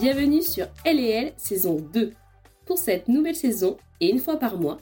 Bienvenue 0.00 0.40
sur 0.40 0.66
Elle 0.86 1.34
saison 1.36 1.76
2. 1.92 2.14
Pour 2.64 2.78
cette 2.78 3.06
nouvelle 3.06 3.36
saison, 3.36 3.76
et 4.00 4.08
une 4.08 4.18
fois 4.18 4.38
par 4.38 4.56
mois, 4.56 4.78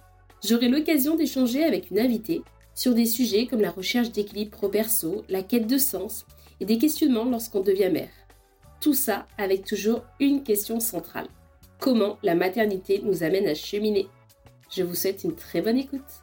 j'aurai 0.47 0.69
l'occasion 0.69 1.17
d'échanger 1.17 1.65
avec 1.65 1.91
une 1.91 1.99
invitée 1.99 2.43
sur 2.73 2.95
des 2.95 3.05
sujets 3.05 3.49
comme 3.49 3.61
la 3.61 3.73
recherche 3.73 4.13
d'équilibre 4.13 4.53
pro-perso, 4.53 5.25
la 5.29 5.43
quête 5.43 5.67
de 5.67 5.77
sens 5.77 6.25
et 6.61 6.65
des 6.67 6.79
questionnements 6.79 7.25
lorsqu'on 7.25 7.63
devient 7.63 7.91
mère. 7.91 8.13
Tout 8.81 8.95
ça 8.95 9.27
avec 9.39 9.65
toujours 9.65 10.05
une 10.21 10.45
question 10.45 10.79
centrale. 10.79 11.27
Comment 11.81 12.19
la 12.23 12.37
maternité 12.37 13.03
nous 13.05 13.25
amène 13.25 13.49
à 13.49 13.57
cheminer? 13.57 14.07
Je 14.71 14.85
vous 14.85 14.95
souhaite 14.95 15.25
une 15.25 15.35
très 15.35 15.63
bonne 15.63 15.79
écoute. 15.79 16.23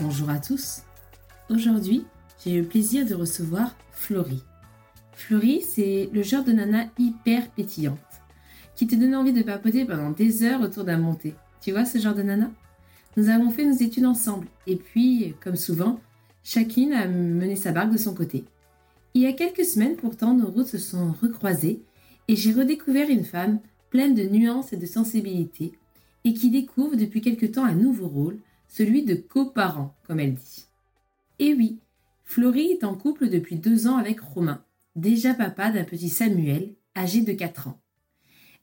Bonjour 0.00 0.30
à 0.30 0.38
tous. 0.38 0.82
Aujourd'hui, 1.50 2.06
j'ai 2.44 2.52
eu 2.52 2.62
le 2.62 2.68
plaisir 2.68 3.04
de 3.04 3.16
recevoir 3.16 3.74
Florie. 3.90 4.44
Florie, 5.18 5.62
c'est 5.62 6.08
le 6.12 6.22
genre 6.22 6.44
de 6.44 6.52
nana 6.52 6.84
hyper 6.96 7.50
pétillante 7.50 7.98
qui 8.76 8.86
te 8.86 8.94
donne 8.94 9.16
envie 9.16 9.32
de 9.32 9.42
papoter 9.42 9.84
pendant 9.84 10.12
des 10.12 10.44
heures 10.44 10.60
autour 10.60 10.84
d'un 10.84 10.96
monté. 10.96 11.34
Tu 11.60 11.72
vois 11.72 11.84
ce 11.84 11.98
genre 11.98 12.14
de 12.14 12.22
nana? 12.22 12.52
Nous 13.16 13.28
avons 13.28 13.50
fait 13.50 13.64
nos 13.64 13.74
études 13.74 14.06
ensemble 14.06 14.46
et 14.68 14.76
puis, 14.76 15.34
comme 15.42 15.56
souvent, 15.56 15.98
chacune 16.44 16.92
a 16.92 17.08
mené 17.08 17.56
sa 17.56 17.72
barque 17.72 17.90
de 17.90 17.98
son 17.98 18.14
côté. 18.14 18.44
Il 19.12 19.22
y 19.22 19.26
a 19.26 19.32
quelques 19.32 19.64
semaines 19.64 19.96
pourtant, 19.96 20.34
nos 20.34 20.46
routes 20.46 20.68
se 20.68 20.78
sont 20.78 21.12
recroisées 21.20 21.82
et 22.28 22.36
j'ai 22.36 22.52
redécouvert 22.52 23.10
une 23.10 23.24
femme 23.24 23.58
pleine 23.90 24.14
de 24.14 24.22
nuances 24.22 24.72
et 24.72 24.76
de 24.76 24.86
sensibilité 24.86 25.72
et 26.24 26.32
qui 26.32 26.48
découvre 26.48 26.94
depuis 26.94 27.22
quelque 27.22 27.46
temps 27.46 27.64
un 27.64 27.74
nouveau 27.74 28.06
rôle, 28.06 28.38
celui 28.68 29.02
de 29.02 29.16
coparent, 29.16 29.96
comme 30.06 30.20
elle 30.20 30.34
dit. 30.34 30.66
Et 31.40 31.54
oui, 31.54 31.80
Florie 32.24 32.70
est 32.70 32.84
en 32.84 32.94
couple 32.94 33.28
depuis 33.28 33.56
deux 33.56 33.88
ans 33.88 33.96
avec 33.96 34.20
Romain, 34.20 34.62
déjà 34.98 35.34
papa 35.34 35.70
d'un 35.70 35.84
petit 35.84 36.08
Samuel, 36.08 36.74
âgé 36.96 37.20
de 37.22 37.32
4 37.32 37.68
ans. 37.68 37.80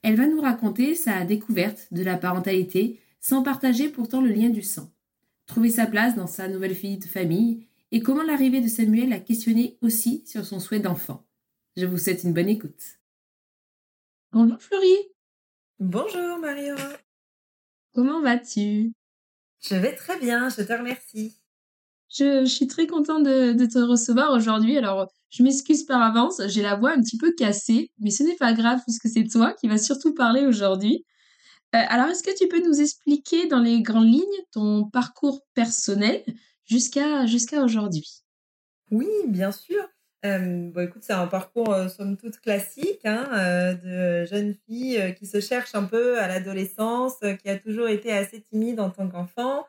Elle 0.01 0.15
va 0.15 0.27
nous 0.27 0.41
raconter 0.41 0.93
sa 0.93 1.23
découverte 1.25 1.87
de 1.91 2.03
la 2.03 2.17
parentalité 2.17 2.99
sans 3.19 3.41
partager 3.41 3.89
pourtant 3.89 4.21
le 4.21 4.31
lien 4.31 4.49
du 4.49 4.61
sang, 4.61 4.93
trouver 5.47 5.69
sa 5.69 5.87
place 5.87 6.15
dans 6.15 6.27
sa 6.27 6.47
nouvelle 6.47 6.73
vie 6.73 6.97
de 6.97 7.05
famille 7.05 7.67
et 7.91 8.01
comment 8.01 8.23
l'arrivée 8.23 8.61
de 8.61 8.67
Samuel 8.67 9.13
a 9.13 9.19
questionné 9.19 9.77
aussi 9.81 10.23
sur 10.27 10.45
son 10.45 10.59
souhait 10.59 10.79
d'enfant. 10.79 11.25
Je 11.75 11.85
vous 11.85 11.97
souhaite 11.97 12.23
une 12.23 12.33
bonne 12.33 12.49
écoute. 12.49 12.99
Bonjour 14.31 14.61
Florie. 14.61 15.09
Bonjour 15.79 16.37
Mario. 16.39 16.75
Comment 17.93 18.21
vas-tu? 18.21 18.93
Je 19.61 19.75
vais 19.75 19.95
très 19.95 20.19
bien, 20.19 20.49
je 20.49 20.61
te 20.61 20.73
remercie. 20.73 21.35
Je, 22.09 22.45
suis 22.45 22.67
très 22.67 22.85
contente 22.85 23.23
de, 23.23 23.53
de 23.53 23.65
te 23.65 23.79
recevoir 23.79 24.33
aujourd'hui. 24.33 24.77
Alors, 24.77 25.11
je 25.35 25.43
m'excuse 25.43 25.83
par 25.83 26.01
avance, 26.01 26.41
j'ai 26.47 26.61
la 26.61 26.75
voix 26.75 26.91
un 26.91 27.01
petit 27.01 27.17
peu 27.17 27.33
cassée, 27.37 27.91
mais 27.99 28.09
ce 28.09 28.23
n'est 28.23 28.37
pas 28.37 28.53
grave 28.53 28.79
puisque 28.85 29.09
c'est 29.09 29.27
toi 29.27 29.53
qui 29.53 29.67
vas 29.67 29.77
surtout 29.77 30.13
parler 30.13 30.45
aujourd'hui. 30.45 31.05
Euh, 31.75 31.79
alors, 31.89 32.07
est-ce 32.07 32.23
que 32.23 32.37
tu 32.37 32.47
peux 32.47 32.65
nous 32.65 32.79
expliquer 32.79 33.47
dans 33.47 33.59
les 33.59 33.81
grandes 33.81 34.07
lignes 34.07 34.43
ton 34.53 34.85
parcours 34.85 35.41
personnel 35.53 36.23
jusqu'à 36.63 37.25
jusqu'à 37.25 37.61
aujourd'hui? 37.63 38.23
Oui, 38.91 39.09
bien 39.27 39.51
sûr. 39.51 39.83
Euh, 40.25 40.71
bon, 40.71 40.85
écoute, 40.85 41.03
c'est 41.05 41.11
un 41.11 41.27
parcours 41.27 41.73
euh, 41.73 41.89
somme 41.89 42.15
toute 42.15 42.39
classique 42.39 43.01
hein, 43.03 43.75
de 43.83 44.23
jeune 44.23 44.55
fille 44.65 45.15
qui 45.19 45.25
se 45.25 45.41
cherche 45.41 45.75
un 45.75 45.83
peu 45.83 46.17
à 46.17 46.29
l'adolescence, 46.29 47.17
qui 47.41 47.49
a 47.49 47.59
toujours 47.59 47.89
été 47.89 48.13
assez 48.13 48.41
timide 48.41 48.79
en 48.79 48.89
tant 48.89 49.09
qu'enfant 49.09 49.65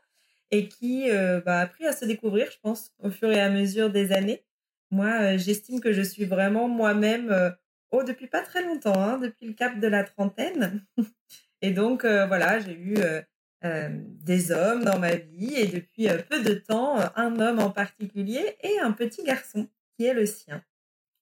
et 0.53 0.69
qui 0.69 1.11
bah, 1.45 1.59
a 1.59 1.61
appris 1.63 1.87
à 1.87 1.93
se 1.93 2.05
découvrir, 2.05 2.49
je 2.53 2.59
pense, 2.63 2.93
au 3.03 3.11
fur 3.11 3.33
et 3.33 3.41
à 3.41 3.51
mesure 3.51 3.91
des 3.91 4.13
années. 4.13 4.46
Moi, 4.91 5.37
j'estime 5.37 5.81
que 5.81 5.93
je 5.93 6.03
suis 6.03 6.25
vraiment 6.25 6.69
moi-même, 6.69 7.55
oh, 7.91 8.03
depuis 8.03 8.27
pas 8.29 8.43
très 8.43 8.63
longtemps, 8.65 9.01
hein, 9.01 9.19
depuis 9.19 9.47
le 9.47 9.53
cap 9.53 9.79
de 9.79 9.87
la 9.87 10.05
trentaine. 10.05 10.85
et 11.63 11.71
donc, 11.71 12.05
voilà, 12.05 12.61
j'ai 12.61 12.75
eu 12.75 12.97
des 13.63 14.53
hommes 14.53 14.85
dans 14.85 14.99
ma 14.99 15.17
vie 15.17 15.55
et 15.57 15.67
depuis 15.67 16.09
peu 16.31 16.43
de 16.43 16.55
temps, 16.55 16.99
un 17.17 17.41
homme 17.41 17.59
en 17.59 17.71
particulier 17.71 18.57
et 18.63 18.79
un 18.79 18.93
petit 18.93 19.25
garçon 19.25 19.69
qui 19.97 20.05
est 20.05 20.15
le 20.15 20.27
sien. 20.27 20.63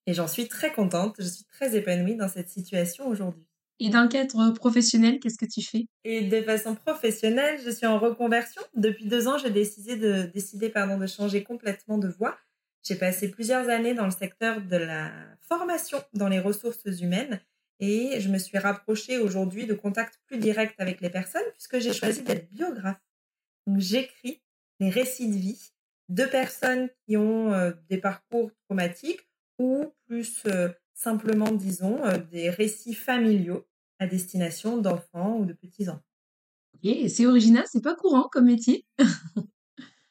Et 0.07 0.13
j'en 0.13 0.27
suis 0.27 0.47
très 0.47 0.71
contente, 0.71 1.15
je 1.19 1.27
suis 1.27 1.45
très 1.45 1.75
épanouie 1.75 2.15
dans 2.15 2.27
cette 2.27 2.49
situation 2.49 3.07
aujourd'hui. 3.07 3.47
Et 3.79 3.89
dans 3.89 4.03
le 4.03 4.07
cadre 4.07 4.51
professionnel, 4.51 5.19
qu'est-ce 5.19 5.37
que 5.37 5.45
tu 5.45 5.61
fais? 5.61 5.87
Et 6.05 6.21
de 6.21 6.41
façon 6.43 6.75
professionnelle, 6.75 7.59
je 7.63 7.69
suis 7.69 7.85
en 7.85 7.99
reconversion. 7.99 8.61
Depuis 8.75 9.05
deux 9.05 9.27
ans, 9.27 9.37
j'ai 9.37 9.49
décidé 9.49 9.97
de 9.97 10.67
pardon 10.69 10.97
de 10.97 11.07
changer 11.07 11.43
complètement 11.43 11.97
de 11.97 12.07
voie. 12.07 12.37
J'ai 12.87 12.95
passé 12.95 13.29
plusieurs 13.31 13.67
années 13.69 13.95
dans 13.95 14.05
le 14.05 14.11
secteur 14.11 14.61
de 14.61 14.75
la 14.77 15.11
formation 15.41 16.03
dans 16.13 16.27
les 16.27 16.39
ressources 16.39 16.85
humaines 17.01 17.41
et 17.79 18.19
je 18.19 18.29
me 18.29 18.37
suis 18.37 18.59
rapprochée 18.59 19.17
aujourd'hui 19.17 19.65
de 19.65 19.73
contacts 19.73 20.19
plus 20.27 20.37
directs 20.37 20.75
avec 20.77 21.01
les 21.01 21.09
personnes 21.09 21.49
puisque 21.53 21.79
j'ai 21.79 21.93
choisi 21.93 22.21
d'être 22.21 22.47
biographe. 22.51 23.01
Donc 23.65 23.79
j'écris 23.79 24.43
les 24.79 24.91
récits 24.91 25.29
de 25.29 25.35
vie 25.35 25.71
de 26.09 26.25
personnes 26.25 26.89
qui 27.05 27.17
ont 27.17 27.51
euh, 27.53 27.71
des 27.89 27.97
parcours 27.97 28.51
traumatiques 28.65 29.27
ou 29.57 29.91
plus 30.05 30.43
euh, 30.45 30.69
simplement, 30.93 31.51
disons, 31.51 32.05
euh, 32.05 32.17
des 32.17 32.51
récits 32.51 32.93
familiaux 32.93 33.67
à 33.97 34.05
destination 34.05 34.77
d'enfants 34.77 35.37
ou 35.37 35.45
de 35.45 35.53
petits-enfants. 35.53 36.03
Et 36.83 37.09
c'est 37.09 37.25
original, 37.25 37.63
c'est 37.65 37.83
pas 37.83 37.95
courant 37.95 38.29
comme 38.31 38.45
métier. 38.45 38.85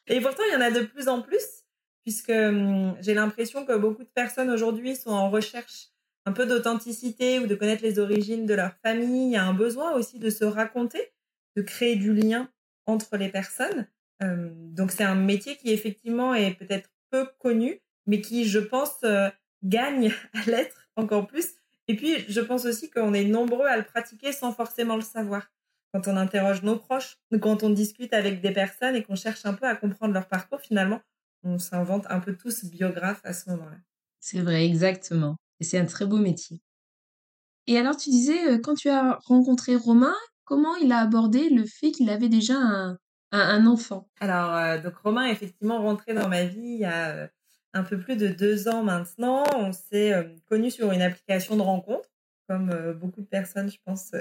Et 0.07 0.19
pourtant, 0.19 0.43
il 0.49 0.53
y 0.53 0.57
en 0.57 0.61
a 0.61 0.71
de 0.71 0.81
plus 0.81 1.07
en 1.07 1.21
plus, 1.21 1.64
puisque 2.05 2.29
hum, 2.29 2.95
j'ai 3.01 3.15
l'impression 3.15 3.65
que 3.65 3.75
beaucoup 3.75 4.03
de 4.03 4.09
personnes 4.09 4.51
aujourd'hui 4.51 4.95
sont 4.95 5.09
en 5.09 5.29
recherche 5.29 5.89
un 6.25 6.31
peu 6.31 6.45
d'authenticité 6.45 7.39
ou 7.39 7.47
de 7.47 7.55
connaître 7.55 7.83
les 7.83 7.99
origines 7.99 8.45
de 8.45 8.53
leur 8.53 8.73
famille. 8.83 9.27
Il 9.27 9.31
y 9.33 9.35
a 9.35 9.43
un 9.43 9.53
besoin 9.53 9.93
aussi 9.93 10.19
de 10.19 10.29
se 10.29 10.45
raconter, 10.45 11.11
de 11.55 11.61
créer 11.61 11.95
du 11.95 12.13
lien 12.13 12.49
entre 12.85 13.17
les 13.17 13.29
personnes. 13.29 13.87
Hum, 14.21 14.51
donc 14.73 14.91
c'est 14.91 15.03
un 15.03 15.15
métier 15.15 15.57
qui 15.57 15.71
effectivement 15.71 16.33
est 16.35 16.53
peut-être 16.53 16.89
peu 17.09 17.27
connu, 17.39 17.81
mais 18.05 18.21
qui, 18.21 18.45
je 18.45 18.59
pense, 18.59 19.03
euh, 19.03 19.29
gagne 19.63 20.13
à 20.33 20.49
l'être 20.49 20.87
encore 20.95 21.27
plus. 21.27 21.55
Et 21.87 21.95
puis, 21.95 22.25
je 22.27 22.41
pense 22.41 22.65
aussi 22.65 22.89
qu'on 22.89 23.13
est 23.13 23.25
nombreux 23.25 23.65
à 23.65 23.77
le 23.77 23.83
pratiquer 23.83 24.31
sans 24.31 24.53
forcément 24.53 24.95
le 24.95 25.01
savoir. 25.01 25.51
Quand 25.93 26.07
on 26.07 26.17
interroge 26.17 26.61
nos 26.63 26.77
proches, 26.77 27.17
quand 27.41 27.63
on 27.63 27.69
discute 27.69 28.13
avec 28.13 28.41
des 28.41 28.51
personnes 28.51 28.95
et 28.95 29.03
qu'on 29.03 29.15
cherche 29.15 29.45
un 29.45 29.53
peu 29.53 29.65
à 29.65 29.75
comprendre 29.75 30.13
leur 30.13 30.27
parcours, 30.27 30.59
finalement, 30.59 31.01
on 31.45 31.59
s'invente 31.59 32.05
un 32.09 32.19
peu 32.19 32.35
tous 32.35 32.65
biographes 32.65 33.21
à 33.23 33.33
ce 33.33 33.49
moment-là. 33.51 33.77
C'est 34.19 34.41
vrai, 34.41 34.65
exactement. 34.65 35.37
Et 35.59 35.63
c'est 35.63 35.77
un 35.77 35.85
très 35.85 36.05
beau 36.05 36.17
métier. 36.17 36.61
Et 37.67 37.77
alors, 37.77 37.95
tu 37.95 38.09
disais, 38.09 38.47
euh, 38.49 38.59
quand 38.61 38.75
tu 38.75 38.89
as 38.89 39.19
rencontré 39.25 39.75
Romain, 39.75 40.15
comment 40.45 40.75
il 40.75 40.91
a 40.91 40.99
abordé 40.99 41.49
le 41.49 41.65
fait 41.65 41.91
qu'il 41.91 42.09
avait 42.09 42.29
déjà 42.29 42.55
un, 42.55 42.97
un, 43.31 43.65
enfant? 43.65 44.07
Alors, 44.19 44.55
euh, 44.55 44.77
donc 44.77 44.95
Romain 44.97 45.25
est 45.25 45.31
effectivement 45.31 45.81
rentré 45.81 46.13
dans 46.13 46.29
ma 46.29 46.45
vie 46.45 46.59
il 46.61 46.79
y 46.79 46.85
a 46.85 47.09
euh, 47.09 47.27
un 47.73 47.83
peu 47.83 47.99
plus 47.99 48.15
de 48.15 48.27
deux 48.27 48.67
ans 48.67 48.83
maintenant. 48.83 49.43
On 49.55 49.73
s'est 49.73 50.13
euh, 50.13 50.23
connus 50.45 50.71
sur 50.71 50.91
une 50.91 51.01
application 51.01 51.57
de 51.57 51.61
rencontre, 51.61 52.09
comme 52.47 52.93
beaucoup 52.93 53.21
de 53.21 53.27
personnes, 53.27 53.69
je 53.69 53.77
pense, 53.83 54.11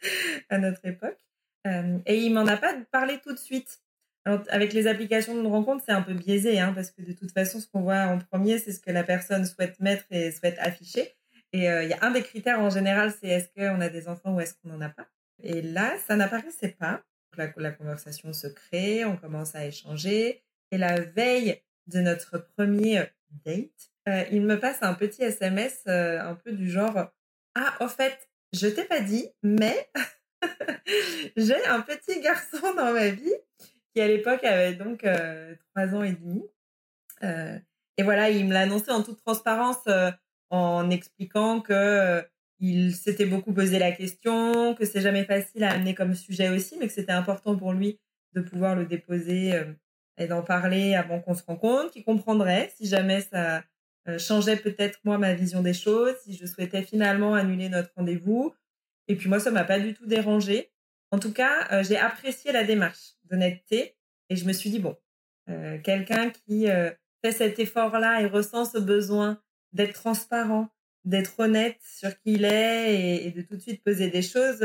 à 0.48 0.58
notre 0.58 0.84
époque. 0.86 1.18
et 1.66 2.16
il 2.16 2.32
m'en 2.32 2.46
a 2.46 2.56
pas 2.56 2.74
parlé 2.90 3.20
tout 3.20 3.32
de 3.32 3.38
suite. 3.38 3.81
Alors, 4.24 4.42
avec 4.50 4.72
les 4.72 4.86
applications 4.86 5.40
de 5.40 5.46
rencontre, 5.46 5.82
c'est 5.84 5.92
un 5.92 6.02
peu 6.02 6.14
biaisé, 6.14 6.60
hein, 6.60 6.72
parce 6.72 6.90
que 6.90 7.02
de 7.02 7.12
toute 7.12 7.32
façon, 7.32 7.58
ce 7.60 7.66
qu'on 7.66 7.82
voit 7.82 8.04
en 8.04 8.18
premier, 8.18 8.58
c'est 8.58 8.72
ce 8.72 8.80
que 8.80 8.90
la 8.90 9.02
personne 9.02 9.44
souhaite 9.44 9.80
mettre 9.80 10.04
et 10.10 10.30
souhaite 10.30 10.58
afficher. 10.60 11.14
Et 11.52 11.64
il 11.64 11.88
y 11.88 11.92
a 11.92 11.98
un 12.02 12.12
des 12.12 12.22
critères 12.22 12.60
en 12.60 12.70
général, 12.70 13.12
c'est 13.20 13.28
est-ce 13.28 13.48
qu'on 13.54 13.80
a 13.80 13.88
des 13.88 14.08
enfants 14.08 14.34
ou 14.34 14.40
est-ce 14.40 14.54
qu'on 14.54 14.70
n'en 14.70 14.80
a 14.80 14.88
pas? 14.88 15.06
Et 15.42 15.60
là, 15.60 15.96
ça 16.06 16.16
n'apparaissait 16.16 16.76
pas. 16.78 17.02
La, 17.36 17.72
conversation 17.72 18.32
se 18.32 18.46
crée, 18.46 19.04
on 19.04 19.16
commence 19.16 19.54
à 19.54 19.66
échanger. 19.66 20.42
Et 20.70 20.78
la 20.78 21.00
veille 21.00 21.60
de 21.86 22.00
notre 22.00 22.38
premier 22.56 23.04
date, 23.44 23.90
euh, 24.08 24.24
il 24.30 24.42
me 24.42 24.58
passe 24.58 24.78
un 24.82 24.94
petit 24.94 25.22
SMS 25.22 25.82
euh, 25.88 26.20
un 26.20 26.34
peu 26.34 26.52
du 26.52 26.70
genre 26.70 27.10
Ah, 27.54 27.74
en 27.80 27.88
fait, 27.88 28.28
je 28.52 28.66
t'ai 28.68 28.84
pas 28.84 29.00
dit, 29.00 29.28
mais 29.42 29.90
j'ai 31.36 31.64
un 31.66 31.80
petit 31.80 32.20
garçon 32.20 32.74
dans 32.74 32.92
ma 32.92 33.08
vie 33.08 33.34
qui 33.94 34.00
à 34.00 34.08
l'époque 34.08 34.44
avait 34.44 34.74
donc 34.74 35.04
euh, 35.04 35.54
trois 35.70 35.94
ans 35.94 36.02
et 36.02 36.12
demi. 36.12 36.42
et 37.22 38.02
voilà, 38.02 38.30
il 38.30 38.46
me 38.46 38.52
l'a 38.52 38.60
annoncé 38.60 38.90
en 38.90 39.02
toute 39.02 39.22
transparence 39.22 39.86
en 40.50 40.90
expliquant 40.90 41.60
que 41.60 42.24
il 42.62 42.94
s'était 42.94 43.26
beaucoup 43.26 43.52
posé 43.52 43.80
la 43.80 43.90
question, 43.90 44.74
que 44.76 44.84
c'est 44.84 45.00
jamais 45.00 45.24
facile 45.24 45.64
à 45.64 45.72
amener 45.72 45.94
comme 45.94 46.14
sujet 46.14 46.48
aussi, 46.48 46.76
mais 46.78 46.86
que 46.86 46.92
c'était 46.92 47.12
important 47.12 47.56
pour 47.56 47.72
lui 47.72 47.98
de 48.34 48.40
pouvoir 48.40 48.76
le 48.76 48.86
déposer 48.86 49.54
euh, 49.54 49.64
et 50.16 50.28
d'en 50.28 50.42
parler 50.42 50.94
avant 50.94 51.20
qu'on 51.20 51.34
se 51.34 51.42
rencontre, 51.42 51.90
qu'il 51.90 52.04
comprendrait 52.04 52.72
si 52.76 52.86
jamais 52.86 53.20
ça 53.20 53.64
euh, 54.08 54.16
changeait 54.18 54.56
peut-être 54.56 55.00
moi 55.04 55.18
ma 55.18 55.34
vision 55.34 55.60
des 55.60 55.74
choses, 55.74 56.14
si 56.24 56.36
je 56.36 56.46
souhaitais 56.46 56.82
finalement 56.82 57.34
annuler 57.34 57.68
notre 57.68 57.90
rendez-vous. 57.96 58.54
Et 59.08 59.16
puis 59.16 59.28
moi, 59.28 59.40
ça 59.40 59.50
m'a 59.50 59.64
pas 59.64 59.80
du 59.80 59.94
tout 59.94 60.06
dérangé. 60.06 60.70
En 61.10 61.18
tout 61.18 61.32
cas, 61.32 61.68
euh, 61.72 61.82
j'ai 61.82 61.98
apprécié 61.98 62.52
la 62.52 62.62
démarche 62.62 63.16
d'honnêteté 63.32 63.96
et 64.28 64.36
je 64.36 64.44
me 64.44 64.52
suis 64.52 64.70
dit, 64.70 64.78
bon, 64.78 64.96
quelqu'un 65.82 66.30
qui 66.30 66.66
fait 66.66 67.32
cet 67.32 67.58
effort-là 67.58 68.20
et 68.20 68.26
ressent 68.26 68.64
ce 68.64 68.78
besoin 68.78 69.42
d'être 69.72 69.94
transparent, 69.94 70.68
d'être 71.04 71.40
honnête 71.40 71.78
sur 71.82 72.10
qui 72.20 72.34
il 72.34 72.44
est 72.44 73.24
et, 73.26 73.30
de 73.30 73.42
tout 73.42 73.56
de 73.56 73.60
suite 73.60 73.82
poser 73.82 74.08
des 74.08 74.22
choses, 74.22 74.60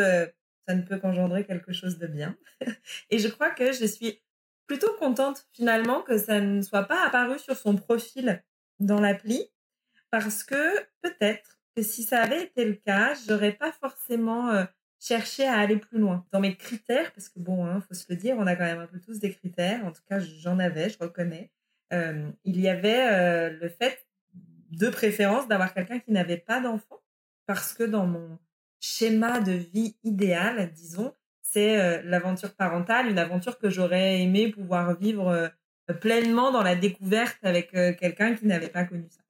ça 0.67 0.75
ne 0.75 0.81
peut 0.81 0.99
qu'engendrer 0.99 1.45
quelque 1.45 1.73
chose 1.73 1.97
de 1.97 2.07
bien. 2.07 2.37
et 3.09 3.19
je 3.19 3.27
crois 3.27 3.51
que 3.51 3.71
je 3.71 3.85
suis 3.85 4.21
plutôt 4.67 4.93
contente 4.99 5.47
finalement 5.53 6.01
que 6.01 6.17
ça 6.17 6.41
ne 6.41 6.61
soit 6.61 6.83
pas 6.83 7.05
apparu 7.05 7.39
sur 7.39 7.57
son 7.57 7.75
profil 7.75 8.43
dans 8.79 8.99
l'appli 8.99 9.49
parce 10.11 10.43
que 10.43 10.79
peut-être 11.01 11.59
que 11.75 11.81
si 11.81 12.03
ça 12.03 12.21
avait 12.21 12.43
été 12.43 12.65
le 12.65 12.73
cas, 12.73 13.13
j'aurais 13.27 13.53
pas 13.53 13.71
forcément 13.71 14.65
euh, 14.97 15.05
cherché 15.05 15.45
à 15.45 15.57
aller 15.57 15.77
plus 15.77 15.99
loin 15.99 16.25
dans 16.31 16.39
mes 16.39 16.55
critères 16.55 17.11
parce 17.13 17.29
que 17.29 17.39
bon, 17.39 17.65
hein, 17.65 17.81
faut 17.81 17.93
se 17.93 18.05
le 18.09 18.15
dire, 18.15 18.35
on 18.37 18.47
a 18.47 18.55
quand 18.55 18.65
même 18.65 18.79
un 18.79 18.87
peu 18.87 18.99
tous 18.99 19.19
des 19.19 19.31
critères. 19.31 19.85
En 19.85 19.91
tout 19.91 20.01
cas, 20.09 20.19
j'en 20.19 20.59
avais, 20.59 20.89
je 20.89 20.97
reconnais. 20.99 21.51
Euh, 21.93 22.29
il 22.43 22.59
y 22.59 22.67
avait 22.67 23.07
euh, 23.11 23.49
le 23.49 23.69
fait 23.69 24.05
de 24.71 24.89
préférence 24.89 25.47
d'avoir 25.47 25.73
quelqu'un 25.73 25.99
qui 25.99 26.11
n'avait 26.11 26.37
pas 26.37 26.59
d'enfant 26.59 27.01
parce 27.45 27.73
que 27.73 27.83
dans 27.83 28.05
mon 28.05 28.37
schéma 28.79 29.39
de 29.39 29.53
vie 29.53 29.95
idéal, 30.03 30.71
disons, 30.73 31.13
c'est 31.41 32.03
l'aventure 32.03 32.53
parentale, 32.53 33.07
une 33.07 33.17
aventure 33.17 33.57
que 33.57 33.69
j'aurais 33.69 34.19
aimé 34.19 34.51
pouvoir 34.51 34.99
vivre 34.99 35.49
pleinement 36.01 36.51
dans 36.51 36.61
la 36.61 36.75
découverte 36.75 37.37
avec 37.43 37.71
quelqu'un 37.71 38.35
qui 38.35 38.45
n'avait 38.45 38.67
pas 38.67 38.83
connu 38.83 39.07
ça. 39.09 39.21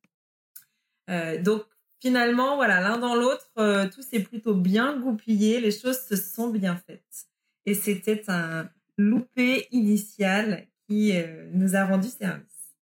Euh, 1.10 1.42
donc 1.42 1.64
finalement, 2.02 2.56
voilà, 2.56 2.82
l'un 2.82 2.98
dans 2.98 3.16
l'autre, 3.16 3.50
euh, 3.58 3.90
tout 3.90 4.02
s'est 4.02 4.22
plutôt 4.22 4.56
bien 4.56 5.00
goupillé, 5.00 5.60
les 5.60 5.72
choses 5.72 6.00
se 6.00 6.16
sont 6.16 6.50
bien 6.50 6.76
faites. 6.76 7.28
Et 7.66 7.74
c'était 7.74 8.24
un 8.30 8.70
loupé 8.98 9.68
initial 9.72 10.68
qui 10.88 11.16
euh, 11.16 11.50
nous 11.54 11.76
a 11.76 11.86
rendu 11.86 12.08
service. 12.08 12.76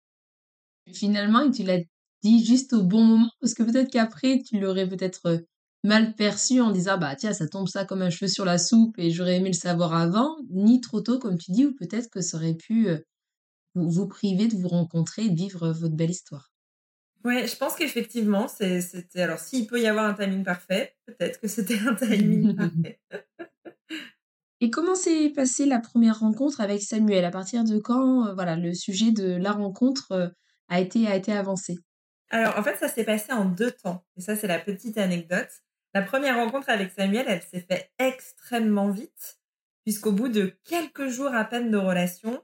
Finalement, 0.92 1.50
tu 1.50 1.62
l'as 1.62 1.80
dit 2.22 2.44
juste 2.44 2.72
au 2.72 2.82
bon 2.82 3.04
moment, 3.04 3.30
parce 3.40 3.54
que 3.54 3.62
peut-être 3.62 3.90
qu'après, 3.90 4.42
tu 4.42 4.58
l'aurais 4.58 4.88
peut-être 4.88 5.44
mal 5.84 6.14
perçu 6.14 6.60
en 6.60 6.70
disant 6.70 6.96
bah 6.96 7.16
tiens 7.16 7.32
ça 7.32 7.48
tombe 7.48 7.66
ça 7.66 7.84
comme 7.84 8.02
un 8.02 8.10
cheveu 8.10 8.28
sur 8.28 8.44
la 8.44 8.56
soupe 8.56 8.96
et 8.98 9.10
j'aurais 9.10 9.38
aimé 9.38 9.48
le 9.48 9.54
savoir 9.54 9.94
avant 9.94 10.36
ni 10.48 10.80
trop 10.80 11.00
tôt 11.00 11.18
comme 11.18 11.38
tu 11.38 11.50
dis 11.50 11.66
ou 11.66 11.74
peut-être 11.74 12.08
que 12.08 12.20
ça 12.20 12.36
aurait 12.36 12.54
pu 12.54 12.88
vous 13.74 14.06
priver 14.06 14.46
de 14.46 14.56
vous 14.56 14.68
rencontrer 14.68 15.24
et 15.24 15.30
de 15.30 15.34
vivre 15.34 15.70
votre 15.70 15.96
belle 15.96 16.10
histoire 16.10 16.51
Ouais, 17.24 17.46
je 17.46 17.56
pense 17.56 17.74
qu'effectivement, 17.76 18.48
c'était. 18.48 19.20
Alors, 19.20 19.38
s'il 19.38 19.66
peut 19.66 19.80
y 19.80 19.86
avoir 19.86 20.06
un 20.06 20.14
timing 20.14 20.44
parfait, 20.44 20.96
peut-être 21.06 21.40
que 21.40 21.48
c'était 21.48 21.78
un 21.86 21.94
timing 21.94 22.56
parfait. 22.56 23.00
Et 24.60 24.70
comment 24.70 24.94
s'est 24.94 25.30
passée 25.30 25.66
la 25.66 25.80
première 25.80 26.20
rencontre 26.20 26.60
avec 26.60 26.82
Samuel? 26.82 27.24
À 27.24 27.30
partir 27.30 27.64
de 27.64 27.78
quand, 27.78 28.28
euh, 28.28 28.34
voilà, 28.34 28.56
le 28.56 28.74
sujet 28.74 29.10
de 29.10 29.34
la 29.34 29.50
rencontre 29.50 30.12
euh, 30.12 30.28
a 30.68 30.80
été 30.80 31.08
a 31.08 31.16
été 31.16 31.32
avancé? 31.32 31.78
Alors, 32.30 32.56
en 32.56 32.62
fait, 32.62 32.76
ça 32.76 32.88
s'est 32.88 33.04
passé 33.04 33.32
en 33.32 33.44
deux 33.44 33.72
temps. 33.72 34.04
Et 34.16 34.20
ça, 34.20 34.36
c'est 34.36 34.46
la 34.46 34.58
petite 34.58 34.98
anecdote. 34.98 35.50
La 35.94 36.02
première 36.02 36.36
rencontre 36.36 36.70
avec 36.70 36.92
Samuel, 36.92 37.26
elle 37.28 37.42
s'est 37.42 37.66
faite 37.68 37.90
extrêmement 37.98 38.90
vite, 38.90 39.40
puisqu'au 39.84 40.12
bout 40.12 40.28
de 40.28 40.56
quelques 40.64 41.08
jours 41.08 41.34
à 41.34 41.44
peine 41.44 41.70
de 41.70 41.76
relation, 41.76 42.42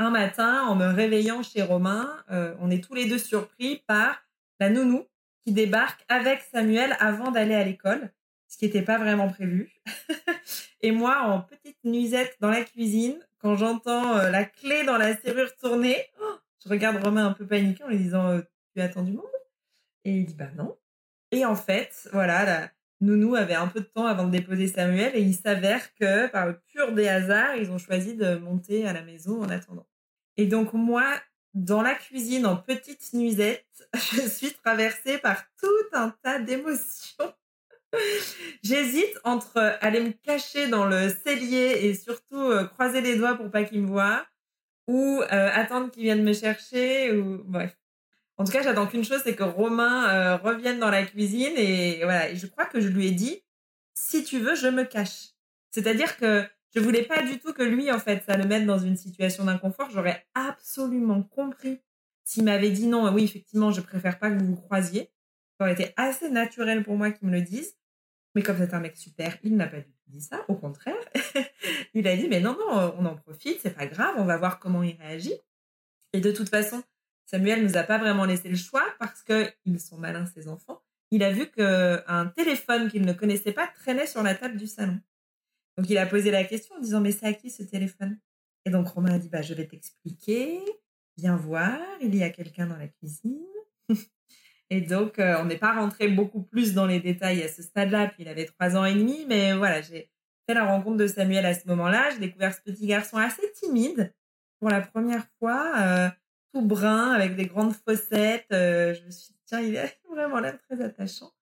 un 0.00 0.10
matin, 0.10 0.62
en 0.62 0.76
me 0.76 0.86
réveillant 0.86 1.42
chez 1.42 1.62
Romain, 1.62 2.16
euh, 2.30 2.54
on 2.60 2.70
est 2.70 2.82
tous 2.82 2.94
les 2.94 3.06
deux 3.06 3.18
surpris 3.18 3.82
par 3.86 4.22
la 4.58 4.70
nounou 4.70 5.06
qui 5.42 5.52
débarque 5.52 6.04
avec 6.08 6.40
Samuel 6.40 6.96
avant 7.00 7.30
d'aller 7.30 7.54
à 7.54 7.64
l'école, 7.64 8.10
ce 8.48 8.56
qui 8.56 8.64
n'était 8.64 8.82
pas 8.82 8.96
vraiment 8.96 9.28
prévu. 9.28 9.70
et 10.80 10.90
moi, 10.90 11.20
en 11.24 11.42
petite 11.42 11.76
nuisette 11.84 12.36
dans 12.40 12.50
la 12.50 12.64
cuisine, 12.64 13.18
quand 13.38 13.56
j'entends 13.56 14.16
euh, 14.16 14.30
la 14.30 14.44
clé 14.44 14.84
dans 14.84 14.96
la 14.96 15.16
serrure 15.16 15.54
tourner, 15.56 15.96
oh, 16.22 16.34
je 16.64 16.70
regarde 16.70 17.02
Romain 17.02 17.26
un 17.26 17.32
peu 17.32 17.46
paniqué 17.46 17.84
en 17.84 17.88
lui 17.88 17.98
disant 17.98 18.28
euh, 18.28 18.40
Tu 18.74 18.80
attends 18.80 19.02
du 19.02 19.12
monde 19.12 19.26
Et 20.04 20.12
il 20.12 20.24
dit 20.24 20.34
Bah 20.34 20.50
non. 20.56 20.78
Et 21.30 21.44
en 21.44 21.56
fait, 21.56 22.08
voilà, 22.12 22.44
la 22.44 22.70
nounou 23.00 23.34
avait 23.34 23.54
un 23.54 23.66
peu 23.66 23.80
de 23.80 23.86
temps 23.86 24.06
avant 24.06 24.26
de 24.26 24.30
déposer 24.30 24.66
Samuel 24.66 25.12
et 25.14 25.20
il 25.20 25.34
s'avère 25.34 25.94
que, 25.94 26.26
par 26.28 26.46
le 26.46 26.58
pur 26.72 26.92
des 26.92 27.08
hasards, 27.08 27.56
ils 27.56 27.70
ont 27.70 27.78
choisi 27.78 28.16
de 28.16 28.36
monter 28.36 28.86
à 28.86 28.92
la 28.92 29.02
maison 29.02 29.42
en 29.42 29.48
attendant. 29.48 29.86
Et 30.36 30.46
donc 30.46 30.72
moi, 30.72 31.04
dans 31.54 31.82
la 31.82 31.94
cuisine, 31.94 32.46
en 32.46 32.56
petite 32.56 33.12
nuisette, 33.12 33.66
je 33.94 34.20
suis 34.22 34.52
traversée 34.52 35.18
par 35.18 35.44
tout 35.60 35.86
un 35.92 36.14
tas 36.22 36.38
d'émotions. 36.38 37.34
J'hésite 38.62 39.18
entre 39.24 39.78
aller 39.80 40.00
me 40.00 40.12
cacher 40.12 40.68
dans 40.68 40.86
le 40.86 41.08
cellier 41.08 41.86
et 41.86 41.94
surtout 41.94 42.36
euh, 42.36 42.64
croiser 42.64 43.00
les 43.00 43.16
doigts 43.16 43.34
pour 43.34 43.50
pas 43.50 43.64
qu'il 43.64 43.82
me 43.82 43.88
voie, 43.88 44.24
ou 44.86 45.20
euh, 45.22 45.50
attendre 45.52 45.90
qu'il 45.90 46.04
vienne 46.04 46.22
me 46.22 46.32
chercher, 46.32 47.12
ou 47.16 47.42
bref. 47.44 47.79
En 48.40 48.44
tout 48.44 48.52
cas, 48.52 48.62
j'attends 48.62 48.86
qu'une 48.86 49.04
chose, 49.04 49.20
c'est 49.22 49.36
que 49.36 49.42
Romain 49.42 50.08
euh, 50.08 50.36
revienne 50.38 50.78
dans 50.78 50.88
la 50.88 51.04
cuisine 51.04 51.52
et 51.58 52.00
voilà. 52.04 52.34
Je 52.34 52.46
crois 52.46 52.64
que 52.64 52.80
je 52.80 52.88
lui 52.88 53.06
ai 53.06 53.10
dit, 53.10 53.42
si 53.92 54.24
tu 54.24 54.38
veux, 54.38 54.54
je 54.54 54.66
me 54.66 54.84
cache. 54.84 55.34
C'est-à-dire 55.70 56.16
que 56.16 56.46
je 56.74 56.80
voulais 56.80 57.02
pas 57.02 57.22
du 57.22 57.38
tout 57.38 57.52
que 57.52 57.62
lui, 57.62 57.92
en 57.92 57.98
fait, 57.98 58.24
ça 58.24 58.38
le 58.38 58.46
mette 58.46 58.64
dans 58.64 58.78
une 58.78 58.96
situation 58.96 59.44
d'inconfort. 59.44 59.90
J'aurais 59.90 60.24
absolument 60.34 61.22
compris 61.22 61.82
s'il 62.24 62.44
m'avait 62.44 62.70
dit 62.70 62.86
non, 62.86 63.12
oui, 63.12 63.24
effectivement, 63.24 63.72
je 63.72 63.82
préfère 63.82 64.18
pas 64.18 64.30
que 64.30 64.38
vous 64.38 64.54
vous 64.54 64.62
croisiez. 64.62 65.10
Ça 65.58 65.66
aurait 65.66 65.74
été 65.74 65.92
assez 65.98 66.30
naturel 66.30 66.82
pour 66.82 66.96
moi 66.96 67.10
qu'il 67.10 67.28
me 67.28 67.34
le 67.34 67.42
dise. 67.42 67.76
Mais 68.34 68.40
comme 68.40 68.56
c'est 68.56 68.72
un 68.72 68.80
mec 68.80 68.96
super, 68.96 69.36
il 69.42 69.54
n'a 69.54 69.66
pas 69.66 69.80
du 69.80 69.92
tout 69.92 70.00
dit 70.06 70.22
ça. 70.22 70.46
Au 70.48 70.54
contraire, 70.54 70.96
il 71.92 72.08
a 72.08 72.16
dit, 72.16 72.26
mais 72.26 72.40
non, 72.40 72.56
non, 72.58 72.94
on 72.96 73.04
en 73.04 73.16
profite, 73.16 73.58
c'est 73.60 73.76
pas 73.76 73.86
grave, 73.86 74.14
on 74.16 74.24
va 74.24 74.38
voir 74.38 74.58
comment 74.58 74.82
il 74.82 74.96
réagit. 74.96 75.34
Et 76.14 76.22
de 76.22 76.32
toute 76.32 76.48
façon, 76.48 76.82
Samuel 77.30 77.62
nous 77.62 77.76
a 77.76 77.84
pas 77.84 77.98
vraiment 77.98 78.24
laissé 78.24 78.48
le 78.48 78.56
choix 78.56 78.82
parce 78.98 79.22
que 79.22 79.48
ils 79.64 79.78
sont 79.78 79.98
malins, 79.98 80.26
ces 80.26 80.48
enfants. 80.48 80.82
Il 81.12 81.22
a 81.22 81.30
vu 81.30 81.46
qu'un 81.46 82.26
téléphone 82.36 82.90
qu'il 82.90 83.02
ne 83.02 83.12
connaissait 83.12 83.52
pas 83.52 83.68
traînait 83.68 84.08
sur 84.08 84.24
la 84.24 84.34
table 84.34 84.56
du 84.56 84.66
salon. 84.66 84.98
Donc 85.76 85.88
il 85.88 85.98
a 85.98 86.06
posé 86.06 86.32
la 86.32 86.42
question 86.42 86.74
en 86.74 86.80
disant 86.80 87.00
mais 87.00 87.12
c'est 87.12 87.26
à 87.26 87.32
qui 87.32 87.50
ce 87.50 87.62
téléphone? 87.62 88.18
Et 88.64 88.70
donc 88.70 88.88
Romain 88.88 89.14
a 89.14 89.18
dit 89.18 89.28
bah 89.28 89.42
je 89.42 89.54
vais 89.54 89.64
t'expliquer, 89.64 90.58
viens 91.18 91.36
voir, 91.36 91.78
il 92.00 92.16
y 92.16 92.24
a 92.24 92.30
quelqu'un 92.30 92.66
dans 92.66 92.76
la 92.76 92.88
cuisine. 92.88 93.46
et 94.70 94.80
donc 94.80 95.20
euh, 95.20 95.36
on 95.40 95.44
n'est 95.44 95.56
pas 95.56 95.74
rentré 95.74 96.08
beaucoup 96.08 96.42
plus 96.42 96.74
dans 96.74 96.86
les 96.86 96.98
détails 96.98 97.44
à 97.44 97.48
ce 97.48 97.62
stade-là, 97.62 98.08
puis 98.08 98.24
il 98.24 98.28
avait 98.28 98.46
trois 98.46 98.76
ans 98.76 98.84
et 98.84 98.94
demi, 98.94 99.24
mais 99.28 99.54
voilà 99.54 99.82
j'ai 99.82 100.10
fait 100.48 100.54
la 100.54 100.66
rencontre 100.66 100.96
de 100.96 101.06
Samuel 101.06 101.46
à 101.46 101.54
ce 101.54 101.68
moment-là, 101.68 102.10
j'ai 102.10 102.18
découvert 102.18 102.52
ce 102.52 102.60
petit 102.60 102.88
garçon 102.88 103.18
assez 103.18 103.52
timide 103.52 104.12
pour 104.58 104.68
la 104.68 104.80
première 104.80 105.26
fois, 105.38 105.72
euh, 105.78 106.08
tout 106.52 106.62
brun 106.62 107.12
avec 107.12 107.36
des 107.36 107.46
grandes 107.46 107.74
fossettes. 107.74 108.46
Euh, 108.52 108.94
je 108.94 109.04
me 109.04 109.10
suis 109.10 109.32
dit 109.32 109.40
tiens 109.46 109.60
il 109.60 109.76
a 109.76 109.86
vraiment 110.10 110.40
l'air 110.40 110.58
très 110.68 110.82
attachant. 110.82 111.32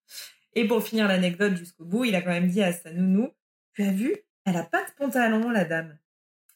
Et 0.55 0.67
pour 0.67 0.83
finir 0.83 1.09
l'anecdote 1.09 1.57
jusqu'au 1.57 1.85
bout, 1.85 2.05
il 2.05 2.15
a 2.15 2.23
quand 2.23 2.31
même 2.31 2.49
dit 2.49 2.63
à 2.63 2.73
sa 2.73 2.93
nounou, 2.93 3.31
tu 3.75 3.83
as 3.83 3.93
vu, 3.93 4.17
elle 4.45 4.57
a 4.57 4.65
pas 4.65 4.83
de 4.85 4.91
pantalon, 4.97 5.51
la 5.51 5.65
dame. 5.65 5.99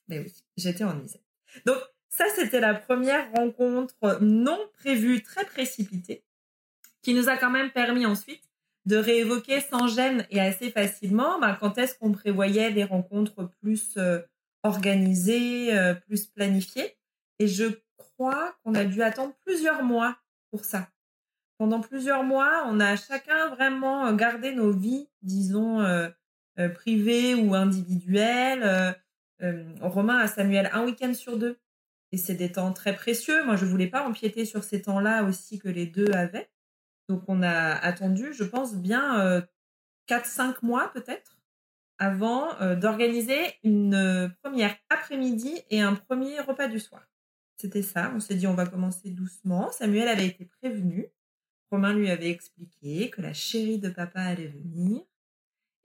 Mais 0.09 0.18
oui, 0.18 0.32
j'étais 0.56 0.85
en 0.85 0.94
misère. 0.94 1.21
Donc, 1.66 1.78
ça, 2.09 2.25
c'était 2.35 2.61
la 2.61 2.75
première 2.75 3.30
rencontre 3.32 4.18
non 4.21 4.59
prévue, 4.75 5.23
très 5.23 5.44
précipitée, 5.44 6.25
qui 7.02 7.14
nous 7.14 7.28
a 7.28 7.37
quand 7.37 7.50
même 7.50 7.71
permis 7.71 8.06
ensuite 8.06 8.42
de 8.87 8.97
réévoquer 8.97 9.61
sans 9.61 9.87
gêne 9.87 10.26
et 10.30 10.40
assez 10.40 10.71
facilement 10.71 11.38
ben, 11.38 11.56
quand 11.61 11.78
est-ce 11.78 11.94
qu'on 11.94 12.12
prévoyait 12.12 12.73
des 12.73 12.85
rencontres 12.85 13.49
plus 13.61 13.94
euh, 13.97 14.21
organisées, 14.62 15.76
euh, 15.76 15.94
plus 15.94 16.26
planifiées. 16.26 16.97
Et 17.38 17.49
je 17.49 17.64
qu'on 18.62 18.74
a 18.74 18.84
dû 18.84 19.02
attendre 19.02 19.34
plusieurs 19.44 19.82
mois 19.82 20.16
pour 20.50 20.64
ça. 20.64 20.88
Pendant 21.58 21.80
plusieurs 21.80 22.24
mois, 22.24 22.64
on 22.66 22.80
a 22.80 22.96
chacun 22.96 23.48
vraiment 23.48 24.12
gardé 24.12 24.52
nos 24.54 24.72
vies, 24.72 25.08
disons, 25.22 25.80
euh, 25.80 26.08
euh, 26.58 26.68
privé 26.68 27.34
ou 27.34 27.54
individuel. 27.54 28.62
Euh, 28.62 28.92
euh, 29.42 29.64
Romain 29.80 30.18
a 30.18 30.28
Samuel 30.28 30.68
un 30.72 30.84
week-end 30.84 31.14
sur 31.14 31.38
deux. 31.38 31.58
Et 32.12 32.18
c'est 32.18 32.34
des 32.34 32.52
temps 32.52 32.72
très 32.72 32.94
précieux. 32.94 33.42
Moi, 33.44 33.56
je 33.56 33.64
voulais 33.64 33.86
pas 33.86 34.06
empiéter 34.06 34.44
sur 34.44 34.62
ces 34.62 34.82
temps-là 34.82 35.24
aussi 35.24 35.58
que 35.58 35.68
les 35.68 35.86
deux 35.86 36.10
avaient. 36.12 36.50
Donc, 37.08 37.22
on 37.28 37.42
a 37.42 37.72
attendu, 37.72 38.34
je 38.34 38.44
pense, 38.44 38.74
bien 38.74 39.42
quatre, 40.06 40.26
4-5 40.28 40.56
mois 40.62 40.92
peut-être 40.92 41.38
avant 41.98 42.74
d'organiser 42.74 43.38
une 43.62 44.30
première 44.42 44.76
après-midi 44.90 45.62
et 45.70 45.80
un 45.80 45.94
premier 45.94 46.40
repas 46.40 46.68
du 46.68 46.80
soir. 46.80 47.02
C'était 47.62 47.83
ça. 47.83 48.11
On 48.12 48.19
s'est 48.19 48.35
dit, 48.35 48.49
on 48.49 48.54
va 48.54 48.66
commencer 48.66 49.11
doucement. 49.11 49.71
Samuel 49.71 50.09
avait 50.09 50.26
été 50.26 50.47
prévenu. 50.47 51.07
Romain 51.71 51.95
lui 51.95 52.11
avait 52.11 52.28
expliqué 52.28 53.09
que 53.09 53.23
la 53.23 53.33
chérie 53.33 53.78
de 53.78 53.88
papa 53.88 54.21
allait 54.21 54.49
venir. 54.49 55.02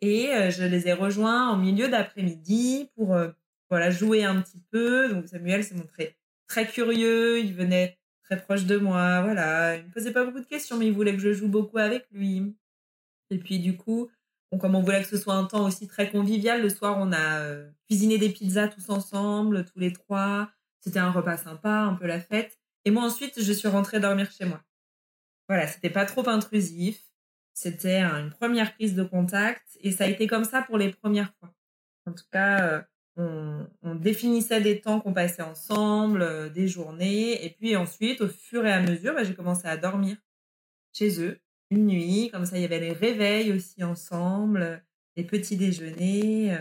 Et 0.01 0.29
euh, 0.29 0.49
je 0.49 0.63
les 0.63 0.87
ai 0.87 0.93
rejoints 0.93 1.51
en 1.51 1.55
milieu 1.55 1.87
d'après-midi 1.87 2.89
pour 2.95 3.13
euh, 3.13 3.29
voilà 3.69 3.91
jouer 3.91 4.23
un 4.23 4.41
petit 4.41 4.63
peu. 4.71 5.07
Donc 5.07 5.27
Samuel 5.27 5.63
s'est 5.63 5.75
montré 5.75 6.17
très 6.47 6.65
curieux, 6.65 7.41
il 7.41 7.53
venait 7.53 7.99
très 8.23 8.41
proche 8.41 8.65
de 8.65 8.77
moi, 8.77 9.21
voilà, 9.21 9.75
il 9.75 9.85
me 9.85 9.91
posait 9.91 10.11
pas 10.11 10.25
beaucoup 10.25 10.39
de 10.39 10.47
questions, 10.47 10.77
mais 10.77 10.87
il 10.87 10.93
voulait 10.93 11.13
que 11.13 11.19
je 11.19 11.31
joue 11.31 11.47
beaucoup 11.47 11.77
avec 11.77 12.07
lui. 12.11 12.55
Et 13.29 13.37
puis 13.37 13.59
du 13.59 13.77
coup, 13.77 14.09
comme 14.59 14.73
on 14.73 14.81
voulait 14.81 15.03
que 15.03 15.07
ce 15.07 15.17
soit 15.17 15.35
un 15.35 15.45
temps 15.45 15.67
aussi 15.67 15.87
très 15.87 16.09
convivial, 16.09 16.63
le 16.63 16.69
soir 16.69 16.97
on 16.99 17.11
a 17.11 17.41
euh, 17.41 17.69
cuisiné 17.87 18.17
des 18.17 18.29
pizzas 18.29 18.67
tous 18.67 18.89
ensemble, 18.89 19.63
tous 19.65 19.77
les 19.77 19.93
trois. 19.93 20.49
C'était 20.87 20.99
un 20.99 21.11
repas 21.11 21.35
sympa, 21.35 21.69
un 21.69 21.95
peu 21.95 22.07
la 22.07 22.21
fête. 22.21 22.57
Et 22.85 22.91
moi 22.91 23.03
ensuite, 23.03 23.41
je 23.41 23.51
suis 23.51 23.67
rentrée 23.67 23.99
dormir 23.99 24.31
chez 24.31 24.45
moi. 24.45 24.63
Voilà, 25.49 25.67
c'était 25.67 25.89
pas 25.89 26.05
trop 26.05 26.25
intrusif. 26.29 27.03
c'était 27.53 27.99
une 28.01 28.31
première 28.31 28.73
prise 28.73 28.95
de 28.95 29.03
contact 29.03 29.77
et 29.81 29.91
ça 29.91 30.05
a 30.05 30.07
été 30.07 30.27
comme 30.27 30.45
ça 30.45 30.61
pour 30.61 30.77
les 30.77 30.91
premières 30.93 31.33
fois. 31.39 31.53
En 32.05 32.13
tout 32.13 32.23
cas, 32.31 32.85
on, 33.17 33.95
définissait 33.95 34.61
des 34.61 34.79
temps 34.79 35.01
qu'on 35.01 35.13
passait 35.13 35.41
ensemble, 35.41 36.53
des 36.53 36.69
journées, 36.69 37.43
et 37.45 37.49
puis 37.49 37.75
ensuite, 37.75 38.21
au 38.21 38.29
fur 38.29 38.65
et 38.65 38.71
à 38.71 38.81
mesure, 38.81 39.13
bah, 39.13 39.25
j'ai 39.25 39.35
commencé 39.35 39.67
à 39.67 39.75
dormir 39.75 40.15
chez 40.93 41.21
eux 41.21 41.41
une 41.69 41.87
nuit. 41.87 42.29
Comme 42.31 42.45
ça, 42.45 42.57
il 42.57 42.61
y 42.61 42.65
avait 42.65 42.79
les 42.79 42.93
réveils 42.93 43.51
aussi 43.51 43.83
ensemble, 43.83 44.81
les 45.17 45.25
petits 45.25 45.57
déjeuners. 45.57 46.57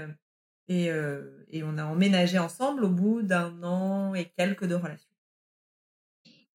Euh, 0.68 0.72
et, 0.74 0.90
euh, 0.90 1.46
et 1.50 1.62
on 1.62 1.78
a 1.78 1.84
emménagé 1.84 2.38
ensemble 2.38 2.84
au 2.84 2.90
bout 2.90 3.22
d'un 3.22 3.62
an 3.62 4.14
et 4.14 4.32
quelques 4.36 4.66
de 4.66 4.74
relation. 4.74 5.08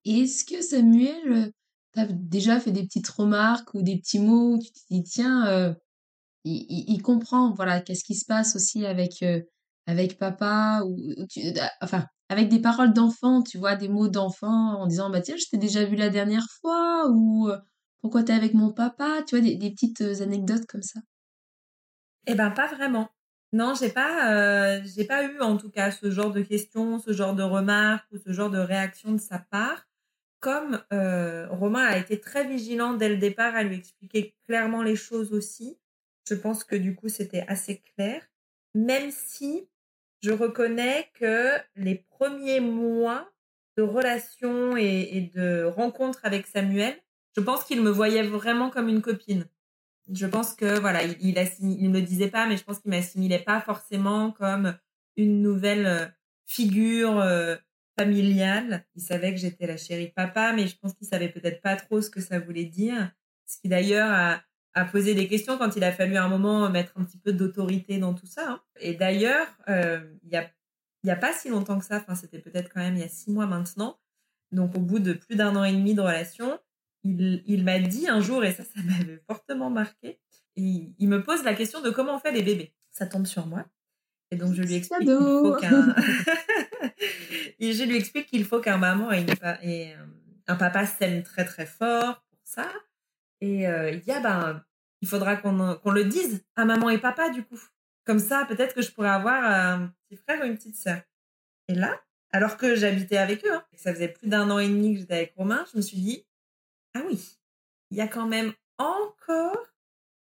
Est-ce 0.04 0.46
que 0.46 0.62
Samuel, 0.62 1.32
euh, 1.32 1.52
t'as 1.94 2.08
déjà 2.08 2.60
fait 2.60 2.72
des 2.72 2.84
petites 2.84 3.08
remarques 3.08 3.74
ou 3.74 3.82
des 3.82 3.98
petits 3.98 4.20
mots 4.20 4.56
où 4.56 4.60
tu 4.60 4.72
te 4.72 4.80
dis, 4.90 5.04
tiens, 5.04 5.76
il, 6.44 7.02
comprend, 7.02 7.54
voilà, 7.54 7.82
qu'est-ce 7.82 8.04
qui 8.04 8.16
se 8.16 8.26
passe 8.26 8.56
aussi 8.56 8.86
avec, 8.86 9.24
avec 9.86 10.18
papa, 10.18 10.82
ou, 10.86 10.98
enfin, 11.82 12.06
avec 12.30 12.50
des 12.50 12.60
paroles 12.60 12.94
d'enfant, 12.94 13.44
tu 13.44 13.58
vois, 13.58 13.76
des 13.76 13.90
mots 13.90 14.08
d'enfant 14.08 14.82
en 14.82 14.88
disant, 14.88 15.10
bah 15.10 15.22
tiens, 15.22 15.36
je 15.38 15.46
t'ai 15.52 15.58
déjà 15.58 15.86
vu 15.86 15.96
la 15.96 16.10
dernière 16.10 16.48
fois, 16.62 17.10
ou 17.12 17.50
pourquoi 18.02 18.24
t'es 18.24 18.34
avec 18.34 18.54
mon 18.54 18.72
papa, 18.72 19.22
tu 19.28 19.38
vois, 19.38 19.48
des, 19.48 19.72
petites 19.72 20.02
euh, 20.02 20.24
anecdotes 20.24 20.66
comme 20.68 20.82
ça? 20.82 21.00
Eh 22.26 22.36
ben, 22.36 22.52
pas 22.52 22.68
vraiment. 22.68 23.08
Non, 23.54 23.74
j'ai 23.76 23.90
pas, 23.90 24.34
euh, 24.34 24.82
pas 25.08 25.24
eu 25.26 25.40
en 25.42 25.58
tout 25.58 25.70
cas 25.70 25.92
ce 25.92 26.10
genre 26.10 26.32
de 26.32 26.42
questions, 26.42 27.00
ce 27.00 27.12
genre 27.12 27.36
de 27.36 27.44
remarques 27.44 28.08
ou 28.12 28.18
ce 28.18 28.32
genre 28.32 28.50
de 28.50 28.58
réaction 28.60 29.12
de 29.12 29.20
sa 29.20 29.40
part. 29.40 29.88
Comme 30.40 30.82
euh, 30.94 31.48
Romain 31.50 31.84
a 31.86 31.98
été 31.98 32.20
très 32.20 32.48
vigilant 32.48 32.94
dès 32.94 33.10
le 33.10 33.18
départ 33.18 33.56
à 33.56 33.64
lui 33.64 33.76
expliquer 33.76 34.36
clairement 34.46 34.84
les 34.84 34.96
choses 34.96 35.34
aussi, 35.34 35.78
je 36.28 36.34
pense 36.36 36.64
que 36.64 36.76
du 36.76 36.96
coup 36.96 37.10
c'était 37.10 37.46
assez 37.48 37.82
clair. 37.96 38.24
Même 38.74 39.12
si 39.12 39.68
je 40.22 40.32
reconnais 40.32 41.10
que 41.20 41.50
les 41.76 41.96
premiers 41.96 42.60
mois 42.62 43.30
de 43.78 43.84
relation 43.84 44.78
et 44.78 45.32
de 45.36 45.64
rencontre 45.66 46.20
avec 46.24 46.48
Samuel 46.48 46.98
je 47.36 47.42
pense 47.42 47.64
qu'il 47.64 47.82
me 47.82 47.90
voyait 47.90 48.24
vraiment 48.24 48.70
comme 48.70 48.90
une 48.90 49.02
copine. 49.02 49.46
Je 50.14 50.26
pense 50.26 50.54
que 50.54 50.80
voilà, 50.80 51.04
il, 51.04 51.16
il, 51.22 51.38
il 51.62 51.90
me 51.90 52.00
le 52.00 52.06
disait 52.06 52.30
pas, 52.30 52.48
mais 52.48 52.58
je 52.58 52.64
pense 52.64 52.80
qu'il 52.80 52.92
m'assimilait 52.92 53.40
pas 53.40 53.62
forcément 53.62 54.32
comme 54.32 54.78
une 55.18 55.42
nouvelle 55.42 55.86
euh, 55.86 56.06
figure 56.48 57.20
euh, 57.20 57.56
familiale. 57.98 58.86
Il 58.96 59.02
savait 59.02 59.32
que 59.32 59.40
j'étais 59.40 59.68
la 59.68 59.78
chérie 59.78 60.12
papa, 60.16 60.54
mais 60.54 60.68
je 60.68 60.78
pense 60.78 60.94
qu'il 60.94 61.08
savait 61.08 61.30
peut-être 61.30 61.62
pas 61.62 61.76
trop 61.76 62.02
ce 62.02 62.10
que 62.10 62.22
ça 62.22 62.40
voulait 62.40 62.66
dire. 62.66 63.12
Ce 63.46 63.58
qui 63.60 63.70
d'ailleurs 63.70 64.12
a, 64.12 64.86
posé 64.86 65.14
des 65.14 65.28
questions 65.28 65.58
quand 65.58 65.76
il 65.76 65.84
a 65.84 65.92
fallu 65.92 66.16
à 66.16 66.24
un 66.24 66.30
moment 66.30 66.70
mettre 66.70 66.94
un 66.96 67.04
petit 67.04 67.18
peu 67.18 67.34
d'autorité 67.34 67.98
dans 67.98 68.14
tout 68.14 68.26
ça. 68.26 68.52
Hein. 68.52 68.62
Et 68.80 68.94
d'ailleurs, 68.94 69.48
euh, 69.68 70.02
il 70.24 70.30
y 70.32 70.38
a 70.38 70.50
il 71.04 71.08
y 71.08 71.12
a 71.12 71.16
pas 71.16 71.34
si 71.34 71.50
longtemps 71.50 71.80
que 71.80 71.86
ça, 71.86 71.98
enfin 71.98 72.16
c'était 72.16 72.40
peut-être 72.40 72.70
quand 72.72 72.80
même 72.80 72.96
il 72.96 73.02
y 73.02 73.04
a 73.04 73.10
six 73.10 73.32
mois 73.32 73.48
maintenant. 73.48 74.00
Donc 74.52 74.76
au 74.76 74.80
bout 74.80 75.00
de 75.00 75.14
plus 75.14 75.36
d'un 75.36 75.56
an 75.56 75.64
et 75.64 75.72
demi 75.72 75.96
de 75.96 76.02
relation, 76.02 76.60
il, 77.04 77.64
m'a 77.64 77.80
dit 77.80 78.08
un 78.08 78.22
jour, 78.22 78.44
et 78.44 78.54
ça, 78.54 78.64
ça 78.64 78.82
m'avait 78.84 79.22
fortement 79.28 79.70
marqué, 79.70 80.20
il, 80.56 80.94
il, 80.98 81.08
me 81.08 81.24
pose 81.24 81.44
la 81.44 81.54
question 81.54 81.82
de 81.82 81.90
comment 81.90 82.16
on 82.16 82.20
fait 82.20 82.32
les 82.32 82.44
bébés. 82.44 82.74
Ça 82.92 83.06
tombe 83.06 83.26
sur 83.26 83.48
moi. 83.48 83.66
Et 84.32 84.36
donc, 84.36 84.54
je 84.54 84.62
lui 84.62 84.76
explique 84.76 85.08
qu'il 85.08 85.18
faut 85.18 85.56
qu'un... 85.56 85.96
je 87.60 87.84
lui 87.84 87.98
explique 87.98 88.28
qu'il 88.28 88.46
faut 88.46 88.60
qu'un 88.60 88.78
maman 88.78 89.12
et, 89.12 89.26
et 89.64 89.94
un 90.48 90.56
papa 90.56 90.86
s'aiment 90.86 91.24
très, 91.24 91.46
très 91.46 91.66
fort 91.66 92.24
pour 92.30 92.40
ça. 92.44 92.68
Et 93.40 93.68
euh, 93.68 93.92
il 93.92 94.02
dit, 94.02 94.12
ah 94.12 94.20
ben, 94.20 94.64
il 95.02 95.08
faudra 95.08 95.36
qu'on, 95.36 95.92
le 95.92 96.04
dise 96.06 96.44
à 96.56 96.66
maman 96.66 96.90
et 96.90 97.00
papa, 97.00 97.30
du 97.30 97.44
coup. 97.44 97.60
Comme 98.06 98.20
ça, 98.20 98.46
peut-être 98.48 98.74
que 98.74 98.82
je 98.82 98.92
pourrais 98.92 99.10
avoir 99.10 99.44
un 99.44 99.94
petit 100.08 100.18
frère 100.18 100.42
ou 100.42 100.46
une 100.46 100.56
petite 100.56 100.76
sœur. 100.76 101.02
Et 101.68 101.76
là, 101.76 102.00
alors 102.32 102.58
que 102.58 102.76
j'habitais 102.76 103.18
avec 103.18 103.46
eux, 103.46 103.54
hein, 103.54 103.64
ça 103.76 103.94
faisait 103.94 104.08
plus 104.08 104.28
d'un 104.28 104.50
an 104.50 104.60
et 104.60 104.68
demi 104.68 104.94
que 104.94 105.02
j'étais 105.02 105.16
avec 105.16 105.34
Romain, 105.36 105.66
je 105.72 105.78
me 105.78 105.82
suis 105.82 105.98
dit, 105.98 106.26
ah 106.94 107.02
oui, 107.08 107.38
il 107.90 107.98
y 107.98 108.02
a 108.02 108.08
quand 108.08 108.28
même 108.28 108.54
encore 108.78 109.58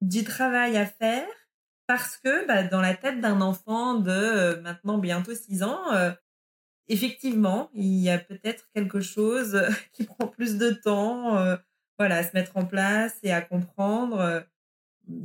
du 0.00 0.24
travail 0.24 0.76
à 0.76 0.86
faire 0.86 1.28
parce 1.86 2.16
que 2.16 2.46
bah, 2.46 2.64
dans 2.64 2.80
la 2.80 2.94
tête 2.94 3.20
d'un 3.20 3.40
enfant 3.40 3.94
de 3.94 4.10
euh, 4.10 4.60
maintenant 4.62 4.98
bientôt 4.98 5.34
6 5.34 5.62
ans, 5.62 5.92
euh, 5.92 6.12
effectivement, 6.88 7.70
il 7.74 8.00
y 8.00 8.10
a 8.10 8.18
peut-être 8.18 8.68
quelque 8.74 9.00
chose 9.00 9.60
qui 9.92 10.04
prend 10.04 10.26
plus 10.26 10.58
de 10.58 10.70
temps 10.70 11.36
euh, 11.36 11.56
voilà, 11.98 12.16
à 12.18 12.24
se 12.24 12.30
mettre 12.34 12.56
en 12.56 12.66
place 12.66 13.16
et 13.22 13.32
à 13.32 13.42
comprendre. 13.42 14.44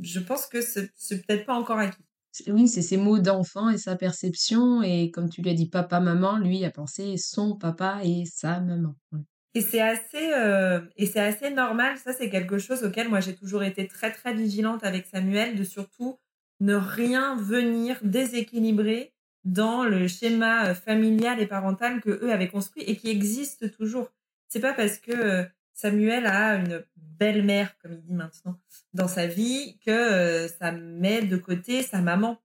je 0.02 0.20
pense 0.20 0.46
que 0.46 0.60
c'est 0.60 1.26
peut-être 1.26 1.46
pas 1.46 1.54
encore 1.54 1.78
acquis. 1.78 2.04
Oui, 2.46 2.68
c'est 2.68 2.82
ses 2.82 2.98
mots 2.98 3.18
d'enfant 3.18 3.70
et 3.70 3.78
sa 3.78 3.96
perception. 3.96 4.82
Et 4.82 5.10
comme 5.10 5.28
tu 5.28 5.42
lui 5.42 5.50
as 5.50 5.54
dit 5.54 5.68
papa, 5.68 5.98
maman, 6.00 6.38
lui 6.38 6.64
a 6.64 6.70
pensé 6.70 7.16
son 7.16 7.56
papa 7.56 8.00
et 8.04 8.24
sa 8.26 8.60
maman. 8.60 8.94
Et 9.58 9.60
c'est 9.60 9.80
assez, 9.80 10.32
euh, 10.34 10.80
et 10.96 11.06
c'est 11.06 11.18
assez 11.18 11.50
normal. 11.50 11.98
Ça, 11.98 12.12
c'est 12.12 12.30
quelque 12.30 12.58
chose 12.58 12.84
auquel 12.84 13.08
moi 13.08 13.18
j'ai 13.18 13.34
toujours 13.34 13.64
été 13.64 13.88
très 13.88 14.12
très 14.12 14.32
vigilante 14.32 14.84
avec 14.84 15.06
Samuel, 15.06 15.56
de 15.56 15.64
surtout 15.64 16.20
ne 16.60 16.76
rien 16.76 17.34
venir 17.34 17.98
déséquilibrer 18.02 19.12
dans 19.42 19.82
le 19.82 20.06
schéma 20.06 20.68
euh, 20.68 20.74
familial 20.76 21.40
et 21.40 21.46
parental 21.48 22.00
que 22.00 22.24
eux 22.24 22.30
avaient 22.30 22.46
construit 22.46 22.84
et 22.84 22.94
qui 22.94 23.10
existe 23.10 23.76
toujours. 23.76 24.12
C'est 24.46 24.60
pas 24.60 24.74
parce 24.74 24.98
que 24.98 25.10
euh, 25.10 25.44
Samuel 25.74 26.26
a 26.26 26.54
une 26.54 26.84
belle-mère, 26.96 27.76
comme 27.78 27.94
il 27.94 28.02
dit 28.02 28.14
maintenant, 28.14 28.60
dans 28.94 29.08
sa 29.08 29.26
vie, 29.26 29.76
que 29.84 30.46
ça 30.60 30.70
met 30.70 31.22
de 31.22 31.36
côté 31.36 31.82
sa 31.82 32.00
maman. 32.00 32.40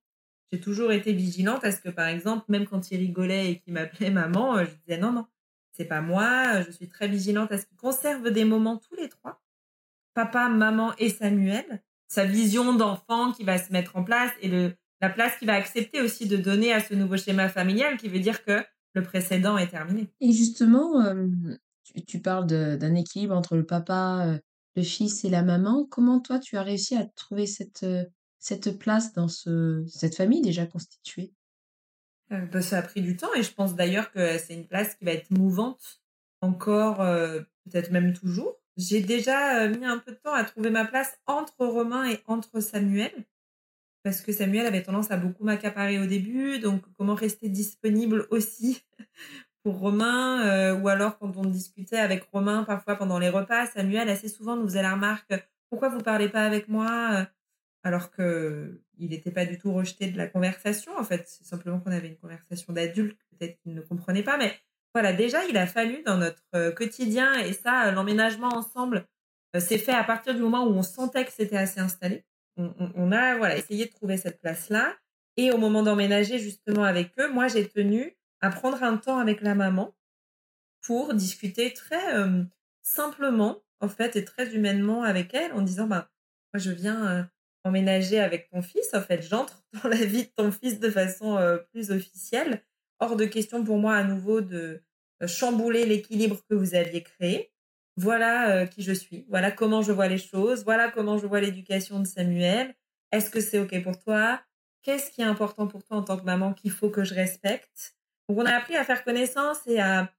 J'ai 0.51 0.59
toujours 0.59 0.91
été 0.91 1.13
vigilante 1.13 1.61
parce 1.61 1.77
que, 1.77 1.89
par 1.89 2.07
exemple, 2.07 2.45
même 2.47 2.65
quand 2.65 2.89
il 2.89 2.97
rigolait 2.97 3.51
et 3.51 3.59
qu'il 3.59 3.73
m'appelait 3.73 4.09
maman, 4.09 4.65
je 4.65 4.71
disais 4.87 4.97
non, 4.99 5.11
non, 5.11 5.27
c'est 5.73 5.85
pas 5.85 6.01
moi. 6.01 6.61
Je 6.61 6.71
suis 6.71 6.87
très 6.87 7.07
vigilante 7.07 7.51
à 7.51 7.57
ce 7.57 7.65
qu'ils 7.65 7.77
conservent 7.77 8.31
des 8.31 8.45
moments 8.45 8.77
tous 8.77 8.95
les 8.95 9.09
trois. 9.09 9.41
Papa, 10.13 10.47
maman 10.47 10.93
et 10.97 11.09
Samuel. 11.09 11.83
Sa 12.07 12.25
vision 12.25 12.73
d'enfant 12.73 13.31
qui 13.31 13.43
va 13.43 13.57
se 13.57 13.73
mettre 13.73 13.95
en 13.95 14.03
place 14.03 14.31
et 14.41 14.47
le, 14.47 14.73
la 15.01 15.09
place 15.09 15.35
qu'il 15.37 15.47
va 15.47 15.55
accepter 15.55 15.99
aussi 16.01 16.27
de 16.27 16.37
donner 16.37 16.71
à 16.71 16.79
ce 16.79 16.93
nouveau 16.93 17.17
schéma 17.17 17.49
familial 17.49 17.97
qui 17.97 18.07
veut 18.07 18.19
dire 18.19 18.45
que 18.45 18.63
le 18.93 19.03
précédent 19.03 19.57
est 19.57 19.69
terminé. 19.69 20.11
Et 20.21 20.31
justement, 20.31 21.01
euh, 21.01 21.27
tu, 22.05 22.19
parles 22.19 22.45
d'un 22.45 22.95
équilibre 22.95 23.35
entre 23.35 23.55
le 23.55 23.65
papa, 23.65 24.27
euh, 24.27 24.39
le 24.75 24.83
fils 24.83 25.25
et 25.25 25.29
la 25.29 25.41
maman. 25.41 25.87
Comment 25.89 26.19
toi, 26.19 26.37
tu 26.37 26.55
as 26.57 26.63
réussi 26.63 26.95
à 26.95 27.05
trouver 27.05 27.47
cette, 27.47 27.83
euh, 27.83 28.05
cette 28.37 28.77
place 28.77 29.13
dans 29.13 29.27
ce, 29.27 29.83
cette 29.87 30.15
famille 30.15 30.41
déjà 30.41 30.67
constituée? 30.67 31.33
Euh, 32.33 32.45
bah, 32.51 32.61
ça 32.61 32.79
a 32.79 32.81
pris 32.81 33.01
du 33.01 33.15
temps 33.15 33.33
et 33.35 33.43
je 33.43 33.53
pense 33.53 33.75
d'ailleurs 33.75 34.11
que 34.11 34.37
c'est 34.37 34.53
une 34.53 34.67
place 34.67 34.95
qui 34.95 35.05
va 35.05 35.11
être 35.11 35.31
mouvante 35.31 36.01
encore, 36.41 37.01
euh, 37.01 37.41
peut-être 37.65 37.91
même 37.91 38.13
toujours. 38.13 38.57
J'ai 38.77 39.01
déjà 39.01 39.63
euh, 39.63 39.69
mis 39.69 39.85
un 39.85 39.99
peu 39.99 40.11
de 40.11 40.17
temps 40.17 40.33
à 40.33 40.43
trouver 40.43 40.69
ma 40.69 40.85
place 40.85 41.17
entre 41.27 41.65
Romain 41.65 42.09
et 42.09 42.19
entre 42.27 42.59
Samuel 42.59 43.11
parce 44.03 44.19
que 44.19 44.33
Samuel 44.33 44.65
avait 44.65 44.83
tendance 44.83 45.11
à 45.11 45.17
beaucoup 45.17 45.45
m'accaparer 45.45 45.97
au 45.97 46.05
début, 46.05 46.59
donc 46.59 46.83
comment 46.97 47.15
rester 47.15 47.47
disponible 47.47 48.27
aussi 48.31 48.83
pour 49.63 49.79
Romain, 49.79 50.73
ou 50.73 50.89
alors 50.89 51.17
quand 51.17 51.37
on 51.37 51.45
discutait 51.45 51.99
avec 51.99 52.25
Romain 52.33 52.63
parfois 52.65 52.97
pendant 52.97 53.17
les 53.17 53.29
repas, 53.29 53.65
Samuel 53.67 54.09
assez 54.09 54.27
souvent 54.27 54.57
nous 54.57 54.67
faisait 54.67 54.81
la 54.81 54.95
remarque 54.95 55.31
pourquoi 55.73 55.89
vous 55.89 56.01
parlez 56.03 56.29
pas 56.29 56.45
avec 56.45 56.67
moi? 56.67 57.25
Alors 57.81 58.11
que 58.11 58.82
il 58.97 59.09
n'était 59.09 59.31
pas 59.31 59.45
du 59.45 59.57
tout 59.57 59.73
rejeté 59.73 60.07
de 60.07 60.17
la 60.17 60.27
conversation. 60.27 60.95
En 60.97 61.03
fait, 61.03 61.27
c'est 61.27 61.45
simplement 61.45 61.79
qu'on 61.79 61.91
avait 61.91 62.07
une 62.07 62.17
conversation 62.17 62.73
d'adulte, 62.73 63.19
peut-être 63.31 63.57
qu'il 63.61 63.73
ne 63.73 63.81
comprenait 63.81 64.23
pas. 64.23 64.37
Mais 64.37 64.53
voilà, 64.93 65.13
déjà, 65.13 65.43
il 65.45 65.57
a 65.57 65.65
fallu 65.65 66.03
dans 66.03 66.17
notre 66.17 66.43
euh, 66.55 66.71
quotidien, 66.71 67.33
et 67.39 67.53
ça, 67.53 67.91
l'emménagement 67.91 68.49
ensemble 68.49 69.07
euh, 69.55 69.59
s'est 69.59 69.79
fait 69.79 69.93
à 69.93 70.03
partir 70.03 70.35
du 70.35 70.41
moment 70.41 70.63
où 70.65 70.71
on 70.71 70.83
sentait 70.83 71.25
que 71.25 71.31
c'était 71.31 71.57
assez 71.57 71.79
installé. 71.79 72.23
On, 72.55 73.11
a 73.11 73.35
voilà 73.35 73.57
essayé 73.57 73.87
de 73.87 73.91
trouver 73.91 74.15
cette 74.17 74.39
place-là. 74.39 74.95
Et 75.37 75.51
au 75.51 75.57
moment 75.57 75.81
d'emménager 75.81 76.37
justement 76.37 76.83
avec 76.83 77.11
eux, 77.17 77.27
moi, 77.31 77.47
j'ai 77.47 77.67
tenu 77.67 78.15
à 78.41 78.51
prendre 78.51 78.83
un 78.83 78.97
temps 78.97 79.17
avec 79.17 79.41
la 79.41 79.55
maman 79.55 79.95
pour 80.81 81.15
discuter 81.15 81.73
très 81.73 82.15
euh, 82.15 82.43
simplement, 82.83 83.63
en 83.79 83.89
fait, 83.89 84.15
et 84.15 84.23
très 84.23 84.53
humainement 84.53 85.01
avec 85.01 85.33
elle, 85.33 85.51
en 85.53 85.63
disant, 85.63 85.87
ben, 85.87 86.07
moi, 86.53 86.59
je 86.59 86.69
viens 86.69 87.27
emménager 87.63 88.19
avec 88.19 88.49
ton 88.49 88.61
fils. 88.61 88.93
En 88.93 89.01
fait, 89.01 89.21
j'entre 89.21 89.63
dans 89.83 89.89
la 89.89 90.03
vie 90.03 90.23
de 90.23 90.31
ton 90.35 90.51
fils 90.51 90.79
de 90.79 90.89
façon 90.89 91.37
euh, 91.37 91.57
plus 91.71 91.91
officielle. 91.91 92.63
Hors 92.99 93.15
de 93.15 93.25
question 93.25 93.63
pour 93.63 93.77
moi 93.77 93.95
à 93.95 94.03
nouveau 94.03 94.41
de 94.41 94.81
euh, 95.21 95.27
chambouler 95.27 95.85
l'équilibre 95.85 96.39
que 96.49 96.55
vous 96.55 96.75
aviez 96.75 97.03
créé. 97.03 97.51
Voilà 97.95 98.49
euh, 98.49 98.65
qui 98.65 98.81
je 98.81 98.93
suis. 98.93 99.25
Voilà 99.29 99.51
comment 99.51 99.81
je 99.81 99.91
vois 99.91 100.07
les 100.07 100.17
choses. 100.17 100.63
Voilà 100.63 100.89
comment 100.89 101.17
je 101.17 101.27
vois 101.27 101.41
l'éducation 101.41 101.99
de 101.99 102.07
Samuel. 102.07 102.75
Est-ce 103.11 103.29
que 103.29 103.39
c'est 103.39 103.59
OK 103.59 103.81
pour 103.83 103.99
toi? 103.99 104.41
Qu'est-ce 104.81 105.11
qui 105.11 105.21
est 105.21 105.25
important 105.25 105.67
pour 105.67 105.83
toi 105.83 105.97
en 105.97 106.03
tant 106.03 106.17
que 106.17 106.23
maman 106.23 106.53
qu'il 106.53 106.71
faut 106.71 106.89
que 106.89 107.03
je 107.03 107.13
respecte? 107.13 107.95
Donc, 108.27 108.39
on 108.39 108.45
a 108.45 108.51
appris 108.51 108.75
à 108.75 108.83
faire 108.83 109.03
connaissance 109.03 109.59
et 109.67 109.79
à 109.79 110.11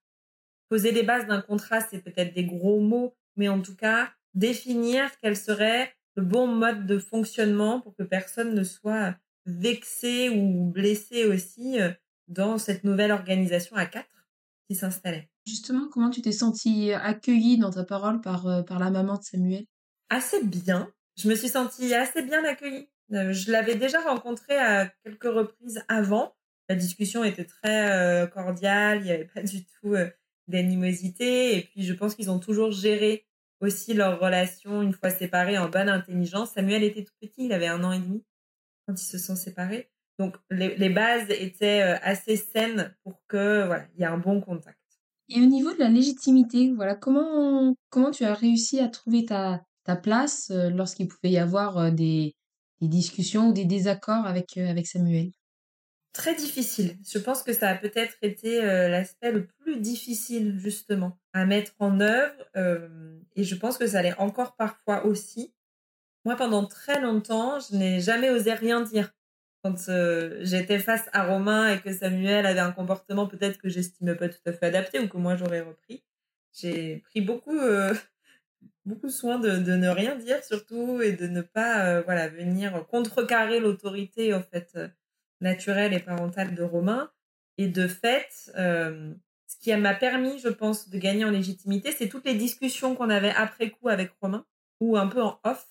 poser 0.69 0.93
les 0.93 1.03
bases 1.03 1.27
d'un 1.27 1.43
contrat. 1.43 1.81
C'est 1.81 1.99
peut-être 1.99 2.33
des 2.35 2.45
gros 2.45 2.81
mots, 2.81 3.15
mais 3.37 3.49
en 3.49 3.61
tout 3.61 3.77
cas, 3.77 4.11
définir 4.35 5.11
quelle 5.21 5.37
serait 5.37 5.95
le 6.17 6.23
bon 6.23 6.47
mode 6.47 6.87
de 6.87 6.99
fonctionnement 6.99 7.81
pour 7.81 7.95
que 7.97 8.03
personne 8.03 8.55
ne 8.55 8.65
soit 8.65 9.17
vexé 9.47 10.31
ou 10.31 10.71
blessé 10.71 11.25
aussi 11.27 11.79
dans 12.29 12.59
cette 12.59 12.85
nouvelle 12.85 13.13
organisation 13.13 13.77
à 13.77 13.87
quatre 13.87 14.29
qui 14.69 14.75
s'installait. 14.75 15.29
Justement, 15.47 15.89
comment 15.93 16.11
tu 16.11 16.23
t'es 16.23 16.33
sentie 16.33 16.93
accueillie 16.93 17.59
dans 17.59 17.71
ta 17.71 17.85
parole 17.85 18.21
par, 18.21 18.65
par 18.65 18.79
la 18.79 18.91
maman 18.91 19.19
de 19.19 19.23
Samuel? 19.23 19.67
Assez 20.09 20.43
bien. 20.43 20.91
Je 21.17 21.29
me 21.29 21.35
suis 21.35 21.49
sentie 21.49 21.93
assez 21.95 22.23
bien 22.23 22.45
accueillie. 22.45 22.89
Je 23.11 23.53
l'avais 23.53 23.75
déjà 23.75 24.01
rencontré 24.01 24.57
à 24.57 24.91
quelques 25.05 25.25
reprises 25.25 25.83
avant. 25.89 26.35
La 26.69 26.77
discussion 26.77 27.25
était 27.25 27.45
très 27.45 28.31
cordiale, 28.33 29.01
il 29.01 29.05
n'y 29.05 29.11
avait 29.11 29.27
pas 29.27 29.43
du 29.43 29.67
tout 29.67 29.95
d'animosité. 30.49 31.59
Et 31.59 31.63
puis, 31.63 31.83
je 31.83 31.93
pense 31.93 32.15
qu'ils 32.15 32.31
ont 32.31 32.39
toujours 32.39 32.71
géré 32.73 33.27
aussi 33.61 33.95
leur 33.95 34.21
relation 34.21 34.83
une 34.83 34.93
fois 34.93 35.11
séparés 35.11 35.59
en 35.59 35.69
bonne 35.69 35.89
intelligence. 35.89 36.51
Samuel 36.53 36.83
était 36.83 37.05
tout 37.05 37.15
petit, 37.21 37.47
il 37.47 37.53
avait 37.53 37.67
un 37.67 37.83
an 37.85 37.93
et 37.93 37.99
demi 37.99 38.25
quand 38.87 39.01
ils 39.01 39.07
se 39.07 39.19
sont 39.19 39.37
séparés. 39.37 39.91
Donc, 40.19 40.37
les, 40.51 40.91
bases 40.91 41.29
étaient 41.31 41.83
euh, 41.83 41.99
assez 42.03 42.37
saines 42.37 42.95
pour 43.03 43.21
que, 43.27 43.67
voilà, 43.67 43.87
il 43.95 44.01
y 44.01 44.03
ait 44.05 44.07
un 44.07 44.19
bon 44.19 44.41
contact. 44.41 44.79
Et 45.29 45.41
au 45.41 45.47
niveau 45.47 45.73
de 45.73 45.79
la 45.79 45.89
légitimité, 45.89 46.73
voilà, 46.73 46.95
comment, 46.95 47.75
comment 47.89 48.11
tu 48.11 48.25
as 48.25 48.35
réussi 48.35 48.79
à 48.79 48.89
trouver 48.89 49.25
ta, 49.25 49.65
ta 49.83 49.97
place 49.97 50.51
euh, 50.51 50.71
lorsqu'il 50.71 51.09
pouvait 51.09 51.33
y 51.33 51.39
avoir 51.39 51.79
euh, 51.79 51.91
des, 51.91 52.37
des 52.81 52.89
discussions 52.89 53.49
ou 53.49 53.53
des 53.53 53.65
désaccords 53.65 54.27
avec, 54.27 54.57
avec 54.57 54.87
Samuel? 54.87 55.33
Très 56.15 56.35
difficile. 56.35 56.97
Je 57.07 57.19
pense 57.19 57.43
que 57.43 57.53
ça 57.53 57.69
a 57.69 57.75
peut-être 57.75 58.17
été 58.23 58.65
euh, 58.65 58.89
l'aspect 58.89 59.33
le 59.33 59.47
plus 59.47 59.81
difficile 59.81 60.59
justement 60.59 61.19
à 61.35 61.45
mettre 61.45 61.73
en 61.81 62.01
œuvre 62.01 62.35
euh, 62.57 63.19
et 63.37 63.45
je 63.45 63.55
pense 63.57 63.77
que 63.77 63.87
ça 63.87 64.01
l'est 64.01 64.19
encore 64.19 64.57
parfois 64.57 65.05
aussi. 65.05 65.53
Moi, 66.25 66.37
pendant 66.37 66.65
très 66.67 67.01
longtemps, 67.01 67.59
je 67.61 67.77
n'ai 67.77 68.01
jamais 68.01 68.31
osé 68.31 68.55
rien 68.55 68.81
dire. 68.81 69.13
Quand 69.63 69.89
euh, 69.89 70.39
j'étais 70.43 70.79
face 70.79 71.09
à 71.13 71.27
Romain 71.27 71.75
et 71.75 71.81
que 71.81 71.93
Samuel 71.93 72.47
avait 72.47 72.61
un 72.61 72.73
comportement 72.73 73.27
peut-être 73.27 73.59
que 73.59 73.69
j'estimais 73.69 74.15
pas 74.15 74.29
tout 74.29 74.39
à 74.47 74.53
fait 74.53 74.67
adapté 74.67 75.01
ou 75.01 75.09
que 75.09 75.17
moi 75.17 75.37
j'aurais 75.37 75.63
repris, 75.63 76.05
j'ai 76.53 76.99
pris 76.99 77.23
beaucoup 77.23 77.59
beaucoup 78.87 79.11
soin 79.11 79.39
de, 79.39 79.57
de, 79.57 79.73
ne 79.73 79.89
rien 79.89 80.17
dire 80.17 80.45
surtout 80.45 81.01
et 81.03 81.13
de 81.13 81.27
ne 81.27 81.41
pas 81.41 82.03
voilà 82.03 82.29
venir 82.29 82.87
contrecarrer 82.89 83.59
l'autorité 83.59 84.35
en 84.35 84.43
fait 84.43 84.77
naturelle 85.41 85.93
et 85.93 86.01
parentale 86.01 86.55
de 86.55 86.63
Romain. 86.63 87.11
Et 87.59 87.69
de 87.69 87.87
fait, 87.87 88.51
euh, 88.57 89.15
ce 89.47 89.57
qui 89.59 89.75
m'a 89.77 89.95
permis, 89.95 90.39
je 90.39 90.49
pense, 90.49 90.89
de 90.89 90.99
gagner 90.99 91.25
en 91.25 91.31
légitimité, 91.31 91.93
c'est 91.93 92.09
toutes 92.09 92.25
les 92.27 92.35
discussions 92.35 92.97
qu'on 92.97 93.11
avait 93.11 93.31
après 93.31 93.71
coup 93.71 93.89
avec 93.89 94.13
Romain, 94.21 94.45
ou 94.81 94.97
un 94.97 95.07
peu 95.07 95.23
en 95.23 95.39
off. 95.45 95.67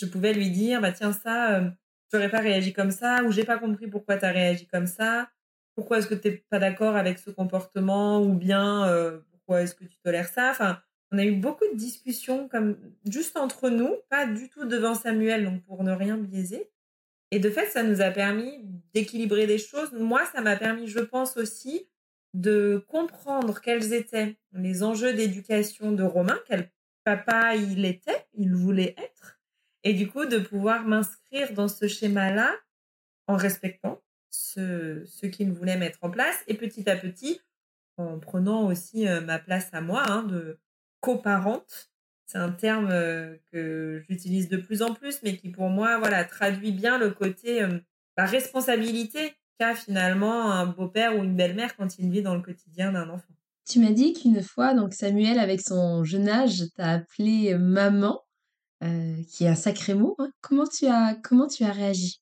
Je 0.00 0.06
pouvais 0.06 0.32
lui 0.32 0.50
dire, 0.50 0.80
bah 0.80 0.92
tiens, 0.92 1.12
ça, 1.12 1.56
euh, 1.56 1.70
tu 2.10 2.16
n'aurais 2.16 2.30
pas 2.30 2.40
réagi 2.40 2.72
comme 2.72 2.90
ça, 2.90 3.22
ou 3.24 3.32
j'ai 3.32 3.44
pas 3.44 3.58
compris 3.58 3.88
pourquoi 3.88 4.16
tu 4.16 4.24
as 4.24 4.30
réagi 4.30 4.66
comme 4.66 4.86
ça, 4.86 5.28
pourquoi 5.74 5.98
est-ce 5.98 6.06
que 6.06 6.14
tu 6.14 6.28
n'es 6.28 6.44
pas 6.50 6.58
d'accord 6.58 6.96
avec 6.96 7.18
ce 7.18 7.30
comportement, 7.30 8.22
ou 8.22 8.32
bien 8.34 8.88
euh, 8.88 9.20
pourquoi 9.30 9.62
est-ce 9.62 9.74
que 9.74 9.84
tu 9.84 9.96
tolères 9.98 10.28
ça? 10.28 10.50
Enfin, 10.50 10.80
on 11.12 11.18
a 11.18 11.24
eu 11.24 11.36
beaucoup 11.36 11.64
de 11.70 11.76
discussions 11.76 12.48
comme 12.48 12.76
juste 13.06 13.36
entre 13.36 13.70
nous, 13.70 13.96
pas 14.08 14.26
du 14.26 14.48
tout 14.48 14.64
devant 14.64 14.94
Samuel, 14.94 15.44
donc 15.44 15.62
pour 15.64 15.82
ne 15.84 15.92
rien 15.92 16.16
biaiser. 16.16 16.70
Et 17.30 17.38
de 17.38 17.50
fait, 17.50 17.66
ça 17.66 17.82
nous 17.82 18.00
a 18.00 18.10
permis 18.10 18.64
d'équilibrer 18.94 19.46
des 19.46 19.58
choses. 19.58 19.92
Moi, 19.92 20.24
ça 20.32 20.40
m'a 20.40 20.56
permis, 20.56 20.88
je 20.88 21.00
pense 21.00 21.36
aussi, 21.36 21.88
de 22.34 22.84
comprendre 22.88 23.60
quels 23.60 23.92
étaient 23.92 24.36
les 24.52 24.82
enjeux 24.82 25.14
d'éducation 25.14 25.92
de 25.92 26.02
Romain, 26.02 26.38
quel 26.46 26.70
papa 27.04 27.56
il 27.56 27.84
était, 27.84 28.26
il 28.34 28.54
voulait 28.54 28.94
être, 28.98 29.40
et 29.82 29.94
du 29.94 30.08
coup 30.08 30.26
de 30.26 30.38
pouvoir 30.38 30.84
m'inscrire 30.84 31.52
dans 31.54 31.68
ce 31.68 31.88
schéma-là 31.88 32.54
en 33.26 33.36
respectant 33.36 34.02
ce, 34.28 35.04
ce 35.06 35.26
qu'il 35.26 35.52
voulait 35.52 35.78
mettre 35.78 35.98
en 36.02 36.10
place, 36.10 36.44
et 36.48 36.54
petit 36.54 36.88
à 36.90 36.96
petit, 36.96 37.40
en 37.96 38.18
prenant 38.18 38.66
aussi 38.66 39.08
euh, 39.08 39.20
ma 39.22 39.38
place 39.38 39.68
à 39.72 39.80
moi 39.80 40.02
hein, 40.06 40.22
de 40.22 40.58
coparente 41.00 41.90
c'est 42.28 42.38
un 42.38 42.52
terme 42.52 42.90
euh, 42.90 43.36
que 43.50 44.04
j'utilise 44.06 44.50
de 44.50 44.58
plus 44.58 44.82
en 44.82 44.92
plus, 44.92 45.22
mais 45.22 45.36
qui 45.36 45.48
pour 45.48 45.70
moi, 45.70 45.98
voilà, 45.98 46.24
traduit 46.24 46.72
bien 46.72 46.98
le 46.98 47.10
côté 47.10 47.62
euh, 47.62 47.78
la 48.18 48.26
responsabilité 48.26 49.32
qu'a 49.58 49.74
finalement 49.74 50.52
un 50.52 50.66
beau-père 50.66 51.16
ou 51.16 51.24
une 51.24 51.34
belle-mère 51.34 51.74
quand 51.76 51.98
il 51.98 52.10
vit 52.10 52.20
dans 52.20 52.34
le 52.34 52.42
quotidien 52.42 52.92
d'un 52.92 53.08
enfant. 53.08 53.32
Tu 53.66 53.80
m'as 53.80 53.92
dit 53.92 54.12
qu'une 54.12 54.42
fois, 54.42 54.74
donc 54.74 54.92
Samuel, 54.92 55.38
avec 55.38 55.62
son 55.62 56.04
jeune 56.04 56.28
âge, 56.28 56.64
t'a 56.76 56.90
appelé 56.90 57.54
euh, 57.54 57.58
maman, 57.58 58.22
qui 58.80 59.44
est 59.44 59.48
un 59.48 59.54
sacré 59.54 59.94
mot. 59.94 60.14
Hein. 60.18 60.30
Comment 60.42 60.66
tu 60.66 60.86
as 60.86 61.16
comment 61.22 61.48
tu 61.48 61.64
as 61.64 61.72
réagi? 61.72 62.20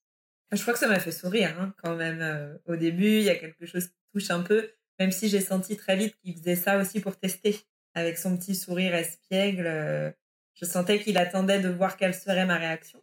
Je 0.53 0.61
crois 0.61 0.73
que 0.73 0.79
ça 0.79 0.87
m'a 0.87 0.99
fait 0.99 1.11
sourire 1.11 1.55
hein, 1.59 1.73
quand 1.83 1.95
même. 1.95 2.57
au 2.65 2.77
début, 2.77 3.17
il 3.17 3.23
y 3.23 3.29
a 3.29 3.35
quelque 3.35 3.65
chose 3.65 3.87
qui 3.87 3.95
touche 4.13 4.31
un 4.31 4.41
peu, 4.41 4.71
même 4.97 5.11
si 5.11 5.27
j'ai 5.27 5.41
senti 5.41 5.75
très 5.75 5.97
vite 5.97 6.15
qu'il 6.23 6.35
faisait 6.37 6.55
ça 6.55 6.79
aussi 6.79 7.01
pour 7.01 7.17
tester 7.17 7.59
avec 7.97 8.17
son 8.17 8.37
petit 8.37 8.55
sourire 8.55 8.93
espiègle. 8.95 9.65
Euh, 9.67 10.11
je 10.53 10.65
sentais 10.65 10.99
qu'il 10.99 11.17
attendait 11.17 11.59
de 11.59 11.69
voir 11.69 11.97
quelle 11.97 12.13
serait 12.13 12.45
ma 12.45 12.57
réaction. 12.57 13.01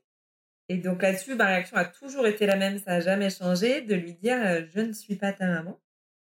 Et 0.68 0.78
donc 0.78 1.02
là-dessus, 1.02 1.34
ma 1.34 1.46
réaction 1.46 1.76
a 1.76 1.84
toujours 1.84 2.26
été 2.26 2.46
la 2.46 2.56
même, 2.56 2.78
ça 2.78 2.92
n'a 2.92 3.00
jamais 3.00 3.30
changé, 3.30 3.82
de 3.82 3.94
lui 3.94 4.14
dire 4.14 4.38
euh, 4.42 4.62
je 4.74 4.80
ne 4.80 4.92
suis 4.92 5.16
pas 5.16 5.32
ta 5.32 5.46
maman. 5.46 5.80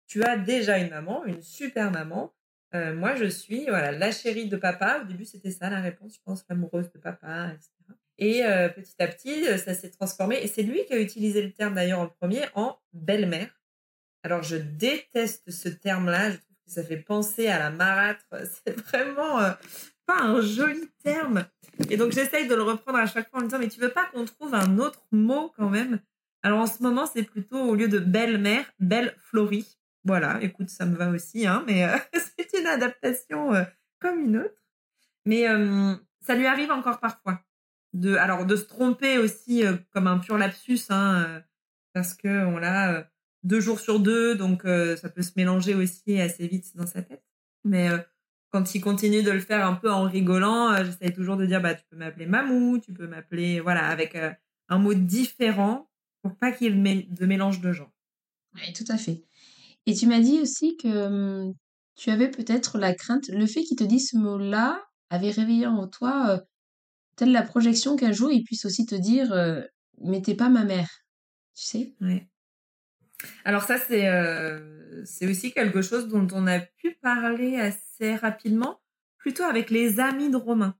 Tu 0.08 0.24
as 0.24 0.38
déjà 0.38 0.78
une 0.78 0.90
maman, 0.90 1.26
une 1.26 1.42
super 1.42 1.92
maman. 1.92 2.34
Euh, 2.74 2.94
moi, 2.94 3.16
je 3.16 3.26
suis 3.26 3.66
voilà 3.66 3.92
la 3.92 4.12
chérie 4.12 4.48
de 4.48 4.58
papa. 4.58 5.02
Au 5.02 5.06
début, 5.06 5.26
c'était 5.26 5.52
ça 5.52 5.70
la 5.70 5.82
réponse, 5.82 6.16
je 6.16 6.20
pense, 6.24 6.46
l'amoureuse 6.50 6.92
de 6.92 7.00
papa, 7.00 7.52
etc. 7.54 7.72
Et 8.18 8.44
petit 8.76 8.96
à 9.00 9.08
petit, 9.08 9.46
ça 9.58 9.74
s'est 9.74 9.90
transformé. 9.90 10.38
Et 10.42 10.48
c'est 10.48 10.64
lui 10.64 10.86
qui 10.86 10.94
a 10.94 11.00
utilisé 11.00 11.42
le 11.42 11.52
terme 11.52 11.76
d'ailleurs 11.76 12.00
en 12.00 12.08
premier, 12.08 12.44
en 12.54 12.78
belle-mère. 12.94 13.50
Alors, 14.24 14.42
je 14.42 14.56
déteste 14.56 15.50
ce 15.52 15.70
terme-là. 15.70 16.32
Je 16.32 16.38
ça 16.68 16.84
fait 16.84 16.98
penser 16.98 17.48
à 17.48 17.60
la 17.60 17.70
marâtre. 17.70 18.26
C'est 18.66 18.80
vraiment 18.80 19.40
euh, 19.40 19.52
pas 20.06 20.22
un 20.22 20.42
joli 20.42 20.90
terme. 21.04 21.46
Et 21.90 21.98
donc 21.98 22.12
j'essaye 22.12 22.48
de 22.48 22.56
le 22.56 22.64
reprendre 22.64 23.00
à 23.00 23.06
chaque 23.06 23.30
fois 23.30 23.40
en 23.40 23.44
me 23.44 23.48
disant 23.48 23.60
mais 23.60 23.68
tu 23.68 23.80
veux 23.80 23.90
pas 23.90 24.06
qu'on 24.06 24.26
trouve 24.26 24.54
un 24.54 24.78
autre 24.78 25.06
mot 25.12 25.52
quand 25.58 25.70
même? 25.70 26.00
Alors 26.44 26.60
en 26.60 26.68
ce 26.68 26.82
moment 26.82 27.06
c'est 27.06 27.24
plutôt 27.24 27.60
au 27.60 27.76
lieu 27.76 27.88
de 27.88 28.00
belle-mère, 28.00 28.66
belle 28.80 29.16
Florie. 29.20 29.78
Voilà, 30.04 30.40
écoute, 30.42 30.70
ça 30.70 30.86
me 30.86 30.96
va 30.96 31.10
aussi, 31.10 31.48
hein, 31.48 31.64
mais 31.66 31.86
euh, 31.86 31.98
c'est 32.14 32.60
une 32.60 32.68
adaptation 32.68 33.54
euh, 33.54 33.64
comme 34.00 34.20
une 34.20 34.38
autre. 34.38 34.56
Mais 35.26 35.46
ça 36.22 36.36
lui 36.36 36.46
arrive 36.46 36.70
encore 36.70 37.00
parfois. 37.00 37.42
De, 37.94 38.16
alors 38.16 38.46
de 38.46 38.56
se 38.56 38.66
tromper 38.66 39.18
aussi 39.18 39.64
comme 39.92 40.06
un 40.06 40.20
pur 40.20 40.38
lapsus, 40.38 40.82
hein, 40.90 41.42
parce 41.94 42.14
que 42.14 42.46
on 42.46 42.60
l'a 42.60 43.10
deux 43.46 43.62
jours 43.62 43.80
sur 43.80 44.00
deux, 44.00 44.36
donc 44.36 44.66
euh, 44.66 44.98
ça 44.98 45.08
peut 45.08 45.22
se 45.22 45.32
mélanger 45.38 45.76
aussi 45.76 46.20
assez 46.20 46.48
vite 46.48 46.76
dans 46.76 46.88
sa 46.88 47.02
tête. 47.04 47.24
Mais 47.64 47.90
euh, 47.90 48.00
quand 48.52 48.76
il 48.76 48.82
continue 48.82 49.24
de 49.24 49.32
le 49.32 49.40
faire 49.40 49.66
un 49.66 49.76
peu 49.76 49.92
en 49.92 50.04
rigolant, 50.04 50.72
euh, 50.72 50.86
j'essaie 50.86 51.14
toujours 51.14 51.38
de 51.38 51.46
dire 51.46 51.62
bah 51.62 51.76
tu 51.76 51.84
peux 51.90 51.98
m'appeler 51.98 52.26
Mamou, 52.26 52.80
tu 52.80 52.94
peux 52.94 53.08
m'appeler 53.08 53.60
voilà 53.60 53.88
avec 53.88 54.18
un 54.70 54.78
mot 54.78 54.94
différent 54.94 55.90
pour 56.22 56.36
pas 56.36 56.52
qu'il 56.52 56.68
y 56.68 56.90
ait 56.90 57.08
de 57.10 57.26
mélange 57.26 57.62
de 57.62 57.72
gens. 57.72 57.92
Oui, 58.56 58.74
tout 58.74 58.86
à 58.90 58.98
fait. 58.98 59.24
Et 59.86 59.94
tu 59.94 60.08
m'as 60.08 60.20
dit 60.20 60.40
aussi 60.42 60.78
que 60.78 60.88
hum, 60.88 61.54
tu 61.96 62.10
avais 62.10 62.30
peut-être 62.30 62.78
la 62.78 62.94
crainte, 62.94 63.28
le 63.30 63.46
fait 63.46 63.62
qu'il 63.64 63.78
te 63.78 63.84
dise 63.84 64.10
ce 64.12 64.18
mot-là 64.18 64.82
avait 65.10 65.32
réveillé 65.32 65.68
en 65.68 65.88
toi 65.88 66.42
telle 67.16 67.32
la 67.32 67.44
projection 67.44 67.96
qu'un 67.96 68.12
jour 68.12 68.32
il 68.32 68.44
puisse 68.44 68.66
aussi 68.66 68.86
te 68.86 68.96
dire 68.96 69.34
mais 70.02 70.22
t'es 70.22 70.36
pas 70.36 70.50
ma 70.50 70.64
mère, 70.64 70.90
tu 71.56 71.66
sais? 71.66 71.94
Ouais. 72.02 72.28
Alors 73.44 73.64
ça, 73.64 73.78
c'est 73.78 74.08
euh, 74.08 74.75
c'est 75.04 75.28
aussi 75.28 75.52
quelque 75.52 75.82
chose 75.82 76.08
dont 76.08 76.28
on 76.32 76.48
a 76.48 76.60
pu 76.60 76.92
parler 77.02 77.58
assez 77.58 78.16
rapidement, 78.16 78.80
plutôt 79.18 79.44
avec 79.44 79.70
les 79.70 80.00
amis 80.00 80.30
de 80.30 80.38
Romain, 80.38 80.76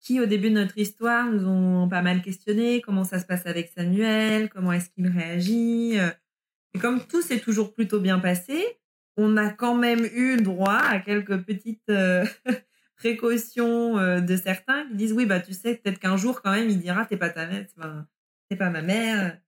qui 0.00 0.20
au 0.20 0.26
début 0.26 0.50
de 0.50 0.54
notre 0.54 0.78
histoire 0.78 1.30
nous 1.30 1.46
ont 1.46 1.88
pas 1.88 2.02
mal 2.02 2.22
questionné 2.22 2.80
comment 2.80 3.04
ça 3.04 3.18
se 3.18 3.26
passe 3.26 3.46
avec 3.46 3.68
Samuel, 3.68 4.48
comment 4.48 4.72
est-ce 4.72 4.90
qu'il 4.90 5.08
réagit. 5.08 5.98
Euh. 5.98 6.10
Et 6.74 6.78
comme 6.78 7.04
tout 7.06 7.22
s'est 7.22 7.40
toujours 7.40 7.74
plutôt 7.74 8.00
bien 8.00 8.18
passé, 8.18 8.64
on 9.16 9.36
a 9.36 9.50
quand 9.50 9.74
même 9.74 10.06
eu 10.14 10.36
droit 10.36 10.78
à 10.78 11.00
quelques 11.00 11.42
petites 11.42 11.90
euh, 11.90 12.24
précautions 12.96 14.20
de 14.20 14.36
certains 14.36 14.86
qui 14.88 14.94
disent 14.94 15.12
oui 15.12 15.26
bah 15.26 15.40
tu 15.40 15.52
sais 15.52 15.74
peut-être 15.74 15.98
qu'un 15.98 16.16
jour 16.16 16.42
quand 16.42 16.52
même 16.52 16.68
il 16.68 16.78
dira 16.78 17.06
t'es 17.06 17.16
pas 17.16 17.30
ta 17.30 17.46
mère, 17.46 17.66
t'es 18.48 18.56
pas 18.56 18.70
ma 18.70 18.82
mère. 18.82 19.38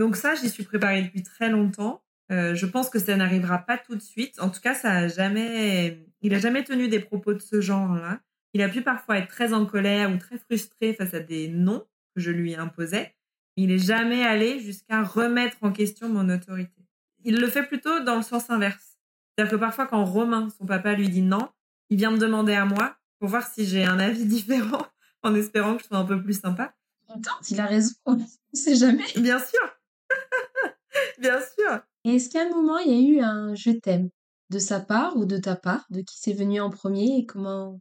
Donc 0.00 0.16
ça, 0.16 0.34
j'y 0.34 0.48
suis 0.48 0.64
préparée 0.64 1.02
depuis 1.02 1.22
très 1.22 1.50
longtemps. 1.50 2.02
Euh, 2.30 2.54
je 2.54 2.66
pense 2.66 2.90
que 2.90 2.98
ça 2.98 3.16
n'arrivera 3.16 3.58
pas 3.58 3.76
tout 3.76 3.96
de 3.96 4.02
suite. 4.02 4.40
En 4.40 4.50
tout 4.50 4.60
cas, 4.60 4.74
ça 4.74 4.92
a 4.92 5.08
jamais, 5.08 6.06
il 6.22 6.34
a 6.34 6.38
jamais 6.38 6.62
tenu 6.62 6.88
des 6.88 7.00
propos 7.00 7.34
de 7.34 7.40
ce 7.40 7.60
genre-là. 7.60 8.20
Il 8.54 8.62
a 8.62 8.68
pu 8.68 8.82
parfois 8.82 9.18
être 9.18 9.28
très 9.28 9.52
en 9.52 9.66
colère 9.66 10.12
ou 10.12 10.16
très 10.16 10.38
frustré 10.38 10.94
face 10.94 11.14
à 11.14 11.20
des 11.20 11.48
noms 11.48 11.86
que 12.14 12.20
je 12.20 12.30
lui 12.30 12.54
imposais. 12.54 13.14
Il 13.56 13.68
n'est 13.68 13.78
jamais 13.78 14.22
allé 14.22 14.60
jusqu'à 14.60 15.02
remettre 15.02 15.58
en 15.62 15.72
question 15.72 16.08
mon 16.08 16.28
autorité. 16.28 16.86
Il 17.24 17.36
le 17.38 17.48
fait 17.48 17.64
plutôt 17.64 18.00
dans 18.00 18.16
le 18.16 18.22
sens 18.22 18.48
inverse. 18.48 18.96
C'est-à-dire 19.36 19.52
que 19.52 19.60
parfois, 19.60 19.86
quand 19.86 20.04
Romain, 20.04 20.48
son 20.56 20.66
papa, 20.66 20.94
lui 20.94 21.08
dit 21.08 21.22
non, 21.22 21.48
il 21.90 21.98
vient 21.98 22.10
me 22.10 22.18
demander 22.18 22.54
à 22.54 22.64
moi 22.64 22.96
pour 23.18 23.28
voir 23.28 23.46
si 23.46 23.66
j'ai 23.66 23.84
un 23.84 23.98
avis 23.98 24.24
différent 24.26 24.86
en 25.22 25.34
espérant 25.34 25.76
que 25.76 25.82
je 25.82 25.88
sois 25.88 25.98
un 25.98 26.04
peu 26.04 26.22
plus 26.22 26.40
sympa. 26.40 26.74
contente, 27.06 27.50
il 27.50 27.60
a 27.60 27.66
raison, 27.66 27.92
on 28.06 28.14
ne 28.14 28.24
sait 28.54 28.76
jamais. 28.76 29.04
Bien 29.16 29.38
sûr. 29.38 29.76
Bien 31.18 31.38
sûr. 31.40 31.82
Et 32.04 32.16
est-ce 32.16 32.30
qu'à 32.30 32.42
un 32.42 32.48
moment, 32.50 32.78
il 32.78 32.92
y 32.92 32.94
a 32.94 33.18
eu 33.18 33.20
un 33.20 33.54
je 33.54 33.70
t'aime 33.70 34.10
de 34.50 34.58
sa 34.58 34.80
part 34.80 35.16
ou 35.16 35.24
de 35.26 35.36
ta 35.36 35.56
part, 35.56 35.86
de 35.90 36.00
qui 36.00 36.18
c'est 36.18 36.32
venu 36.32 36.60
en 36.60 36.70
premier 36.70 37.18
et 37.18 37.26
comment, 37.26 37.80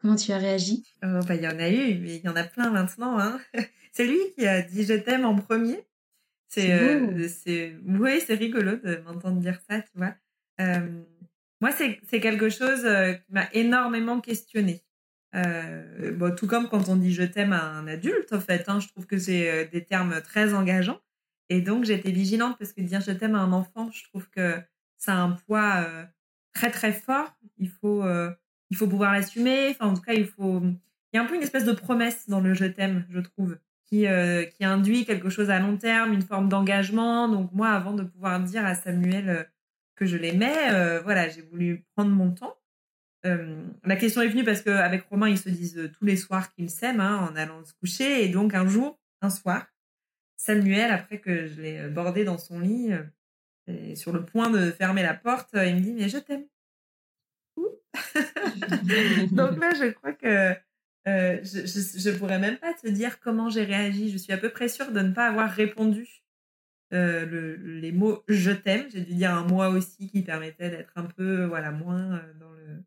comment 0.00 0.16
tu 0.16 0.32
as 0.32 0.38
réagi? 0.38 0.84
Oh, 1.02 1.20
bah, 1.26 1.34
Il 1.34 1.42
y 1.42 1.48
en 1.48 1.58
a 1.58 1.68
eu, 1.68 1.98
mais 1.98 2.16
il 2.16 2.24
y 2.24 2.28
en 2.28 2.36
a 2.36 2.44
plein 2.44 2.70
maintenant. 2.70 3.18
Hein. 3.18 3.40
c'est 3.92 4.06
lui 4.06 4.18
qui 4.36 4.46
a 4.46 4.62
dit 4.62 4.84
je 4.84 4.94
t'aime 4.94 5.24
en 5.24 5.36
premier. 5.36 5.86
C'est, 6.48 6.72
euh, 6.72 7.28
c'est, 7.28 7.76
oui, 7.86 8.22
c'est 8.26 8.34
rigolo 8.34 8.76
de 8.76 8.96
m'entendre 9.04 9.38
dire 9.38 9.60
ça, 9.68 9.82
tu 9.82 9.90
vois. 9.96 10.14
Euh, 10.60 11.02
moi, 11.60 11.72
c'est, 11.72 12.20
quelque 12.20 12.48
chose 12.50 12.84
euh, 12.84 13.14
qui 13.14 13.32
m'a 13.32 13.48
énormément 13.52 14.20
questionné. 14.20 14.82
Euh, 15.34 16.12
bon, 16.12 16.34
tout 16.34 16.46
comme 16.46 16.68
quand 16.68 16.88
on 16.88 16.96
dit 16.96 17.12
je 17.12 17.24
t'aime 17.24 17.52
à 17.52 17.64
un 17.64 17.86
adulte, 17.86 18.32
en 18.32 18.40
fait, 18.40 18.68
hein, 18.68 18.80
je 18.80 18.88
trouve 18.88 19.06
que 19.06 19.18
c'est 19.18 19.50
euh, 19.50 19.64
des 19.70 19.84
termes 19.84 20.20
très 20.22 20.54
engageants. 20.54 21.00
Et 21.48 21.60
donc, 21.60 21.84
j'étais 21.84 22.10
vigilante 22.10 22.58
parce 22.58 22.72
que 22.72 22.80
dire 22.80 23.00
je 23.00 23.12
t'aime 23.12 23.34
à 23.34 23.38
un 23.38 23.52
enfant, 23.52 23.90
je 23.90 24.04
trouve 24.04 24.28
que 24.30 24.60
ça 24.96 25.14
a 25.14 25.16
un 25.16 25.30
poids 25.30 25.84
euh, 25.86 26.04
très, 26.52 26.70
très 26.70 26.92
fort. 26.92 27.36
Il 27.58 27.68
faut, 27.68 28.04
il 28.70 28.76
faut 28.76 28.86
pouvoir 28.86 29.12
l'assumer. 29.12 29.68
Enfin, 29.70 29.86
en 29.86 29.94
tout 29.94 30.02
cas, 30.02 30.12
il 30.12 30.26
faut. 30.26 30.60
Il 31.12 31.16
y 31.16 31.18
a 31.18 31.22
un 31.22 31.26
peu 31.26 31.34
une 31.34 31.42
espèce 31.42 31.64
de 31.64 31.72
promesse 31.72 32.28
dans 32.28 32.40
le 32.40 32.52
je 32.52 32.66
t'aime, 32.66 33.06
je 33.08 33.20
trouve, 33.20 33.56
qui, 33.86 34.04
qui 34.56 34.64
induit 34.64 35.06
quelque 35.06 35.30
chose 35.30 35.50
à 35.50 35.58
long 35.58 35.76
terme, 35.76 36.12
une 36.12 36.22
forme 36.22 36.48
d'engagement. 36.48 37.28
Donc, 37.28 37.50
moi, 37.52 37.68
avant 37.70 37.94
de 37.94 38.02
pouvoir 38.02 38.40
dire 38.40 38.64
à 38.64 38.74
Samuel 38.74 39.48
que 39.96 40.06
je 40.06 40.16
l'aimais, 40.16 41.00
voilà, 41.02 41.28
j'ai 41.28 41.42
voulu 41.42 41.84
prendre 41.94 42.10
mon 42.10 42.30
temps 42.30 42.58
la 43.84 43.96
question 43.96 44.22
est 44.22 44.28
venue 44.28 44.44
parce 44.44 44.62
qu'avec 44.62 45.04
Romain, 45.08 45.28
ils 45.28 45.38
se 45.38 45.48
disent 45.48 45.90
tous 45.98 46.04
les 46.04 46.16
soirs 46.16 46.52
qu'ils 46.54 46.70
s'aiment 46.70 47.00
hein, 47.00 47.28
en 47.30 47.36
allant 47.36 47.64
se 47.64 47.72
coucher. 47.74 48.24
Et 48.24 48.28
donc, 48.28 48.54
un 48.54 48.66
jour, 48.66 48.98
un 49.22 49.30
soir, 49.30 49.66
Samuel, 50.38 50.90
après 50.90 51.18
que 51.18 51.48
je 51.48 51.60
l'ai 51.60 51.88
bordé 51.88 52.24
dans 52.24 52.38
son 52.38 52.60
lit, 52.60 52.92
et 53.66 53.96
sur 53.96 54.12
le 54.12 54.24
point 54.24 54.48
de 54.48 54.70
fermer 54.70 55.02
la 55.02 55.14
porte, 55.14 55.50
il 55.52 55.74
me 55.74 55.80
dit 55.80 55.92
Mais 55.92 56.08
je 56.08 56.18
t'aime. 56.18 56.46
donc 59.32 59.58
là, 59.58 59.74
je 59.74 59.90
crois 59.90 60.12
que 60.12 60.54
je 61.04 62.10
ne 62.10 62.16
pourrais 62.16 62.38
même 62.38 62.56
pas 62.56 62.72
te 62.72 62.88
dire 62.88 63.20
comment 63.20 63.50
j'ai 63.50 63.64
réagi. 63.64 64.10
Je 64.10 64.16
suis 64.16 64.32
à 64.32 64.38
peu 64.38 64.48
près 64.48 64.68
sûre 64.68 64.92
de 64.92 65.00
ne 65.00 65.12
pas 65.12 65.26
avoir 65.26 65.50
répondu 65.50 66.22
le, 66.92 67.56
les 67.56 67.92
mots 67.92 68.22
je 68.28 68.52
t'aime. 68.52 68.88
J'ai 68.90 69.00
dû 69.00 69.14
dire 69.14 69.34
un 69.34 69.44
moi 69.44 69.68
aussi 69.68 70.08
qui 70.08 70.22
permettait 70.22 70.70
d'être 70.70 70.92
un 70.96 71.04
peu 71.04 71.44
voilà 71.44 71.72
moins 71.72 72.22
dans 72.38 72.52
le 72.52 72.84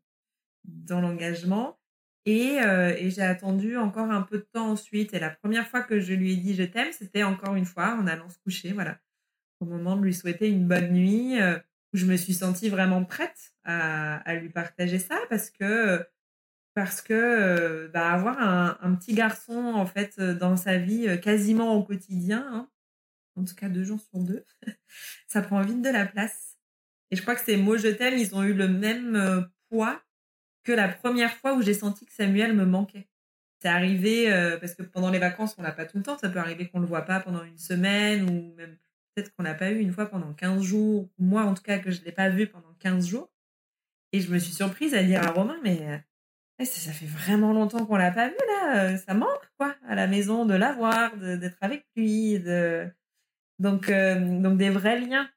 dans 0.64 1.00
l'engagement. 1.00 1.78
Et, 2.24 2.60
euh, 2.60 2.94
et 2.96 3.10
j'ai 3.10 3.22
attendu 3.22 3.76
encore 3.76 4.10
un 4.10 4.22
peu 4.22 4.38
de 4.38 4.46
temps 4.52 4.70
ensuite. 4.70 5.12
Et 5.14 5.18
la 5.18 5.30
première 5.30 5.68
fois 5.68 5.82
que 5.82 6.00
je 6.00 6.14
lui 6.14 6.32
ai 6.32 6.36
dit 6.36 6.54
je 6.54 6.62
t'aime, 6.62 6.92
c'était 6.92 7.24
encore 7.24 7.54
une 7.56 7.64
fois 7.64 7.96
en 7.96 8.06
allant 8.06 8.28
se 8.30 8.38
coucher, 8.38 8.72
voilà, 8.72 8.98
au 9.60 9.66
moment 9.66 9.96
de 9.96 10.04
lui 10.04 10.14
souhaiter 10.14 10.48
une 10.48 10.66
bonne 10.68 10.92
nuit, 10.92 11.40
euh, 11.40 11.58
où 11.92 11.96
je 11.96 12.06
me 12.06 12.16
suis 12.16 12.34
sentie 12.34 12.68
vraiment 12.68 13.04
prête 13.04 13.54
à, 13.64 14.34
lui 14.34 14.48
partager 14.50 14.98
ça 14.98 15.18
parce 15.28 15.50
que 15.50 16.04
parce 16.74 17.02
que 17.02 17.12
euh, 17.12 17.88
bah, 17.88 18.10
avoir 18.12 18.38
un, 18.40 18.78
un, 18.80 18.94
petit 18.94 19.14
garçon 19.14 19.74
en 19.74 19.84
fait 19.84 20.18
dans 20.20 20.56
sa 20.56 20.78
vie 20.78 21.20
quasiment 21.20 21.74
au 21.74 21.82
quotidien, 21.82 22.46
hein, 22.50 22.70
en 23.36 23.44
tout 23.44 23.54
cas 23.54 23.68
deux 23.68 23.84
jours 23.84 24.00
sur 24.00 24.20
deux, 24.20 24.44
ça 25.28 25.42
prend 25.42 25.60
vite 25.62 25.82
de 25.82 25.90
la 25.90 26.06
place. 26.06 26.56
Et 27.10 27.16
je 27.16 27.22
crois 27.22 27.34
que 27.34 27.44
ces 27.44 27.56
mots 27.56 27.76
je 27.76 27.88
t'aime, 27.88 28.16
ils 28.16 28.34
ont 28.34 28.42
eu 28.42 28.54
le 28.54 28.68
même 28.68 29.50
poids 29.68 30.02
que 30.64 30.72
la 30.72 30.88
première 30.88 31.32
fois 31.32 31.54
où 31.54 31.62
j'ai 31.62 31.74
senti 31.74 32.06
que 32.06 32.12
Samuel 32.12 32.54
me 32.54 32.64
manquait. 32.64 33.08
C'est 33.60 33.68
arrivé 33.68 34.32
euh, 34.32 34.58
parce 34.58 34.74
que 34.74 34.82
pendant 34.82 35.10
les 35.10 35.20
vacances, 35.20 35.54
on 35.58 35.62
n'a 35.62 35.70
pas 35.70 35.86
tout 35.86 35.96
le 35.96 36.02
temps. 36.02 36.18
Ça 36.18 36.28
peut 36.28 36.40
arriver 36.40 36.68
qu'on 36.68 36.80
le 36.80 36.86
voit 36.86 37.02
pas 37.02 37.20
pendant 37.20 37.44
une 37.44 37.58
semaine 37.58 38.28
ou 38.28 38.54
même 38.56 38.76
peut-être 39.14 39.32
qu'on 39.34 39.44
n'a 39.44 39.54
pas 39.54 39.70
eu 39.70 39.78
une 39.78 39.92
fois 39.92 40.06
pendant 40.06 40.32
15 40.32 40.62
jours. 40.62 41.08
Moi, 41.18 41.42
en 41.42 41.54
tout 41.54 41.62
cas, 41.62 41.78
que 41.78 41.90
je 41.90 42.02
l'ai 42.02 42.12
pas 42.12 42.28
vu 42.28 42.48
pendant 42.48 42.74
15 42.80 43.06
jours. 43.06 43.30
Et 44.12 44.20
je 44.20 44.32
me 44.32 44.38
suis 44.38 44.52
surprise 44.52 44.94
à 44.94 45.02
dire 45.02 45.22
à 45.22 45.30
Romain, 45.30 45.58
mais 45.62 46.02
eh, 46.58 46.64
ça, 46.64 46.92
fait 46.92 47.06
vraiment 47.06 47.52
longtemps 47.52 47.86
qu'on 47.86 47.96
l'a 47.96 48.10
pas 48.10 48.28
vu 48.28 48.34
là. 48.48 48.98
Ça 48.98 49.14
manque 49.14 49.48
quoi 49.56 49.76
à 49.86 49.94
la 49.94 50.06
maison 50.06 50.44
de 50.44 50.54
l'avoir, 50.54 51.16
d'être 51.16 51.58
avec 51.60 51.86
lui. 51.96 52.42
Donc, 53.58 53.88
euh, 53.88 54.40
donc 54.40 54.58
des 54.58 54.70
vrais 54.70 55.00
liens 55.00 55.30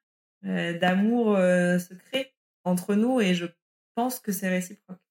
euh, 0.46 0.78
d'amour 0.80 1.38
se 1.38 1.94
créent 1.94 2.34
entre 2.64 2.96
nous 2.96 3.22
et 3.22 3.36
je 3.36 3.46
pense 3.94 4.20
que 4.20 4.32
c'est 4.32 4.50
réciproque 4.50 5.05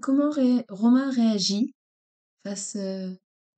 comment 0.00 0.30
Romain 0.68 1.10
réagit 1.10 1.74
face 2.42 2.76
euh, 2.76 3.10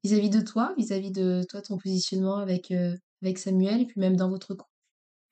vis-à-vis 0.05 0.31
de 0.31 0.41
toi, 0.41 0.75
vis-à-vis 0.79 1.11
de 1.11 1.45
toi, 1.49 1.63
ton 1.63 1.79
positionnement 1.79 2.39
avec, 2.39 2.71
euh, 2.71 2.97
avec 3.23 3.39
Samuel 3.39 3.83
et 3.83 3.87
puis 3.87 4.01
même 4.01 4.17
dans 4.17 4.31
votre 4.31 4.55
couple 4.55 4.71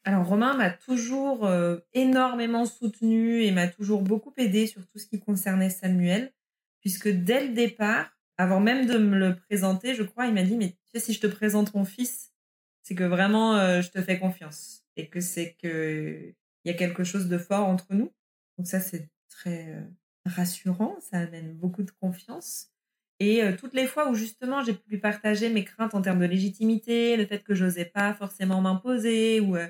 Alors 0.05 0.27
Romain 0.27 0.57
m'a 0.57 0.70
toujours 0.70 1.46
euh, 1.46 1.79
énormément 1.92 2.66
soutenu 2.66 3.42
et 3.42 3.51
m'a 3.53 3.68
toujours 3.68 4.03
beaucoup 4.03 4.33
aidé 4.37 4.66
sur 4.66 4.87
tout 4.87 4.99
ce 4.99 5.07
qui 5.07 5.20
concernait 5.20 5.70
Samuel, 5.70 6.33
puisque 6.81 7.09
dès 7.09 7.46
le 7.46 7.55
départ, 7.55 8.11
avant 8.38 8.61
même 8.61 8.87
de 8.87 8.99
me 8.99 9.16
le 9.16 9.37
présenter, 9.37 9.94
je 9.94 10.03
crois, 10.03 10.27
il 10.27 10.35
m'a 10.35 10.42
dit, 10.42 10.57
mais 10.57 10.70
tu 10.70 10.77
sais, 10.92 11.01
si 11.01 11.12
je 11.14 11.20
te 11.20 11.27
présente 11.27 11.75
mon 11.75 11.85
fils, 11.85 12.33
c'est 12.83 12.94
que 12.94 13.05
vraiment, 13.05 13.81
je 13.81 13.90
te 13.90 14.01
fais 14.01 14.18
confiance 14.18 14.85
et 14.96 15.09
que 15.09 15.20
c'est 15.20 15.57
que 15.61 16.35
il 16.64 16.70
y 16.70 16.70
a 16.70 16.77
quelque 16.77 17.03
chose 17.03 17.29
de 17.29 17.38
fort 17.38 17.66
entre 17.66 17.94
nous. 17.94 18.12
Donc 18.59 18.66
ça, 18.66 18.81
c'est 18.81 19.09
très 19.29 19.83
rassurant, 20.27 20.97
ça 21.01 21.19
amène 21.19 21.55
beaucoup 21.55 21.83
de 21.83 21.91
confiance. 21.91 22.69
Et 23.19 23.43
euh, 23.43 23.53
toutes 23.57 23.75
les 23.75 23.87
fois 23.87 24.11
où 24.11 24.15
justement 24.15 24.62
j'ai 24.62 24.75
pu 24.75 24.91
lui 24.91 24.99
partager 24.99 25.49
mes 25.49 25.65
craintes 25.65 25.95
en 25.95 26.03
termes 26.03 26.21
de 26.21 26.27
légitimité, 26.27 27.17
le 27.17 27.27
fait 27.27 27.43
que 27.43 27.55
j'osais 27.55 27.87
pas 27.87 28.12
forcément 28.15 28.61
m'imposer 28.61 29.41
ou, 29.41 29.57
euh, 29.57 29.69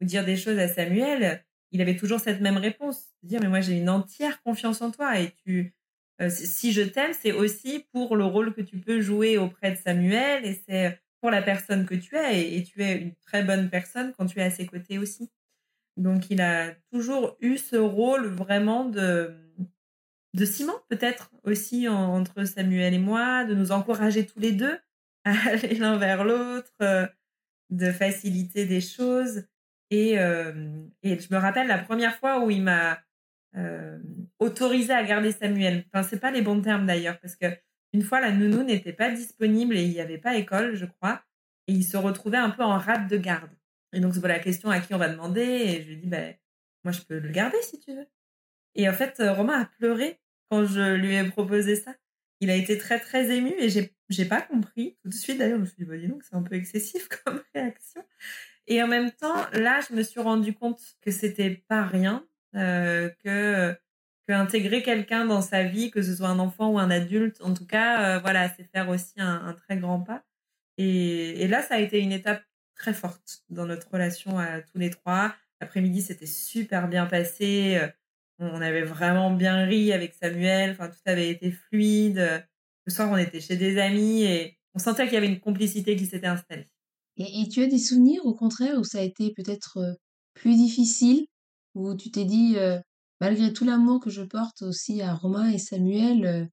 dire 0.00 0.24
des 0.24 0.36
choses 0.36 0.58
à 0.58 0.68
Samuel, 0.68 1.44
il 1.70 1.80
avait 1.80 1.96
toujours 1.96 2.20
cette 2.20 2.40
même 2.40 2.56
réponse, 2.56 3.08
dire 3.22 3.40
mais 3.40 3.48
moi 3.48 3.60
j'ai 3.60 3.76
une 3.78 3.90
entière 3.90 4.42
confiance 4.42 4.82
en 4.82 4.90
toi 4.90 5.20
et 5.20 5.32
tu 5.44 5.74
euh, 6.20 6.30
si 6.30 6.72
je 6.72 6.82
t'aime, 6.82 7.12
c'est 7.12 7.32
aussi 7.32 7.86
pour 7.92 8.16
le 8.16 8.24
rôle 8.24 8.52
que 8.52 8.60
tu 8.60 8.78
peux 8.78 9.00
jouer 9.00 9.38
auprès 9.38 9.70
de 9.70 9.76
Samuel 9.76 10.44
et 10.44 10.60
c'est 10.68 11.00
pour 11.20 11.30
la 11.30 11.42
personne 11.42 11.86
que 11.86 11.94
tu 11.94 12.16
es 12.16 12.56
et, 12.56 12.62
tu 12.64 12.82
es 12.82 12.96
une 12.98 13.14
très 13.26 13.44
bonne 13.44 13.70
personne 13.70 14.12
quand 14.16 14.26
tu 14.26 14.40
es 14.40 14.42
à 14.42 14.50
ses 14.50 14.66
côtés 14.66 14.98
aussi. 14.98 15.30
Donc 15.96 16.30
il 16.30 16.40
a 16.40 16.72
toujours 16.92 17.36
eu 17.40 17.56
ce 17.58 17.76
rôle 17.76 18.26
vraiment 18.26 18.84
de 18.84 19.34
de 20.34 20.44
ciment 20.44 20.80
peut-être 20.88 21.30
aussi 21.44 21.88
entre 21.88 22.44
Samuel 22.44 22.94
et 22.94 22.98
moi, 22.98 23.44
de 23.44 23.54
nous 23.54 23.72
encourager 23.72 24.26
tous 24.26 24.38
les 24.38 24.52
deux 24.52 24.78
à 25.24 25.32
aller 25.48 25.74
l'un 25.74 25.96
vers 25.96 26.24
l'autre, 26.24 26.72
euh, 26.82 27.06
de 27.70 27.90
faciliter 27.90 28.66
des 28.66 28.80
choses. 28.80 29.44
Et, 29.90 30.18
euh, 30.18 30.82
et 31.02 31.18
je 31.18 31.32
me 31.32 31.38
rappelle 31.38 31.66
la 31.66 31.78
première 31.78 32.16
fois 32.18 32.44
où 32.44 32.50
il 32.50 32.62
m'a 32.62 33.00
euh, 33.56 33.98
autorisé 34.38 34.92
à 34.92 35.02
garder 35.02 35.32
Samuel. 35.32 35.84
Enfin, 35.92 36.06
c'est 36.06 36.20
pas 36.20 36.30
les 36.30 36.42
bons 36.42 36.60
termes 36.60 36.86
d'ailleurs, 36.86 37.18
parce 37.20 37.36
que 37.36 37.46
une 37.94 38.02
fois 38.02 38.20
la 38.20 38.32
nounou 38.32 38.62
n'était 38.62 38.92
pas 38.92 39.10
disponible 39.10 39.76
et 39.76 39.84
il 39.84 39.90
n'y 39.90 40.00
avait 40.00 40.18
pas 40.18 40.36
école, 40.36 40.74
je 40.74 40.84
crois, 40.84 41.22
et 41.66 41.72
il 41.72 41.84
se 41.84 41.96
retrouvait 41.96 42.36
un 42.36 42.50
peu 42.50 42.62
en 42.62 42.76
rate 42.76 43.08
de 43.08 43.16
garde. 43.16 43.50
Et 43.94 44.00
donc 44.00 44.14
c'est 44.14 44.26
la 44.26 44.38
question 44.38 44.70
à 44.70 44.80
qui 44.80 44.92
on 44.94 44.98
va 44.98 45.08
demander, 45.08 45.40
et 45.40 45.82
je 45.82 45.88
lui 45.88 45.96
dis 45.96 46.06
ben 46.06 46.34
moi 46.84 46.92
je 46.92 47.00
peux 47.00 47.18
le 47.18 47.30
garder 47.30 47.56
si 47.62 47.80
tu 47.80 47.94
veux. 47.94 48.06
Et 48.74 48.88
en 48.88 48.92
fait, 48.92 49.20
euh, 49.20 49.32
Romain 49.32 49.60
a 49.60 49.64
pleuré 49.64 50.20
quand 50.50 50.64
je 50.64 50.94
lui 50.94 51.14
ai 51.14 51.24
proposé 51.24 51.76
ça. 51.76 51.94
Il 52.40 52.50
a 52.50 52.54
été 52.54 52.78
très, 52.78 53.00
très 53.00 53.30
ému 53.36 53.52
et 53.58 53.68
j'ai, 53.68 53.92
j'ai 54.08 54.24
pas 54.24 54.40
compris. 54.40 54.96
Tout 55.02 55.08
de 55.08 55.14
suite, 55.14 55.38
d'ailleurs, 55.38 55.56
je 55.56 55.62
me 55.62 55.66
suis 55.66 55.76
dit, 55.78 55.84
bah, 55.84 55.96
dis 55.96 56.06
donc, 56.06 56.22
c'est 56.22 56.36
un 56.36 56.42
peu 56.42 56.54
excessif 56.54 57.08
comme 57.24 57.42
réaction. 57.54 58.04
Et 58.66 58.82
en 58.82 58.86
même 58.86 59.10
temps, 59.10 59.46
là, 59.52 59.80
je 59.88 59.94
me 59.94 60.02
suis 60.02 60.20
rendu 60.20 60.54
compte 60.54 60.80
que 61.00 61.10
c'était 61.10 61.64
pas 61.68 61.84
rien, 61.84 62.26
euh, 62.54 63.08
que, 63.24 63.74
que 64.26 64.32
intégrer 64.32 64.82
quelqu'un 64.82 65.24
dans 65.24 65.40
sa 65.40 65.64
vie, 65.64 65.90
que 65.90 66.02
ce 66.02 66.14
soit 66.14 66.28
un 66.28 66.38
enfant 66.38 66.70
ou 66.70 66.78
un 66.78 66.90
adulte, 66.90 67.40
en 67.42 67.54
tout 67.54 67.66
cas, 67.66 68.16
euh, 68.16 68.18
voilà, 68.20 68.48
c'est 68.50 68.64
faire 68.64 68.88
aussi 68.88 69.14
un, 69.16 69.46
un, 69.46 69.54
très 69.54 69.78
grand 69.78 70.00
pas. 70.00 70.22
Et, 70.76 71.42
et 71.42 71.48
là, 71.48 71.62
ça 71.62 71.76
a 71.76 71.78
été 71.78 71.98
une 72.00 72.12
étape 72.12 72.44
très 72.74 72.94
forte 72.94 73.42
dans 73.48 73.66
notre 73.66 73.90
relation 73.90 74.38
à 74.38 74.60
tous 74.60 74.78
les 74.78 74.90
trois. 74.90 75.34
L'après-midi, 75.60 76.02
c'était 76.02 76.26
super 76.26 76.88
bien 76.88 77.06
passé. 77.06 77.80
On 78.38 78.60
avait 78.60 78.84
vraiment 78.84 79.32
bien 79.32 79.64
ri 79.64 79.92
avec 79.92 80.14
Samuel. 80.14 80.72
Enfin, 80.72 80.88
tout 80.88 80.98
avait 81.06 81.30
été 81.30 81.50
fluide. 81.50 82.44
Le 82.84 82.92
soir, 82.92 83.10
on 83.10 83.16
était 83.16 83.40
chez 83.40 83.56
des 83.56 83.78
amis 83.78 84.22
et 84.22 84.58
on 84.74 84.78
sentait 84.78 85.04
qu'il 85.04 85.14
y 85.14 85.16
avait 85.16 85.28
une 85.28 85.40
complicité 85.40 85.96
qui 85.96 86.06
s'était 86.06 86.26
installée. 86.26 86.68
Et, 87.18 87.48
tu 87.48 87.62
as 87.62 87.66
des 87.66 87.78
souvenirs, 87.78 88.24
au 88.24 88.34
contraire, 88.34 88.78
où 88.78 88.84
ça 88.84 88.98
a 88.98 89.02
été 89.02 89.32
peut-être 89.32 89.78
euh, 89.78 89.92
plus 90.34 90.54
difficile, 90.54 91.26
où 91.74 91.96
tu 91.96 92.12
t'es 92.12 92.24
dit, 92.24 92.54
euh, 92.56 92.78
malgré 93.20 93.52
tout 93.52 93.64
l'amour 93.64 94.00
que 94.00 94.10
je 94.10 94.22
porte 94.22 94.62
aussi 94.62 95.02
à 95.02 95.14
Romain 95.14 95.50
et 95.50 95.58
Samuel, 95.58 96.26
euh, 96.26 96.44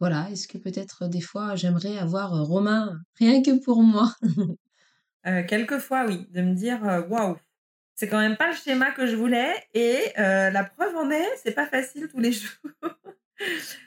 voilà, 0.00 0.28
est-ce 0.30 0.48
que 0.48 0.58
peut-être 0.58 1.08
des 1.08 1.20
fois 1.22 1.56
j'aimerais 1.56 1.96
avoir 1.96 2.44
Romain 2.44 2.98
rien 3.18 3.42
que 3.42 3.58
pour 3.64 3.82
moi? 3.82 4.14
Quelquefois, 5.48 6.04
oui, 6.06 6.26
de 6.30 6.42
me 6.42 6.54
dire, 6.54 7.06
waouh, 7.08 7.36
c'est 7.94 8.08
quand 8.08 8.20
même 8.20 8.36
pas 8.36 8.48
le 8.48 8.56
schéma 8.56 8.90
que 8.90 9.06
je 9.06 9.16
voulais 9.16 9.52
et 9.74 9.98
euh, 10.18 10.50
la 10.50 10.64
preuve 10.64 10.96
en 10.96 11.10
est, 11.10 11.28
c'est 11.42 11.52
pas 11.52 11.66
facile 11.66 12.08
tous 12.08 12.20
les 12.20 12.32
jours. 12.32 12.50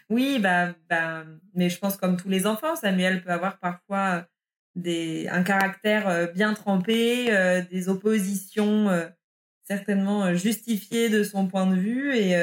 oui, 0.09 0.39
bah, 0.39 0.75
bah, 0.89 1.25
mais 1.53 1.69
je 1.69 1.79
pense 1.79 1.97
comme 1.97 2.17
tous 2.17 2.29
les 2.29 2.45
enfants, 2.45 2.75
Samuel 2.75 3.23
peut 3.23 3.31
avoir 3.31 3.59
parfois 3.59 4.27
des, 4.75 5.27
un 5.29 5.43
caractère 5.43 6.33
bien 6.33 6.53
trempé, 6.53 7.27
des 7.71 7.89
oppositions 7.89 8.89
certainement 9.63 10.33
justifiées 10.33 11.09
de 11.09 11.23
son 11.23 11.47
point 11.47 11.65
de 11.65 11.75
vue 11.75 12.13
et, 12.15 12.35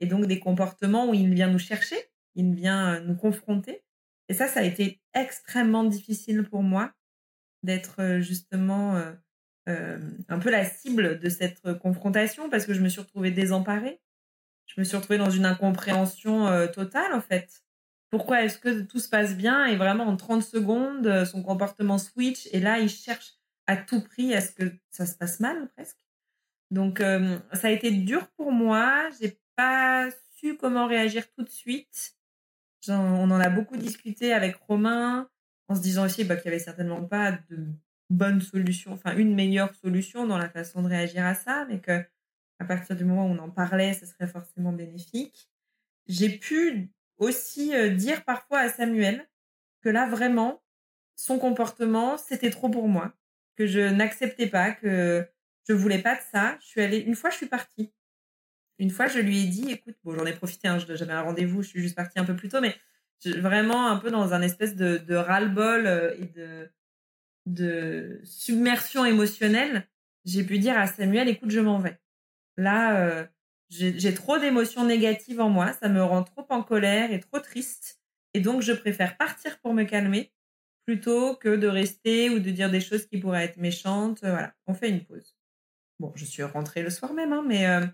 et 0.00 0.06
donc 0.06 0.26
des 0.26 0.40
comportements 0.40 1.10
où 1.10 1.14
il 1.14 1.34
vient 1.34 1.50
nous 1.50 1.58
chercher, 1.58 1.96
il 2.34 2.54
vient 2.54 3.00
nous 3.00 3.16
confronter. 3.16 3.84
Et 4.28 4.34
ça, 4.34 4.48
ça 4.48 4.60
a 4.60 4.62
été 4.62 5.02
extrêmement 5.14 5.84
difficile 5.84 6.44
pour 6.44 6.62
moi 6.62 6.92
d'être 7.62 8.20
justement 8.20 8.98
un 9.66 10.38
peu 10.38 10.50
la 10.50 10.64
cible 10.64 11.18
de 11.18 11.28
cette 11.28 11.78
confrontation 11.78 12.48
parce 12.48 12.66
que 12.66 12.74
je 12.74 12.80
me 12.80 12.88
suis 12.88 13.00
retrouvée 13.00 13.30
désemparée. 13.30 14.00
Je 14.66 14.80
me 14.80 14.84
suis 14.84 14.96
retrouvée 14.96 15.18
dans 15.18 15.30
une 15.30 15.46
incompréhension 15.46 16.68
totale 16.68 17.12
en 17.12 17.20
fait. 17.20 17.62
Pourquoi 18.10 18.44
est-ce 18.44 18.58
que 18.58 18.82
tout 18.82 19.00
se 19.00 19.08
passe 19.08 19.36
bien 19.36 19.66
et 19.66 19.76
vraiment 19.76 20.04
en 20.04 20.16
30 20.16 20.42
secondes, 20.42 21.24
son 21.24 21.42
comportement 21.42 21.98
switch 21.98 22.48
et 22.52 22.60
là, 22.60 22.78
il 22.78 22.88
cherche 22.88 23.34
à 23.66 23.76
tout 23.76 24.00
prix 24.00 24.34
à 24.34 24.40
ce 24.40 24.52
que 24.52 24.72
ça 24.90 25.06
se 25.06 25.16
passe 25.16 25.40
mal 25.40 25.68
presque. 25.76 25.98
Donc, 26.70 27.00
ça 27.00 27.68
a 27.68 27.70
été 27.70 27.90
dur 27.90 28.28
pour 28.36 28.52
moi. 28.52 29.08
J'ai 29.20 29.38
pas 29.56 30.08
su 30.36 30.56
comment 30.56 30.86
réagir 30.86 31.24
tout 31.32 31.42
de 31.42 31.50
suite. 31.50 32.14
on 32.88 33.30
en 33.30 33.40
a 33.40 33.48
beaucoup 33.48 33.76
discuté 33.76 34.32
avec 34.32 34.56
Romain 34.56 35.28
en 35.68 35.74
se 35.74 35.80
disant 35.80 36.04
aussi 36.04 36.24
bah, 36.24 36.36
qu'il 36.36 36.50
n'y 36.50 36.54
avait 36.54 36.64
certainement 36.64 37.04
pas 37.04 37.32
de 37.32 37.66
bonne 38.10 38.40
solution, 38.40 38.92
enfin 38.92 39.16
une 39.16 39.34
meilleure 39.34 39.74
solution 39.74 40.26
dans 40.26 40.38
la 40.38 40.48
façon 40.48 40.82
de 40.82 40.88
réagir 40.88 41.24
à 41.24 41.34
ça, 41.34 41.66
mais 41.68 41.80
que 41.80 42.04
à 42.58 42.64
partir 42.64 42.96
du 42.96 43.04
moment 43.04 43.26
où 43.26 43.30
on 43.30 43.38
en 43.38 43.50
parlait, 43.50 43.92
ce 43.94 44.06
serait 44.06 44.28
forcément 44.28 44.72
bénéfique. 44.72 45.50
J'ai 46.06 46.30
pu 46.30 46.90
aussi 47.18 47.74
euh, 47.74 47.90
dire 47.90 48.24
parfois 48.24 48.60
à 48.60 48.68
Samuel 48.68 49.28
que 49.82 49.88
là 49.88 50.08
vraiment 50.08 50.62
son 51.16 51.38
comportement 51.38 52.16
c'était 52.16 52.50
trop 52.50 52.68
pour 52.68 52.88
moi, 52.88 53.14
que 53.56 53.66
je 53.66 53.80
n'acceptais 53.80 54.46
pas, 54.46 54.72
que 54.72 55.26
je 55.68 55.72
voulais 55.74 56.00
pas 56.00 56.14
de 56.14 56.22
ça. 56.32 56.56
Je 56.60 56.66
suis 56.66 56.80
allée 56.80 56.98
une 56.98 57.14
fois, 57.14 57.30
je 57.30 57.36
suis 57.36 57.46
partie. 57.46 57.92
Une 58.78 58.90
fois, 58.90 59.06
je 59.06 59.18
lui 59.18 59.44
ai 59.44 59.46
dit, 59.46 59.70
écoute, 59.70 59.96
bon, 60.04 60.14
j'en 60.14 60.26
ai 60.26 60.34
profité, 60.34 60.68
hein, 60.68 60.78
j'avais 60.78 61.12
un 61.12 61.22
rendez-vous, 61.22 61.62
je 61.62 61.68
suis 61.68 61.80
juste 61.80 61.96
partie 61.96 62.18
un 62.18 62.24
peu 62.24 62.36
plus 62.36 62.50
tôt, 62.50 62.60
mais 62.60 62.76
vraiment 63.24 63.88
un 63.88 63.96
peu 63.96 64.10
dans 64.10 64.34
un 64.34 64.42
espèce 64.42 64.76
de, 64.76 64.98
de 64.98 65.14
ras-le-bol 65.14 65.86
euh, 65.86 66.14
et 66.18 66.26
de, 66.26 66.70
de 67.46 68.20
submersion 68.24 69.04
émotionnelle, 69.04 69.88
j'ai 70.24 70.44
pu 70.44 70.58
dire 70.58 70.76
à 70.76 70.86
Samuel, 70.86 71.28
écoute, 71.28 71.50
je 71.50 71.60
m'en 71.60 71.78
vais. 71.78 71.98
Là, 72.56 73.00
euh, 73.00 73.26
j'ai 73.68 74.14
trop 74.14 74.38
d'émotions 74.38 74.84
négatives 74.84 75.40
en 75.40 75.48
moi, 75.48 75.72
ça 75.72 75.88
me 75.88 76.02
rend 76.02 76.24
trop 76.24 76.46
en 76.50 76.62
colère 76.62 77.12
et 77.12 77.20
trop 77.20 77.38
triste. 77.38 78.00
Et 78.34 78.40
donc, 78.40 78.62
je 78.62 78.72
préfère 78.72 79.16
partir 79.16 79.58
pour 79.60 79.74
me 79.74 79.84
calmer 79.84 80.32
plutôt 80.86 81.34
que 81.36 81.56
de 81.56 81.66
rester 81.66 82.30
ou 82.30 82.38
de 82.38 82.50
dire 82.50 82.70
des 82.70 82.80
choses 82.80 83.06
qui 83.06 83.18
pourraient 83.18 83.44
être 83.44 83.56
méchantes. 83.56 84.20
Voilà, 84.20 84.54
on 84.66 84.74
fait 84.74 84.90
une 84.90 85.04
pause. 85.04 85.36
Bon, 85.98 86.12
je 86.14 86.24
suis 86.24 86.42
rentrée 86.42 86.82
le 86.82 86.90
soir 86.90 87.12
même, 87.12 87.32
hein, 87.32 87.44
mais 87.46 87.66
euh, 87.66 87.86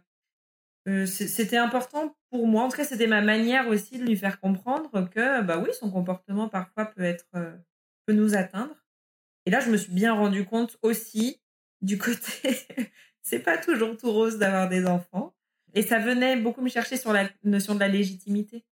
euh, 0.88 1.06
c'était 1.06 1.56
important 1.56 2.16
pour 2.30 2.46
moi. 2.46 2.64
En 2.64 2.68
tout 2.68 2.76
cas, 2.76 2.84
c'était 2.84 3.06
ma 3.06 3.22
manière 3.22 3.68
aussi 3.68 3.98
de 3.98 4.04
lui 4.04 4.16
faire 4.16 4.40
comprendre 4.40 5.08
que, 5.10 5.42
bah 5.42 5.58
oui, 5.58 5.70
son 5.78 5.90
comportement 5.90 6.48
parfois 6.48 6.86
peut 6.86 7.02
être, 7.02 7.30
peut 8.06 8.12
nous 8.12 8.34
atteindre. 8.34 8.81
Et 9.46 9.50
là, 9.50 9.60
je 9.60 9.70
me 9.70 9.76
suis 9.76 9.92
bien 9.92 10.14
rendu 10.14 10.44
compte 10.44 10.78
aussi 10.82 11.40
du 11.80 11.98
côté, 11.98 12.58
c'est 13.22 13.40
pas 13.40 13.58
toujours 13.58 13.96
tout 13.96 14.10
rose 14.10 14.38
d'avoir 14.38 14.68
des 14.68 14.86
enfants. 14.86 15.34
Et 15.74 15.82
ça 15.82 15.98
venait 15.98 16.36
beaucoup 16.36 16.60
me 16.60 16.68
chercher 16.68 16.96
sur 16.96 17.12
la 17.12 17.28
notion 17.44 17.74
de 17.74 17.80
la 17.80 17.88
légitimité, 17.88 18.64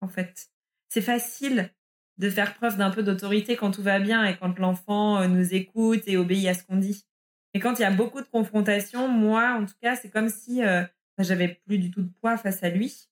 en 0.00 0.08
fait. 0.08 0.48
C'est 0.88 1.02
facile 1.02 1.70
de 2.18 2.30
faire 2.30 2.54
preuve 2.54 2.78
d'un 2.78 2.90
peu 2.90 3.02
d'autorité 3.02 3.56
quand 3.56 3.70
tout 3.70 3.82
va 3.82 3.98
bien 3.98 4.24
et 4.24 4.36
quand 4.36 4.58
l'enfant 4.58 5.20
euh, 5.20 5.28
nous 5.28 5.54
écoute 5.54 6.02
et 6.06 6.16
obéit 6.16 6.48
à 6.48 6.54
ce 6.54 6.64
qu'on 6.64 6.76
dit. 6.76 7.04
Mais 7.54 7.60
quand 7.60 7.78
il 7.78 7.82
y 7.82 7.84
a 7.84 7.90
beaucoup 7.90 8.20
de 8.20 8.26
confrontations, 8.26 9.06
moi, 9.08 9.58
en 9.60 9.66
tout 9.66 9.74
cas, 9.80 9.96
c'est 9.96 10.10
comme 10.10 10.28
si 10.28 10.62
j'avais 11.18 11.60
plus 11.66 11.78
du 11.78 11.90
tout 11.90 12.02
de 12.02 12.12
poids 12.20 12.36
face 12.36 12.62
à 12.62 12.68
lui. 12.68 13.08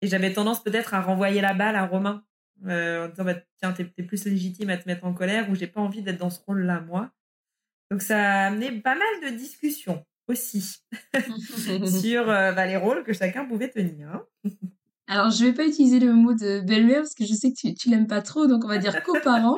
Et 0.00 0.06
j'avais 0.06 0.32
tendance 0.32 0.62
peut-être 0.62 0.94
à 0.94 1.00
renvoyer 1.00 1.40
la 1.40 1.54
balle 1.54 1.76
à 1.76 1.86
Romain, 1.86 2.24
euh, 2.66 3.06
en 3.06 3.08
disant 3.08 3.24
bah, 3.24 3.36
tiens, 3.58 3.72
t'es, 3.72 3.84
plus 3.84 4.24
légitime 4.24 4.70
à 4.70 4.76
te 4.76 4.88
mettre 4.88 5.04
en 5.04 5.14
colère 5.14 5.50
ou 5.50 5.54
j'ai 5.54 5.66
pas 5.66 5.80
envie 5.80 6.02
d'être 6.02 6.18
dans 6.18 6.30
ce 6.30 6.40
rôle-là, 6.46 6.80
moi. 6.80 7.10
Donc 7.90 8.02
ça 8.02 8.18
a 8.18 8.46
amené 8.46 8.70
pas 8.80 8.94
mal 8.94 9.32
de 9.32 9.36
discussions 9.36 10.04
aussi 10.28 10.78
sur 12.00 12.30
euh, 12.30 12.52
bah, 12.52 12.66
les 12.66 12.76
rôles 12.76 13.04
que 13.04 13.12
chacun 13.12 13.44
pouvait 13.44 13.70
tenir. 13.70 14.08
Hein. 14.08 14.50
Alors, 15.08 15.30
je 15.30 15.44
vais 15.44 15.52
pas 15.52 15.66
utiliser 15.66 15.98
le 15.98 16.12
mot 16.14 16.32
de 16.32 16.60
belle-mère 16.60 17.02
parce 17.02 17.14
que 17.14 17.26
je 17.26 17.34
sais 17.34 17.52
que 17.52 17.56
tu, 17.58 17.74
tu 17.74 17.90
l'aimes 17.90 18.06
pas 18.06 18.22
trop, 18.22 18.46
donc 18.46 18.64
on 18.64 18.68
va 18.68 18.78
dire 18.78 19.02
coparent. 19.04 19.56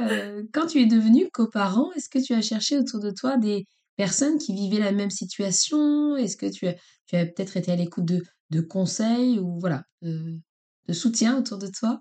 Euh, 0.00 0.42
quand 0.52 0.66
tu 0.66 0.80
es 0.80 0.86
devenu 0.86 1.30
coparent, 1.30 1.92
est-ce 1.94 2.08
que 2.08 2.18
tu 2.18 2.34
as 2.34 2.42
cherché 2.42 2.76
autour 2.76 3.00
de 3.00 3.10
toi 3.10 3.36
des, 3.36 3.64
personnes 3.96 4.38
qui 4.38 4.54
vivaient 4.54 4.82
la 4.82 4.92
même 4.92 5.10
situation? 5.10 6.16
Est-ce 6.16 6.36
que 6.36 6.50
tu 6.50 6.66
as, 6.66 6.74
tu 7.06 7.16
as 7.16 7.26
peut-être 7.26 7.56
été 7.56 7.72
à 7.72 7.76
l'écoute 7.76 8.04
de, 8.04 8.22
de, 8.50 8.60
conseils 8.60 9.38
ou 9.38 9.58
voilà, 9.58 9.84
de, 10.02 10.40
soutien 10.92 11.38
autour 11.38 11.58
de 11.58 11.68
toi? 11.68 12.00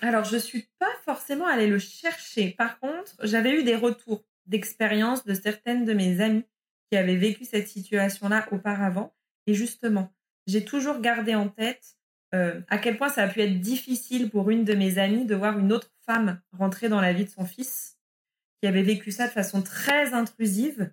Alors, 0.00 0.24
je 0.24 0.36
suis 0.36 0.68
pas 0.78 0.92
forcément 1.04 1.46
allée 1.46 1.66
le 1.66 1.78
chercher. 1.78 2.50
Par 2.50 2.78
contre, 2.78 3.16
j'avais 3.22 3.52
eu 3.52 3.64
des 3.64 3.74
retours 3.74 4.24
d'expérience 4.46 5.24
de 5.24 5.34
certaines 5.34 5.84
de 5.84 5.92
mes 5.92 6.20
amies 6.20 6.46
qui 6.90 6.96
avaient 6.96 7.16
vécu 7.16 7.44
cette 7.44 7.68
situation-là 7.68 8.46
auparavant. 8.52 9.14
Et 9.46 9.54
justement, 9.54 10.12
j'ai 10.46 10.64
toujours 10.64 11.00
gardé 11.00 11.34
en 11.34 11.48
tête 11.48 11.96
euh, 12.34 12.60
à 12.68 12.78
quel 12.78 12.96
point 12.96 13.08
ça 13.08 13.22
a 13.22 13.28
pu 13.28 13.40
être 13.40 13.60
difficile 13.60 14.30
pour 14.30 14.50
une 14.50 14.64
de 14.64 14.74
mes 14.74 14.98
amies 14.98 15.24
de 15.24 15.34
voir 15.34 15.58
une 15.58 15.72
autre 15.72 15.92
femme 16.06 16.40
rentrer 16.52 16.88
dans 16.88 17.00
la 17.00 17.12
vie 17.12 17.24
de 17.24 17.30
son 17.30 17.46
fils 17.46 17.98
qui 18.60 18.68
avait 18.68 18.82
vécu 18.82 19.10
ça 19.12 19.26
de 19.26 19.32
façon 19.32 19.62
très 19.62 20.12
intrusive. 20.14 20.92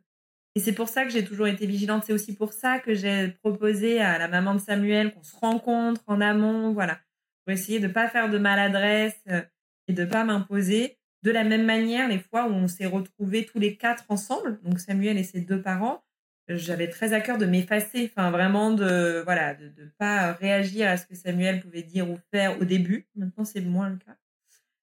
Et 0.55 0.59
c'est 0.61 0.73
pour 0.73 0.87
ça 0.87 1.03
que 1.03 1.11
j'ai 1.11 1.25
toujours 1.25 1.47
été 1.47 1.65
vigilante. 1.65 2.03
C'est 2.05 2.13
aussi 2.13 2.33
pour 2.33 2.53
ça 2.53 2.79
que 2.79 2.93
j'ai 2.93 3.29
proposé 3.43 3.99
à 4.01 4.17
la 4.17 4.27
maman 4.27 4.53
de 4.53 4.59
Samuel 4.59 5.13
qu'on 5.13 5.23
se 5.23 5.35
rencontre 5.35 6.01
en 6.07 6.21
amont, 6.21 6.71
voilà, 6.71 6.99
pour 7.45 7.53
essayer 7.53 7.79
de 7.79 7.87
ne 7.87 7.93
pas 7.93 8.09
faire 8.09 8.29
de 8.29 8.37
maladresse 8.37 9.15
euh, 9.29 9.41
et 9.87 9.93
de 9.93 10.03
ne 10.03 10.09
pas 10.09 10.23
m'imposer. 10.23 10.97
De 11.23 11.31
la 11.31 11.43
même 11.43 11.65
manière, 11.65 12.07
les 12.07 12.19
fois 12.19 12.47
où 12.47 12.53
on 12.53 12.67
s'est 12.67 12.85
retrouvés 12.85 13.45
tous 13.45 13.59
les 13.59 13.77
quatre 13.77 14.05
ensemble, 14.09 14.59
donc 14.63 14.79
Samuel 14.79 15.17
et 15.17 15.23
ses 15.23 15.41
deux 15.41 15.61
parents, 15.61 16.03
j'avais 16.47 16.89
très 16.89 17.13
à 17.13 17.21
cœur 17.21 17.39
de 17.39 17.47
m'effacer, 17.47 18.11
enfin 18.11 18.29
vraiment 18.29 18.71
de 18.71 19.23
voilà, 19.25 19.55
de 19.55 19.65
ne 19.65 19.87
pas 19.97 20.33
réagir 20.33 20.87
à 20.87 20.97
ce 20.97 21.07
que 21.07 21.15
Samuel 21.15 21.61
pouvait 21.61 21.81
dire 21.81 22.09
ou 22.09 22.19
faire 22.31 22.61
au 22.61 22.65
début. 22.65 23.07
Maintenant, 23.15 23.45
c'est 23.45 23.61
moins 23.61 23.89
le 23.89 23.97
cas. 23.97 24.15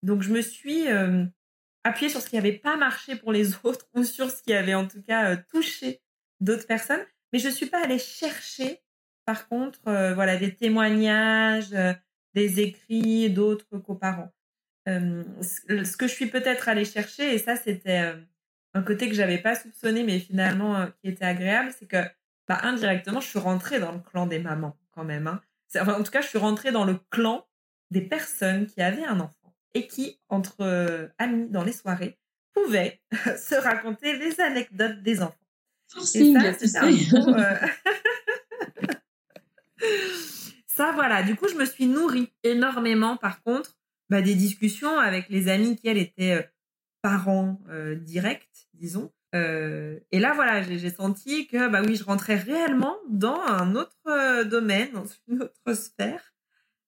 Donc 0.04 0.22
je 0.22 0.32
me 0.32 0.42
suis 0.42 0.88
euh, 0.88 1.26
appuyer 1.84 2.10
sur 2.10 2.22
ce 2.22 2.30
qui 2.30 2.36
n'avait 2.36 2.54
pas 2.54 2.78
marché 2.78 3.16
pour 3.16 3.32
les 3.32 3.56
autres 3.64 3.88
ou 3.96 4.04
sur 4.04 4.30
ce 4.30 4.44
qui 4.44 4.54
avait 4.54 4.76
en 4.76 4.88
tout 4.88 5.02
cas 5.02 5.32
euh, 5.32 5.38
touché 5.52 6.02
d'autres 6.40 6.68
personnes. 6.68 7.04
Mais 7.34 7.40
je 7.40 7.48
ne 7.48 7.54
suis 7.54 7.66
pas 7.66 7.84
allée 7.84 8.00
chercher, 8.00 8.82
par 9.26 9.48
contre, 9.48 9.80
euh, 9.88 10.14
voilà, 10.14 10.38
des 10.38 10.56
témoignages, 10.56 11.74
euh, 11.74 11.94
des 12.38 12.60
écrits 12.60 13.32
d'autres 13.32 13.80
coparents. 13.80 14.32
ce 14.86 15.98
que 15.98 16.08
je 16.08 16.14
suis 16.14 16.28
peut-être 16.28 16.70
allée 16.70 16.86
chercher, 16.86 17.34
et 17.34 17.40
ça 17.40 17.56
c'était 17.56 18.14
un 18.74 18.84
côté 18.84 19.10
que 19.10 19.16
j'avais 19.16 19.40
pas 19.40 19.56
soupçonné, 19.56 20.04
mais 20.04 20.20
finalement 20.20 20.88
qui 21.02 21.10
était 21.10 21.26
agréable, 21.26 21.72
c'est 21.78 21.88
que 21.88 22.04
bah, 22.48 22.60
indirectement, 22.64 23.20
je 23.20 23.28
suis 23.28 23.40
rentrée 23.40 23.80
dans 23.80 23.92
le 23.92 24.00
clan 24.00 24.26
des 24.28 24.40
mamans 24.40 24.78
quand 24.92 25.04
même. 25.04 25.28
Hein. 25.28 25.42
en 25.76 26.04
tout 26.04 26.12
cas, 26.12 26.22
je 26.22 26.28
suis 26.28 26.38
rentrée 26.38 26.72
dans 26.72 26.86
le 26.86 26.98
clan 27.10 27.46
des 27.92 28.02
personnes 28.02 28.68
qui 28.68 28.82
avaient 28.82 29.04
un 29.04 29.20
enfant 29.20 29.54
et 29.74 29.88
qui, 29.88 30.20
entre 30.30 30.62
euh, 30.62 31.08
amis 31.18 31.50
dans 31.50 31.64
les 31.64 31.74
soirées, 31.74 32.18
pouvaient 32.54 33.02
se 33.12 33.56
raconter 33.56 34.18
les 34.18 34.40
anecdotes 34.40 35.02
des 35.02 35.22
enfants. 35.22 35.36
et 36.16 36.34
ça, 36.68 36.84
un 36.84 36.94
euh, 37.40 37.68
ça, 40.78 40.92
voilà. 40.94 41.24
Du 41.24 41.36
coup, 41.36 41.48
je 41.48 41.56
me 41.56 41.66
suis 41.66 41.88
nourrie 41.88 42.32
énormément, 42.44 43.18
par 43.18 43.42
contre, 43.44 43.76
bah, 44.10 44.22
des 44.22 44.36
discussions 44.36 44.98
avec 44.98 45.30
les 45.30 45.50
amis 45.50 45.76
qui, 45.76 45.88
elles, 45.88 45.98
étaient 45.98 46.34
euh, 46.34 46.44
parents 47.02 47.60
directs, 48.02 48.68
disons. 48.74 49.12
et 49.34 50.20
là, 50.20 50.34
voilà, 50.34 50.62
j'ai 50.64 50.90
senti 50.90 51.48
que, 51.48 51.70
bah 51.70 51.82
oui, 51.86 51.96
je 51.96 52.04
rentrais 52.04 52.36
réellement 52.36 52.98
dans 53.10 53.40
un 53.40 53.76
autre 53.76 54.44
domaine, 54.44 54.92
dans 54.94 55.06
une 55.28 55.44
autre 55.44 55.74
sphère. 55.74 56.34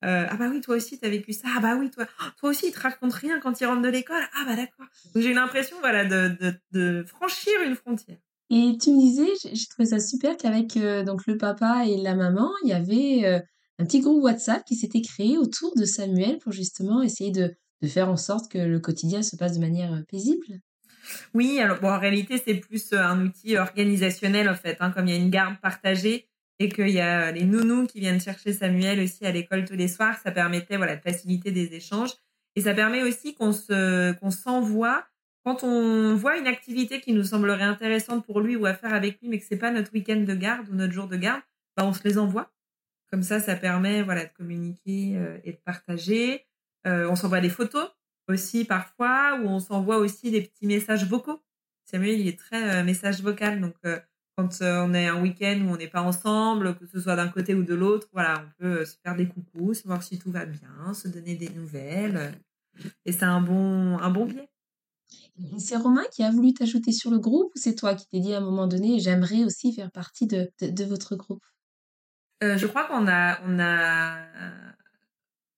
Euh, 0.06 0.26
ah 0.30 0.38
bah 0.38 0.48
oui, 0.50 0.62
toi 0.62 0.78
aussi, 0.78 0.98
tu 0.98 1.06
as 1.06 1.10
vécu 1.10 1.34
ça. 1.34 1.48
Ah 1.56 1.60
bah 1.60 1.76
oui, 1.78 1.90
toi, 1.90 2.06
toi 2.38 2.50
aussi, 2.50 2.68
il 2.68 2.72
te 2.72 2.80
raconte 2.80 3.14
rien 3.14 3.40
quand 3.40 3.60
il 3.60 3.66
rentre 3.66 3.82
de 3.82 3.90
l'école. 3.90 4.24
Ah 4.34 4.46
bah 4.46 4.56
d'accord. 4.56 4.86
J'ai 5.16 5.32
eu 5.32 5.34
l'impression 5.34 5.78
voilà, 5.80 6.06
de, 6.06 6.38
de, 6.72 7.04
franchir 7.04 7.54
une 7.66 7.76
frontière. 7.76 8.18
Et 8.50 8.78
tu 8.82 8.92
me 8.92 9.00
disais, 9.00 9.28
j'ai 9.54 9.68
trouvé 9.68 9.88
ça 9.88 10.00
super 10.00 10.38
qu'avec 10.38 10.76
euh, 10.78 11.04
donc 11.04 11.28
le 11.28 11.38
papa 11.38 11.86
et 11.86 11.98
la 11.98 12.16
maman, 12.16 12.50
il 12.64 12.70
y 12.70 12.74
avait 12.74 13.26
euh, 13.26 13.40
un 13.80 13.86
petit 13.86 14.02
groupe 14.02 14.24
WhatsApp 14.24 14.64
qui 14.66 14.76
s'était 14.76 15.02
créé 15.02 15.38
autour 15.38 15.74
de 15.76 15.86
Samuel 15.86 16.38
pour 16.38 16.52
justement 16.52 17.02
essayer 17.02 17.32
de, 17.32 17.56
de 17.82 17.88
faire 17.88 18.10
en 18.10 18.18
sorte 18.18 18.52
que 18.52 18.58
le 18.58 18.80
quotidien 18.80 19.24
se 19.24 19.36
passe 19.36 19.54
de 19.54 19.60
manière 19.60 20.04
paisible. 20.10 20.60
Oui, 21.34 21.60
alors 21.60 21.80
bon, 21.80 21.90
en 21.90 22.00
réalité, 22.00 22.42
c'est 22.44 22.56
plus 22.56 22.94
un 22.94 23.26
outil 23.26 23.58
organisationnel 23.58 24.50
en 24.50 24.56
fait, 24.56 24.78
hein, 24.80 24.92
comme 24.92 25.08
il 25.08 25.16
y 25.16 25.18
a 25.18 25.20
une 25.20 25.30
garde 25.30 25.56
partagée 25.62 26.28
et 26.60 26.70
qu'il 26.70 26.90
y 26.90 27.00
a 27.00 27.32
les 27.32 27.46
nounous 27.46 27.88
qui 27.88 28.02
viennent 28.02 28.20
chercher 28.20 28.52
Samuel 28.52 29.00
aussi 29.00 29.26
à 29.26 29.32
l'école 29.32 29.66
tous 29.66 29.76
les 29.76 29.88
soirs, 29.88 30.18
ça 30.22 30.32
permettait 30.32 30.78
voilà 30.78 30.98
de 30.98 31.02
faciliter 31.02 31.52
des 31.52 31.74
échanges. 31.74 32.12
Et 32.56 32.62
ça 32.62 32.74
permet 32.74 33.04
aussi 33.04 33.34
qu'on 33.34 33.54
se, 33.54 34.12
qu'on 34.20 34.32
s'envoie 34.32 35.06
quand 35.46 35.64
on 35.64 36.16
voit 36.16 36.38
une 36.38 36.48
activité 36.48 37.00
qui 37.00 37.14
nous 37.14 37.24
semblerait 37.24 37.64
intéressante 37.64 38.26
pour 38.26 38.42
lui 38.42 38.58
ou 38.58 38.66
à 38.66 38.74
faire 38.74 38.94
avec 38.94 39.22
lui, 39.22 39.30
mais 39.30 39.40
que 39.40 39.46
c'est 39.48 39.58
pas 39.58 39.72
notre 39.72 39.94
week-end 39.94 40.20
de 40.20 40.34
garde 40.36 40.68
ou 40.70 40.76
notre 40.76 40.92
jour 40.92 41.08
de 41.08 41.16
garde, 41.16 41.42
bah 41.78 41.86
on 41.86 41.94
se 41.94 42.04
les 42.04 42.18
envoie. 42.18 42.52
Comme 43.12 43.24
ça, 43.24 43.40
ça 43.40 43.56
permet 43.56 44.04
voilà 44.04 44.26
de 44.26 44.32
communiquer 44.34 45.18
euh, 45.18 45.38
et 45.44 45.54
de 45.54 45.58
partager. 45.58 46.46
Euh, 46.88 47.10
on 47.10 47.16
s'envoie 47.16 47.42
des 47.42 47.50
photos 47.50 47.90
aussi 48.28 48.66
parfois, 48.66 49.40
ou 49.42 49.48
on 49.48 49.60
s'envoie 49.60 49.98
aussi 49.98 50.32
des 50.32 50.42
petits 50.42 50.68
messages 50.68 51.06
vocaux. 51.06 51.42
Samuel, 51.86 52.20
il 52.20 52.28
est 52.28 52.38
très 52.38 52.82
euh, 52.82 52.84
message 52.84 53.22
vocal, 53.22 53.60
donc 53.60 53.76
quand 54.38 54.62
on 54.62 54.94
est 54.94 55.08
un 55.08 55.22
week-end 55.22 55.60
où 55.66 55.74
on 55.74 55.78
n'est 55.78 55.90
pas 55.90 56.02
ensemble, 56.02 56.78
que 56.78 56.86
ce 56.86 57.02
soit 57.02 57.16
d'un 57.16 57.28
côté 57.28 57.56
ou 57.56 57.64
de 57.64 57.74
l'autre, 57.74 58.08
voilà, 58.14 58.46
on 58.46 58.64
peut 58.64 58.86
se 58.86 58.96
faire 59.04 59.16
des 59.16 59.28
coucous, 59.28 59.74
savoir 59.74 60.02
si 60.02 60.18
tout 60.18 60.32
va 60.32 60.46
bien, 60.46 60.94
se 60.94 61.10
donner 61.10 61.36
des 61.36 61.50
nouvelles. 61.50 62.32
Et 63.06 63.12
c'est 63.12 63.26
un 63.26 63.42
bon, 63.42 63.98
un 63.98 64.10
bon 64.10 64.26
biais. 64.26 64.50
C'est 65.58 65.78
Romain 65.78 66.04
qui 66.12 66.24
a 66.24 66.32
voulu 66.32 66.54
t'ajouter 66.54 66.92
sur 66.92 67.12
le 67.12 67.20
groupe 67.20 67.52
ou 67.56 67.60
c'est 67.60 67.76
toi 67.76 67.96
qui 67.96 68.08
t'es 68.08 68.20
dit 68.20 68.34
à 68.34 68.38
un 68.38 68.42
moment 68.42 68.68
donné, 68.68 69.00
j'aimerais 69.00 69.44
aussi 69.44 69.74
faire 69.74 69.92
partie 69.92 70.28
de, 70.28 70.52
de, 70.62 70.84
votre 70.84 71.16
groupe? 71.16 71.44
Euh, 72.44 72.58
Je 72.58 72.68
crois 72.68 72.86
qu'on 72.86 73.08
a, 73.08 73.40
on 73.46 73.60
a 73.60 74.26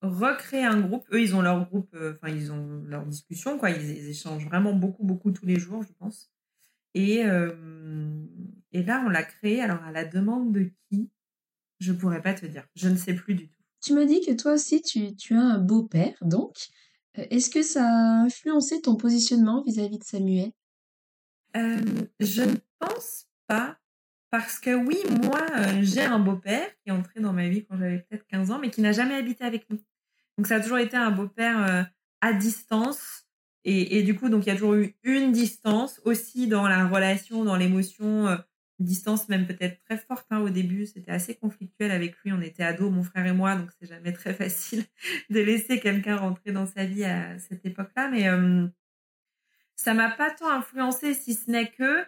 recréé 0.02 0.64
un 0.64 0.80
groupe. 0.80 1.06
Eux, 1.12 1.20
ils 1.20 1.34
ont 1.34 1.42
leur 1.42 1.68
groupe, 1.68 1.94
euh, 1.94 2.14
enfin, 2.14 2.32
ils 2.32 2.52
ont 2.52 2.82
leur 2.86 3.06
discussion, 3.06 3.58
quoi. 3.58 3.70
Ils, 3.70 4.08
échangent 4.08 4.46
vraiment 4.46 4.72
beaucoup, 4.72 5.04
beaucoup 5.04 5.30
tous 5.30 5.46
les 5.46 5.58
jours, 5.58 5.82
je 5.82 5.92
pense. 5.98 6.30
Et, 6.94 7.24
euh, 7.24 8.24
et 8.72 8.82
là, 8.82 9.02
on 9.06 9.08
l'a 9.08 9.22
créé. 9.22 9.60
Alors, 9.62 9.82
à 9.84 9.92
la 9.92 10.04
demande 10.04 10.52
de 10.52 10.70
qui? 10.88 11.10
Je 11.78 11.92
pourrais 11.92 12.22
pas 12.22 12.34
te 12.34 12.46
dire. 12.46 12.66
Je 12.74 12.88
ne 12.88 12.96
sais 12.96 13.14
plus 13.14 13.34
du 13.34 13.48
tout. 13.48 13.62
Tu 13.80 13.94
me 13.94 14.04
dis 14.06 14.20
que 14.20 14.32
toi 14.32 14.52
aussi, 14.54 14.82
tu, 14.82 15.16
tu 15.16 15.34
as 15.34 15.40
un 15.40 15.58
beau-père, 15.58 16.16
donc. 16.20 16.56
Est-ce 17.14 17.50
que 17.50 17.62
ça 17.62 17.84
a 17.84 18.22
influencé 18.24 18.80
ton 18.80 18.96
positionnement 18.96 19.62
vis-à-vis 19.64 19.98
de 19.98 20.04
Samuel? 20.04 20.50
Je 21.54 22.42
ne 22.42 22.56
pense 22.78 23.26
pas. 23.46 23.78
Parce 24.32 24.58
que 24.58 24.74
oui, 24.74 24.96
moi, 25.22 25.40
euh, 25.56 25.80
j'ai 25.82 26.02
un 26.02 26.18
beau-père 26.18 26.68
qui 26.82 26.88
est 26.88 26.90
entré 26.90 27.20
dans 27.20 27.32
ma 27.32 27.48
vie 27.48 27.64
quand 27.64 27.76
j'avais 27.78 27.98
peut-être 27.98 28.26
15 28.26 28.50
ans, 28.50 28.58
mais 28.58 28.70
qui 28.70 28.80
n'a 28.80 28.90
jamais 28.90 29.14
habité 29.14 29.44
avec 29.44 29.70
nous. 29.70 29.78
Donc 30.36 30.48
ça 30.48 30.56
a 30.56 30.60
toujours 30.60 30.78
été 30.78 30.96
un 30.96 31.12
beau-père 31.12 31.86
à 32.20 32.32
distance. 32.32 33.28
Et, 33.64 34.02
du 34.02 34.18
coup, 34.18 34.28
donc 34.28 34.44
il 34.44 34.48
y 34.48 34.50
a 34.50 34.54
toujours 34.54 34.74
eu 34.74 34.96
une 35.04 35.30
distance 35.30 36.00
aussi 36.04 36.48
dans 36.48 36.66
la 36.66 36.88
relation, 36.88 37.44
dans 37.44 37.54
l'émotion 37.54 38.36
distance 38.82 39.28
même 39.28 39.46
peut-être 39.46 39.82
très 39.84 39.96
forte 39.96 40.26
hein, 40.30 40.40
au 40.40 40.50
début. 40.50 40.86
C'était 40.86 41.10
assez 41.10 41.34
conflictuel 41.34 41.90
avec 41.90 42.16
lui. 42.22 42.32
On 42.32 42.40
était 42.40 42.62
ados, 42.62 42.90
mon 42.90 43.02
frère 43.02 43.26
et 43.26 43.32
moi, 43.32 43.54
donc 43.56 43.70
c'est 43.78 43.88
jamais 43.88 44.12
très 44.12 44.34
facile 44.34 44.84
de 45.30 45.40
laisser 45.40 45.80
quelqu'un 45.80 46.16
rentrer 46.16 46.52
dans 46.52 46.66
sa 46.66 46.84
vie 46.84 47.04
à 47.04 47.38
cette 47.38 47.64
époque-là. 47.64 48.08
Mais 48.08 48.28
euh, 48.28 48.66
ça 49.76 49.94
m'a 49.94 50.10
pas 50.10 50.30
tant 50.30 50.50
influencé, 50.50 51.14
si 51.14 51.34
ce 51.34 51.50
n'est 51.50 51.70
que 51.70 52.04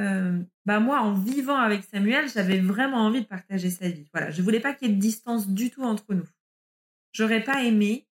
euh, 0.00 0.42
bah 0.66 0.80
moi, 0.80 1.00
en 1.00 1.14
vivant 1.14 1.56
avec 1.56 1.84
Samuel, 1.84 2.28
j'avais 2.28 2.60
vraiment 2.60 2.98
envie 2.98 3.22
de 3.22 3.26
partager 3.26 3.70
sa 3.70 3.88
vie. 3.88 4.08
Voilà, 4.12 4.30
je 4.30 4.42
voulais 4.42 4.60
pas 4.60 4.74
qu'il 4.74 4.88
y 4.88 4.92
ait 4.92 4.94
de 4.94 5.00
distance 5.00 5.48
du 5.48 5.70
tout 5.70 5.82
entre 5.82 6.14
nous. 6.14 6.28
J'aurais 7.12 7.44
pas 7.44 7.62
aimé 7.62 8.08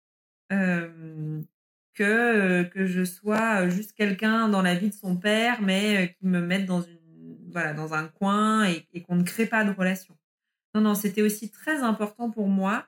euh, 0.53 1.41
que 1.95 2.63
que 2.65 2.87
je 2.87 3.05
sois 3.05 3.69
juste 3.69 3.93
quelqu'un 3.95 4.49
dans 4.49 4.63
la 4.63 4.75
vie 4.75 4.91
de 4.91 4.95
son 4.95 5.17
père, 5.17 5.61
mais 5.61 6.17
qui 6.19 6.27
me 6.27 6.41
mette 6.41 6.67
dans 6.67 6.83
une 6.83 7.03
voilà, 7.53 7.75
dans 7.75 7.95
un 7.95 8.09
coin 8.09 8.65
et, 8.65 9.03
qu'on 9.03 9.17
ne 9.17 9.23
crée 9.23 9.47
pas 9.47 9.65
de 9.65 9.71
relation. 9.71 10.17
Non, 10.75 10.81
non, 10.81 10.95
c'était 10.95 11.23
aussi 11.23 11.51
très 11.51 11.83
important 11.83 12.31
pour 12.31 12.49
moi 12.49 12.87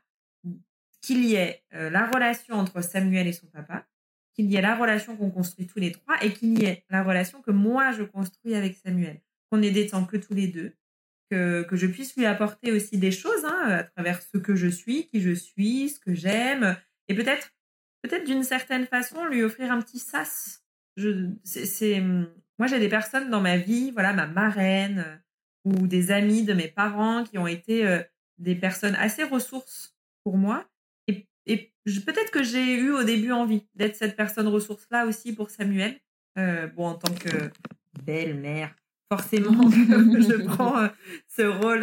qu'il 1.00 1.24
y 1.24 1.34
ait 1.34 1.62
euh, 1.74 1.90
la 1.90 2.06
relation 2.10 2.54
entre 2.54 2.82
Samuel 2.82 3.26
et 3.26 3.32
son 3.32 3.46
papa, 3.46 3.86
qu'il 4.34 4.50
y 4.50 4.56
ait 4.56 4.62
la 4.62 4.74
relation 4.74 5.16
qu'on 5.16 5.30
construit 5.30 5.66
tous 5.66 5.78
les 5.78 5.92
trois 5.92 6.22
et 6.22 6.32
qu'il 6.32 6.58
y 6.58 6.64
ait 6.64 6.84
la 6.90 7.02
relation 7.02 7.40
que 7.40 7.50
moi 7.50 7.92
je 7.92 8.02
construis 8.02 8.54
avec 8.54 8.76
Samuel. 8.76 9.20
Qu'on 9.50 9.62
ait 9.62 9.70
des 9.70 9.86
temps 9.86 10.04
que 10.04 10.16
tous 10.16 10.34
les 10.34 10.48
deux, 10.48 10.72
que, 11.30 11.62
que 11.62 11.76
je 11.76 11.86
puisse 11.86 12.16
lui 12.16 12.26
apporter 12.26 12.72
aussi 12.72 12.98
des 12.98 13.12
choses 13.12 13.44
hein, 13.44 13.66
à 13.68 13.84
travers 13.84 14.20
ce 14.22 14.38
que 14.38 14.54
je 14.54 14.68
suis, 14.68 15.06
qui 15.06 15.20
je 15.20 15.32
suis, 15.32 15.90
ce 15.90 16.00
que 16.00 16.14
j'aime, 16.14 16.76
et 17.08 17.14
peut-être, 17.14 17.50
peut-être 18.02 18.24
d'une 18.24 18.42
certaine 18.42 18.86
façon 18.86 19.24
lui 19.26 19.42
offrir 19.42 19.70
un 19.72 19.80
petit 19.80 19.98
sas. 19.98 20.62
Je, 20.96 21.30
c'est, 21.44 22.00
moi, 22.58 22.68
j'ai 22.68 22.78
des 22.78 22.88
personnes 22.88 23.30
dans 23.30 23.40
ma 23.40 23.56
vie, 23.56 23.90
voilà, 23.90 24.12
ma 24.12 24.26
marraine 24.26 25.04
euh, 25.06 25.16
ou 25.64 25.86
des 25.86 26.10
amis 26.10 26.44
de 26.44 26.52
mes 26.52 26.68
parents 26.68 27.24
qui 27.24 27.38
ont 27.38 27.46
été 27.46 27.86
euh, 27.86 28.02
des 28.38 28.54
personnes 28.54 28.94
assez 28.96 29.24
ressources 29.24 29.96
pour 30.22 30.36
moi. 30.36 30.68
Peut-être 31.84 32.30
que 32.30 32.42
j'ai 32.42 32.74
eu 32.74 32.92
au 32.92 33.02
début 33.02 33.32
envie 33.32 33.66
d'être 33.74 33.96
cette 33.96 34.16
personne 34.16 34.48
ressource-là 34.48 35.06
aussi 35.06 35.34
pour 35.34 35.50
Samuel. 35.50 35.98
Euh, 36.38 36.66
bon, 36.66 36.86
en 36.86 36.94
tant 36.94 37.12
que 37.14 37.50
belle-mère, 38.04 38.74
forcément, 39.10 39.52
je 39.70 40.44
prends 40.44 40.88
ce 41.28 41.42
rôle 41.42 41.80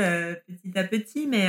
petit 0.47 0.77
à 0.77 0.83
petit, 0.83 1.27
mais 1.27 1.47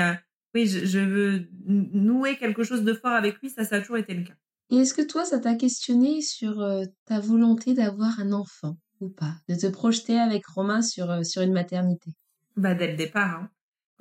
oui, 0.55 0.67
je, 0.67 0.85
je, 0.85 0.99
veux 0.99 1.49
nouer 1.67 2.37
quelque 2.37 2.62
chose 2.62 2.85
de 2.85 2.93
fort 2.93 3.12
avec 3.12 3.41
lui, 3.41 3.51
ça, 3.51 3.65
ça 3.65 3.77
a 3.77 3.81
toujours 3.81 3.97
été 3.97 4.15
le 4.15 4.25
cas. 4.25 4.35
Et 4.73 4.77
est-ce 4.77 4.95
que 4.95 5.03
toi, 5.03 5.27
ça 5.27 5.38
t'a 5.38 5.55
questionné 5.55 6.23
sur 6.23 6.67
ta 7.05 7.21
volonté 7.21 7.75
d'avoir 7.75 8.19
un 8.19 8.33
enfant 8.33 8.79
ou 9.01 9.11
pas? 9.11 9.35
De 9.47 9.55
te 9.55 9.67
projeter 9.67 10.19
avec 10.19 10.47
Romain 10.47 10.81
sur, 10.81 11.11
euh, 11.11 11.23
sur 11.25 11.43
une 11.43 11.53
maternité? 11.53 12.12
Bah, 12.57 12.75
Dès 12.75 12.91
le 12.91 12.97
départ. 12.97 13.43
Hein. 13.43 13.51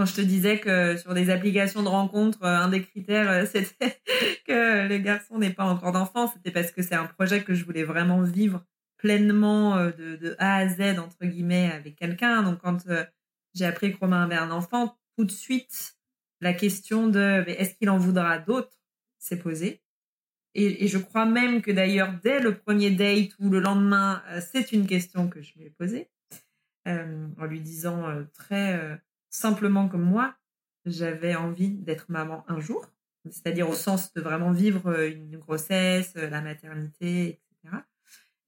Quand 0.02 0.08
je 0.08 0.16
te 0.16 0.22
disais 0.22 0.60
que 0.60 0.98
sur 0.98 1.14
des 1.14 1.30
applications 1.30 1.84
de 1.84 1.88
rencontres, 1.88 2.42
euh, 2.42 2.58
un 2.58 2.70
des 2.70 2.82
critères, 2.82 3.30
euh, 3.30 3.46
c'était 3.52 4.02
que 4.48 4.88
le 4.88 4.98
garçon 4.98 5.38
n'ait 5.38 5.54
pas 5.54 5.64
encore 5.64 5.92
d'enfant, 5.92 6.26
c'était 6.26 6.50
parce 6.50 6.72
que 6.72 6.82
c'est 6.82 6.96
un 6.96 7.06
projet 7.06 7.44
que 7.44 7.54
je 7.54 7.64
voulais 7.64 7.84
vraiment 7.84 8.24
vivre 8.24 8.66
pleinement 8.98 9.86
de, 9.86 10.16
de 10.16 10.36
A 10.40 10.56
à 10.56 10.68
Z, 10.68 10.98
entre 10.98 11.24
guillemets, 11.24 11.70
avec 11.72 11.98
quelqu'un. 11.98 12.42
Donc, 12.42 12.62
quand 12.62 12.80
j'ai 13.54 13.66
appris 13.66 13.94
que 13.94 14.00
Romain 14.00 14.24
avait 14.24 14.34
un 14.34 14.50
enfant, 14.50 14.98
tout 15.16 15.24
de 15.24 15.32
suite, 15.32 15.96
la 16.40 16.56
question 16.56 17.06
de 17.06 17.44
est-ce 17.46 17.76
qu'il 17.76 17.92
en 17.92 18.00
voudra 18.00 18.40
d'autres? 18.40 18.82
S'est 19.20 19.38
posée. 19.38 19.84
Et, 20.56 20.88
je 20.88 20.98
crois 20.98 21.28
même 21.28 21.62
que 21.62 21.70
d'ailleurs, 21.70 22.12
dès 22.24 22.40
le 22.40 22.58
premier 22.58 22.90
date 22.90 23.34
ou 23.38 23.52
le 23.52 23.60
lendemain, 23.60 24.24
euh, 24.30 24.42
c'est 24.52 24.72
une 24.72 24.88
question 24.88 25.30
que 25.30 25.44
je 25.44 25.54
lui 25.54 25.66
ai 25.66 25.70
posée, 25.70 26.10
euh, 26.88 27.28
en 27.40 27.46
lui 27.46 27.60
disant 27.60 28.10
euh, 28.10 28.24
très 28.34 29.00
simplement 29.32 29.88
comme 29.88 30.04
moi, 30.04 30.36
j'avais 30.86 31.36
envie 31.36 31.72
d'être 31.72 32.06
maman 32.10 32.46
un 32.48 32.60
jour, 32.60 32.86
c'est-à-dire 33.26 33.67
au 33.67 33.74
sens 33.74 34.13
de 34.13 34.22
vraiment 34.22 34.52
vivre 34.52 35.02
une 35.02 35.38
grossesse, 35.38 36.13
la 36.13 36.41
maternité, 36.41 37.39
etc. 37.63 37.78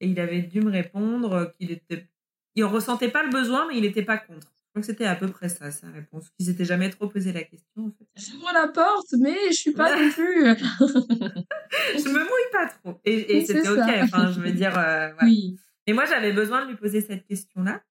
Et 0.00 0.08
il 0.08 0.20
avait 0.20 0.42
dû 0.42 0.60
me 0.60 0.70
répondre 0.70 1.52
qu'il 1.58 1.72
était, 1.72 2.08
il 2.54 2.64
ressentait 2.64 3.10
pas 3.10 3.24
le 3.24 3.30
besoin, 3.30 3.66
mais 3.66 3.76
il 3.76 3.82
n'était 3.82 4.04
pas 4.04 4.18
contre 4.18 4.54
que 4.80 4.86
c'était 4.86 5.04
à 5.04 5.14
peu 5.14 5.28
près 5.28 5.48
ça, 5.48 5.70
sa 5.70 5.88
réponse. 5.90 6.30
Qu'ils 6.30 6.46
s'étaient 6.46 6.64
jamais 6.64 6.90
trop 6.90 7.08
posé 7.08 7.32
la 7.32 7.42
question, 7.42 7.86
en 7.86 7.90
fait. 7.90 8.06
J'ouvre 8.16 8.50
la 8.52 8.68
porte, 8.68 9.12
mais 9.18 9.36
je 9.50 9.56
suis 9.56 9.72
pas 9.72 9.96
non 9.96 10.10
plus. 10.10 10.44
je 10.80 12.08
me 12.08 12.18
mouille 12.18 12.50
pas 12.52 12.68
trop. 12.68 13.00
Et, 13.04 13.44
c'était 13.44 13.68
ok. 13.68 13.90
Enfin, 14.02 14.32
je 14.32 14.40
veux 14.40 14.52
dire, 14.52 14.76
euh, 14.78 15.10
Oui. 15.22 15.58
Mais 15.86 15.92
moi, 15.92 16.06
j'avais 16.06 16.32
besoin 16.32 16.64
de 16.64 16.70
lui 16.70 16.76
poser 16.76 17.00
cette 17.00 17.26
question-là. 17.26 17.82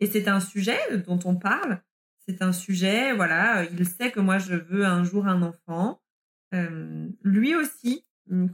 Et 0.00 0.06
c'est 0.06 0.26
un 0.26 0.40
sujet 0.40 0.78
dont 1.06 1.18
on 1.24 1.36
parle. 1.36 1.80
C'est 2.28 2.42
un 2.42 2.52
sujet, 2.52 3.12
voilà. 3.12 3.64
Il 3.64 3.86
sait 3.86 4.10
que 4.10 4.20
moi, 4.20 4.38
je 4.38 4.54
veux 4.54 4.84
un 4.84 5.04
jour 5.04 5.26
un 5.26 5.42
enfant. 5.42 6.00
Euh, 6.54 7.08
lui 7.22 7.54
aussi 7.54 8.04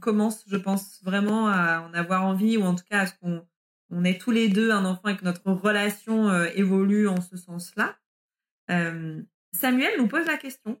commence, 0.01 0.43
je 0.47 0.57
pense, 0.57 1.01
vraiment 1.03 1.47
à 1.47 1.81
en 1.81 1.93
avoir 1.93 2.25
envie, 2.25 2.57
ou 2.57 2.63
en 2.63 2.75
tout 2.75 2.83
cas 2.89 3.01
à 3.01 3.05
ce 3.07 3.13
qu'on 3.21 3.45
on 3.91 4.03
est 4.03 4.19
tous 4.19 4.31
les 4.31 4.49
deux 4.49 4.71
un 4.71 4.85
enfant 4.85 5.09
et 5.09 5.17
que 5.17 5.25
notre 5.25 5.51
relation 5.51 6.29
euh, 6.29 6.47
évolue 6.55 7.07
en 7.07 7.21
ce 7.21 7.37
sens-là. 7.37 7.97
Euh, 8.69 9.21
Samuel 9.51 9.93
nous 9.97 10.07
pose 10.07 10.25
la 10.27 10.37
question. 10.37 10.79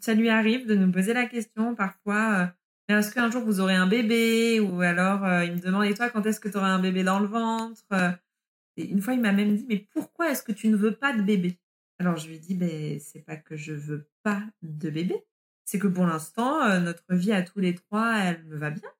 Ça 0.00 0.14
lui 0.14 0.28
arrive 0.28 0.66
de 0.66 0.74
nous 0.74 0.90
poser 0.90 1.12
la 1.12 1.26
question 1.26 1.74
parfois. 1.74 2.52
Euh, 2.90 2.98
est-ce 2.98 3.14
qu'un 3.14 3.30
jour 3.30 3.44
vous 3.44 3.60
aurez 3.60 3.76
un 3.76 3.86
bébé? 3.86 4.58
Ou 4.58 4.80
alors 4.80 5.20
il 5.44 5.52
me 5.52 5.60
demande 5.60 5.84
et 5.84 5.94
toi 5.94 6.10
quand 6.10 6.26
est-ce 6.26 6.40
que 6.40 6.48
tu 6.48 6.56
auras 6.56 6.70
un 6.70 6.80
bébé 6.80 7.04
dans 7.04 7.20
le 7.20 7.28
ventre? 7.28 7.84
Une 8.76 9.00
fois 9.00 9.14
il 9.14 9.20
m'a 9.20 9.30
même 9.32 9.54
dit 9.54 9.66
mais 9.68 9.86
pourquoi 9.92 10.30
est-ce 10.30 10.42
que 10.42 10.50
tu 10.50 10.66
ne 10.68 10.76
veux 10.76 10.96
pas 10.96 11.12
de 11.16 11.22
bébé? 11.22 11.60
Alors 12.00 12.16
je 12.16 12.28
lui 12.28 12.40
dis 12.40 12.54
ben 12.54 12.98
c'est 12.98 13.24
pas 13.24 13.36
que 13.36 13.56
je 13.56 13.72
veux 13.72 14.08
pas 14.22 14.42
de 14.62 14.90
bébé, 14.90 15.24
c'est 15.64 15.78
que 15.78 15.86
pour 15.86 16.06
l'instant 16.06 16.80
notre 16.80 17.14
vie 17.14 17.32
à 17.32 17.42
tous 17.42 17.60
les 17.60 17.74
trois 17.74 18.18
elle 18.18 18.42
me 18.44 18.56
va 18.56 18.70
bien 18.70 18.90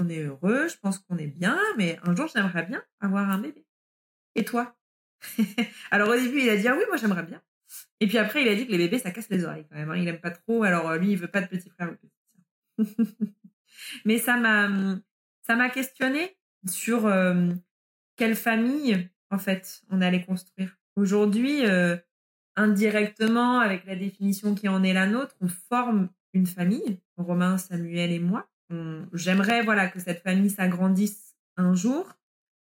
on 0.00 0.08
est 0.08 0.22
heureux, 0.22 0.68
je 0.68 0.76
pense 0.76 0.98
qu'on 0.98 1.16
est 1.18 1.26
bien, 1.26 1.58
mais 1.76 1.98
un 2.02 2.14
jour, 2.14 2.28
j'aimerais 2.34 2.64
bien 2.64 2.82
avoir 3.00 3.30
un 3.30 3.38
bébé. 3.38 3.64
Et 4.34 4.44
toi? 4.44 4.76
Alors 5.90 6.08
au 6.08 6.14
début, 6.14 6.40
il 6.40 6.48
a 6.48 6.56
dit 6.56 6.68
ah 6.68 6.76
oui, 6.76 6.84
moi 6.88 6.96
j'aimerais 6.96 7.24
bien. 7.24 7.42
Et 8.00 8.06
puis 8.06 8.18
après, 8.18 8.42
il 8.42 8.48
a 8.48 8.54
dit 8.54 8.66
que 8.66 8.72
les 8.72 8.78
bébés, 8.78 8.98
ça 8.98 9.10
casse 9.10 9.28
les 9.30 9.44
oreilles 9.44 9.66
quand 9.68 9.76
même. 9.76 9.90
Hein. 9.90 9.96
Il 9.96 10.08
aime 10.08 10.20
pas 10.20 10.30
trop. 10.30 10.62
Alors 10.62 10.94
lui, 10.96 11.12
il 11.12 11.16
veut 11.16 11.28
pas 11.28 11.40
de 11.40 11.46
petit 11.46 11.70
frère 11.70 11.90
ou 11.90 11.96
petit 11.96 12.12
mais 14.04 14.18
ça 14.18 14.36
m'a, 14.36 14.68
ça 15.42 15.56
m'a 15.56 15.68
questionné 15.68 16.36
sur 16.68 17.06
euh, 17.06 17.48
quelle 18.16 18.36
famille 18.36 19.08
en 19.30 19.38
fait 19.38 19.82
on 19.90 20.00
allait 20.00 20.24
construire. 20.24 20.76
Aujourd'hui, 20.94 21.66
euh, 21.66 21.96
indirectement, 22.58 23.60
avec 23.60 23.86
la 23.86 23.96
définition 23.96 24.54
qui 24.54 24.68
en 24.68 24.82
est 24.82 24.92
la 24.92 25.06
nôtre, 25.06 25.34
on 25.40 25.48
forme 25.48 26.08
une 26.34 26.46
famille, 26.46 26.98
Romain, 27.16 27.58
Samuel 27.58 28.12
et 28.12 28.18
moi. 28.18 28.48
j'aimerais 29.12 29.62
voilà 29.62 29.88
que 29.88 29.98
cette 29.98 30.22
famille 30.22 30.50
s'agrandisse 30.50 31.34
un 31.56 31.74
jour, 31.74 32.18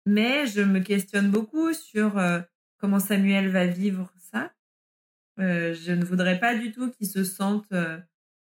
mais 0.07 0.47
je 0.47 0.61
me 0.61 0.81
questionne 0.81 1.31
beaucoup 1.31 1.73
sur 1.73 2.19
euh, 2.19 2.41
comment 2.79 3.01
Samuel 3.01 3.49
va 3.49 3.67
vivre 3.67 4.13
ça. 4.19 4.53
Euh, 5.41 5.75
je 5.75 5.93
ne 5.93 6.05
voudrais 6.05 6.39
pas 6.39 6.57
du 6.57 6.73
tout 6.73 6.91
qu'il 6.91 7.07
se 7.07 7.25
sente 7.25 7.71
euh, 7.73 7.99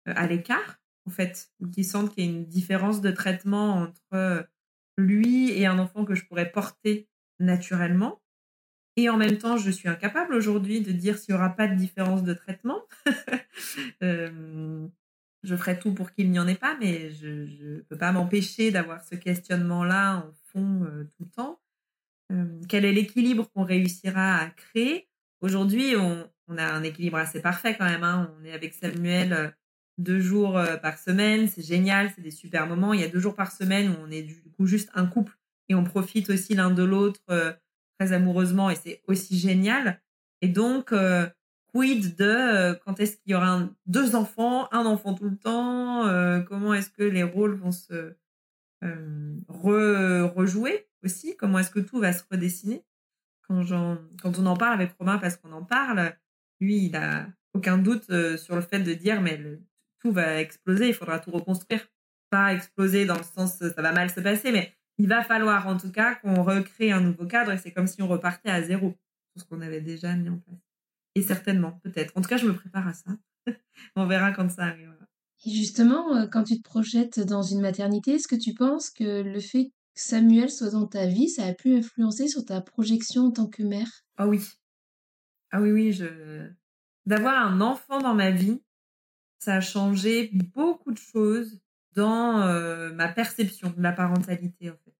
à 0.05 0.27
l'écart, 0.27 0.79
en 1.05 1.11
fait, 1.11 1.51
ou 1.59 1.67
qu'il 1.67 1.85
sente 1.85 2.13
qu'il 2.13 2.25
y 2.25 2.27
a 2.27 2.31
une 2.31 2.45
différence 2.45 3.01
de 3.01 3.11
traitement 3.11 3.75
entre 3.75 4.47
lui 4.97 5.51
et 5.51 5.65
un 5.65 5.77
enfant 5.77 6.05
que 6.05 6.15
je 6.15 6.25
pourrais 6.25 6.51
porter 6.51 7.07
naturellement. 7.39 8.21
Et 8.97 9.09
en 9.09 9.17
même 9.17 9.37
temps, 9.37 9.57
je 9.57 9.69
suis 9.71 9.89
incapable 9.89 10.33
aujourd'hui 10.33 10.81
de 10.81 10.91
dire 10.91 11.17
s'il 11.17 11.33
n'y 11.33 11.39
aura 11.39 11.49
pas 11.49 11.67
de 11.67 11.75
différence 11.75 12.23
de 12.23 12.33
traitement. 12.33 12.81
je 15.45 15.55
ferai 15.55 15.79
tout 15.79 15.93
pour 15.93 16.11
qu'il 16.11 16.31
n'y 16.31 16.39
en 16.39 16.47
ait 16.47 16.55
pas, 16.55 16.77
mais 16.79 17.11
je 17.11 17.27
ne 17.27 17.79
peux 17.81 17.97
pas 17.97 18.11
m'empêcher 18.11 18.71
d'avoir 18.71 19.03
ce 19.03 19.15
questionnement-là 19.15 20.17
en 20.17 20.31
fond 20.51 20.83
euh, 20.83 21.03
tout 21.03 21.23
le 21.23 21.29
temps. 21.29 21.59
Euh, 22.31 22.59
quel 22.67 22.85
est 22.85 22.91
l'équilibre 22.91 23.49
qu'on 23.51 23.63
réussira 23.63 24.37
à 24.37 24.49
créer? 24.49 25.07
Aujourd'hui, 25.41 25.95
on, 25.95 26.57
a 26.57 26.65
un 26.65 26.83
équilibre 26.83 27.17
assez 27.17 27.41
parfait 27.41 27.75
quand 27.77 27.85
même. 27.85 28.03
Hein. 28.03 28.33
On 28.39 28.45
est 28.45 28.51
avec 28.51 28.73
Samuel 28.73 29.33
euh, 29.33 29.47
deux 29.97 30.19
jours 30.19 30.59
par 30.81 30.99
semaine, 30.99 31.47
c'est 31.47 31.65
génial, 31.65 32.11
c'est 32.13 32.21
des 32.21 32.29
super 32.29 32.67
moments. 32.67 32.93
Il 32.93 32.99
y 32.99 33.05
a 33.05 33.07
deux 33.07 33.19
jours 33.19 33.35
par 33.35 33.53
semaine 33.53 33.91
où 33.91 33.95
on 34.05 34.11
est 34.11 34.27
juste 34.65 34.89
un 34.93 35.05
couple 35.05 35.37
et 35.69 35.75
on 35.75 35.85
profite 35.85 36.29
aussi 36.29 36.53
l'un 36.53 36.69
de 36.69 36.83
l'autre 36.83 37.21
très 37.97 38.13
amoureusement 38.13 38.69
et 38.69 38.75
c'est 38.75 39.01
aussi 39.07 39.37
génial. 39.37 40.01
Et 40.41 40.47
donc, 40.47 40.93
quid 41.75 42.15
de 42.15 42.23
euh, 42.23 42.73
quand 42.85 43.01
est-ce 43.01 43.17
qu'il 43.17 43.33
y 43.33 43.35
aura 43.35 43.67
deux 43.85 44.15
enfants, 44.15 44.69
un 44.71 44.85
enfant 44.85 45.13
tout 45.13 45.29
le 45.29 45.35
temps, 45.35 46.07
euh, 46.07 46.39
comment 46.39 46.73
est-ce 46.73 46.89
que 46.89 47.03
les 47.03 47.23
rôles 47.23 47.55
vont 47.55 47.73
se 47.73 48.15
euh, 48.83 49.35
rejouer 49.49 50.87
aussi, 51.03 51.35
comment 51.35 51.59
est-ce 51.59 51.71
que 51.71 51.81
tout 51.81 51.99
va 51.99 52.13
se 52.13 52.23
redessiner? 52.31 52.85
Quand, 53.41 53.63
quand 54.21 54.39
on 54.39 54.45
en 54.45 54.55
parle 54.55 54.73
avec 54.73 54.93
Romain, 54.97 55.17
parce 55.17 55.35
qu'on 55.37 55.51
en 55.51 55.63
parle, 55.63 56.13
lui, 56.61 56.85
il 56.85 56.95
a 56.95 57.27
aucun 57.53 57.77
doute 57.77 58.05
sur 58.37 58.55
le 58.55 58.61
fait 58.61 58.79
de 58.79 58.93
dire, 58.93 59.21
mais 59.21 59.39
tout 59.99 60.11
va 60.11 60.39
exploser, 60.41 60.87
il 60.87 60.93
faudra 60.95 61.19
tout 61.19 61.29
reconstruire. 61.29 61.85
Pas 62.31 62.53
exploser 62.53 63.05
dans 63.05 63.17
le 63.17 63.23
sens 63.23 63.57
ça 63.57 63.81
va 63.81 63.91
mal 63.91 64.09
se 64.09 64.19
passer, 64.19 64.51
mais 64.51 64.73
il 64.97 65.07
va 65.07 65.23
falloir 65.23 65.67
en 65.67 65.77
tout 65.77 65.91
cas 65.91 66.15
qu'on 66.15 66.43
recrée 66.43 66.91
un 66.91 67.01
nouveau 67.01 67.25
cadre 67.25 67.51
et 67.51 67.57
c'est 67.57 67.71
comme 67.71 67.87
si 67.87 68.01
on 68.01 68.07
repartait 68.07 68.49
à 68.49 68.63
zéro 68.63 68.95
sur 69.31 69.41
ce 69.41 69.45
qu'on 69.45 69.61
avait 69.61 69.81
déjà 69.81 70.15
mis 70.15 70.29
en 70.29 70.37
place. 70.37 70.59
Et 71.15 71.21
certainement, 71.21 71.79
peut-être. 71.83 72.11
En 72.15 72.21
tout 72.21 72.29
cas, 72.29 72.37
je 72.37 72.45
me 72.45 72.53
prépare 72.53 72.87
à 72.87 72.93
ça. 72.93 73.11
On 73.95 74.05
verra 74.05 74.31
quand 74.31 74.49
ça 74.49 74.63
arrivera. 74.63 74.95
Et 75.45 75.51
justement, 75.51 76.15
euh, 76.15 76.27
quand 76.27 76.43
tu 76.43 76.57
te 76.57 76.63
projettes 76.63 77.19
dans 77.21 77.41
une 77.41 77.61
maternité, 77.61 78.15
est-ce 78.15 78.27
que 78.27 78.35
tu 78.35 78.53
penses 78.53 78.89
que 78.89 79.21
le 79.21 79.39
fait 79.39 79.65
que 79.65 79.71
Samuel 79.93 80.49
soit 80.49 80.71
dans 80.71 80.87
ta 80.87 81.05
vie, 81.05 81.29
ça 81.29 81.45
a 81.45 81.53
pu 81.53 81.73
influencer 81.73 82.27
sur 82.27 82.43
ta 82.43 82.59
projection 82.59 83.27
en 83.27 83.31
tant 83.31 83.47
que 83.47 83.63
mère? 83.63 83.87
Ah 84.17 84.27
oui. 84.27 84.41
Ah 85.51 85.61
oui, 85.61 85.71
oui. 85.71 85.93
Je... 85.93 86.49
D'avoir 87.05 87.47
un 87.47 87.61
enfant 87.61 87.99
dans 87.99 88.15
ma 88.15 88.31
vie, 88.31 88.61
ça 89.39 89.55
a 89.55 89.61
changé 89.61 90.31
beaucoup 90.33 90.91
de 90.91 90.97
choses 90.97 91.59
dans 91.95 92.41
euh, 92.41 92.93
ma 92.93 93.07
perception 93.07 93.73
de 93.75 93.81
la 93.81 93.91
parentalité, 93.93 94.69
en 94.69 94.77
fait. 94.85 94.93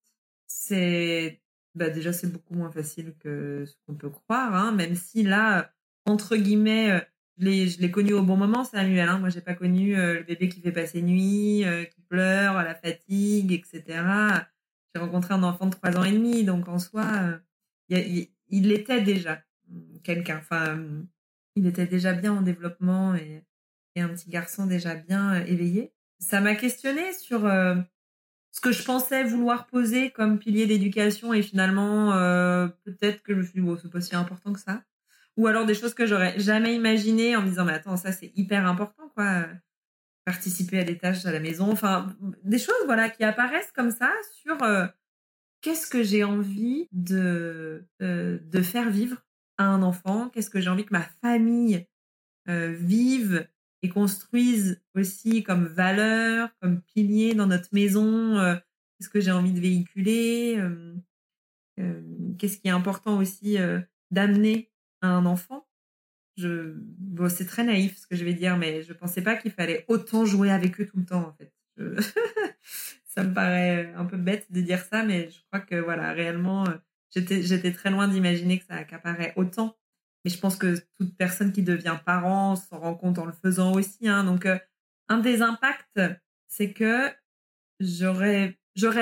C'est 0.48 1.42
bah 1.76 1.90
déjà 1.90 2.14
c'est 2.14 2.32
beaucoup 2.32 2.56
moins 2.56 2.72
facile 2.72 3.14
que 3.20 3.66
ce 3.66 3.76
qu'on 3.86 3.96
peut 3.96 4.10
croire, 4.10 4.56
hein, 4.56 4.72
même 4.72 4.96
si 4.96 5.24
là, 5.24 5.74
entre 6.06 6.38
guillemets, 6.38 6.92
euh, 6.92 7.00
je 7.42 7.80
l'ai 7.82 7.92
connu 7.92 8.14
au 8.14 8.24
bon 8.24 8.38
moment, 8.38 8.64
Samuel. 8.64 9.10
Hein. 9.10 9.20
Moi, 9.20 9.30
j'ai 9.30 9.42
pas 9.42 9.56
connu 9.56 9.98
euh, 9.98 10.16
le 10.16 10.24
bébé 10.24 10.50
qui 10.50 10.62
fait 10.62 10.72
passer 10.72 11.02
nuit, 11.02 11.66
euh, 11.66 11.84
qui 11.86 12.02
pleure, 12.02 12.56
la 12.64 12.76
fatigue, 12.76 13.52
etc. 13.52 13.84
J'ai 14.94 15.02
rencontré 15.02 15.34
un 15.34 15.44
enfant 15.44 15.68
de 15.68 15.76
trois 15.76 15.98
ans 15.98 16.04
et 16.04 16.12
demi, 16.12 16.44
donc 16.44 16.68
en 16.70 16.80
soi, 16.80 17.40
il, 17.90 18.72
était 18.72 19.02
déjà 19.02 19.42
quelqu'un. 20.04 20.38
Enfin, 20.38 20.80
il 21.56 21.68
était 21.68 21.88
déjà 21.88 22.14
bien 22.14 22.34
en 22.34 22.42
développement 22.42 23.16
et 23.16 23.44
un 23.98 24.10
petit 24.10 24.30
garçon 24.30 24.66
déjà 24.66 24.96
bien 24.96 25.36
éveillé. 25.46 25.92
Ça 26.20 26.42
m'a 26.42 26.56
questionné 26.56 27.14
sur 27.14 27.42
ce 27.42 28.62
que 28.62 28.72
je 28.72 28.84
pensais 28.84 29.24
vouloir 29.24 29.68
poser 29.68 30.12
comme 30.12 30.40
pilier 30.40 30.66
d'éducation 30.66 31.34
et 31.34 31.42
finalement, 31.42 32.12
peut-être 32.84 33.22
que 33.22 33.34
je 33.34 33.40
me 33.40 33.44
suis 33.44 33.54
dit, 33.54 33.62
bon, 33.62 33.78
c'est 33.78 33.92
pas 33.92 34.02
si 34.02 34.16
important 34.16 34.54
que 34.54 34.60
ça. 34.60 34.84
Ou 35.38 35.48
alors 35.48 35.66
des 35.66 35.74
choses 35.74 35.94
que 35.94 36.06
j'aurais 36.06 36.40
jamais 36.40 36.74
imaginées 36.76 37.36
en 37.36 37.42
me 37.42 37.50
disant 37.50 37.66
mais 37.66 37.74
attends 37.74 37.98
ça 37.98 38.14
c'est 38.14 38.32
hyper 38.36 38.66
important 38.66 39.10
quoi 39.14 39.48
participer 40.26 40.80
à 40.80 40.84
des 40.84 40.98
tâches 40.98 41.26
à 41.26 41.32
la 41.32 41.40
maison. 41.40 41.72
Enfin 41.72 42.16
des 42.44 42.58
choses 42.58 42.76
voilà 42.86 43.10
qui 43.10 43.24
apparaissent 43.24 43.72
comme 43.72 43.92
ça 43.92 44.12
sur 44.34 44.62
euh, 44.64 44.88
qu'est-ce 45.62 45.88
que 45.88 46.04
j'ai 46.04 46.24
envie 46.24 46.88
de 46.92 47.86
euh, 48.02 48.40
de 48.42 48.62
faire 48.62 48.90
vivre 48.90 49.24
à 49.58 49.66
un 49.66 49.84
enfant? 49.84 50.30
Qu'est-ce 50.30 50.50
que 50.50 50.60
j'ai 50.62 50.70
envie 50.70 50.86
que 50.86 50.94
ma 50.94 51.08
famille 51.22 51.88
euh, 52.50 52.74
vive? 52.74 53.48
Et 53.86 53.90
construise 53.90 54.82
aussi 54.96 55.44
comme 55.44 55.66
valeur 55.66 56.50
comme 56.62 56.82
pilier 56.82 57.34
dans 57.34 57.48
notre 57.48 57.70
maison 57.72 58.36
qu'est-ce 58.98 59.10
que 59.10 59.22
j'ai 59.22 59.32
envie 59.32 59.54
de 59.54 59.60
véhiculer 59.60 60.60
qu'est-ce 62.38 62.58
qui 62.58 62.68
est 62.68 62.72
important 62.72 63.18
aussi 63.18 63.58
d'amener 64.12 64.72
un 65.02 65.26
enfant. 65.26 65.68
Je, 66.38 66.76
c'est 67.30 67.46
très 67.46 67.64
naïf 67.64 67.98
ce 67.98 68.08
que 68.08 68.16
je 68.16 68.26
vais 68.26 68.34
dire, 68.34 68.58
mais 68.58 68.84
je 68.84 68.94
pensais 68.94 69.22
pas 69.22 69.36
qu'il 69.36 69.52
fallait 69.52 69.86
autant 69.88 70.26
jouer 70.26 70.52
avec 70.52 70.80
eux 70.82 70.86
tout 70.86 70.98
le 70.98 71.06
temps, 71.06 71.28
en 71.28 71.34
fait. 71.34 71.54
ça 73.06 73.24
me 73.24 73.34
paraît 73.34 73.94
un 73.96 74.06
peu 74.06 74.18
bête 74.18 74.52
de 74.52 74.62
dire 74.62 74.84
ça, 74.84 75.04
mais 75.04 75.30
je 75.30 75.40
crois 75.48 75.62
que, 75.62 75.76
voilà, 75.76 76.12
réellement, 76.12 76.68
euh, 76.68 76.74
j'étais, 77.14 77.42
j'étais 77.42 77.72
très 77.72 77.90
loin 77.90 78.08
d'imaginer 78.08 78.60
que 78.60 78.66
ça 78.66 78.76
accaparait 78.76 79.34
autant. 79.38 79.78
Mais 80.26 80.32
je 80.32 80.40
pense 80.40 80.58
que 80.58 80.76
toute 80.98 81.16
personne 81.16 81.54
qui 81.54 81.64
devient 81.64 81.98
parent 82.06 82.58
s'en 82.58 82.80
rend 82.80 82.96
compte 82.96 83.20
en 83.20 83.26
le 83.26 83.32
faisant 83.32 83.72
aussi. 83.74 84.10
Hein. 84.10 84.26
Donc, 84.26 84.46
euh, 84.46 84.58
un 85.08 85.20
des 85.20 85.42
impacts, 85.42 86.02
c'est 86.48 86.74
que 86.74 87.10
j'aurais 87.80 88.58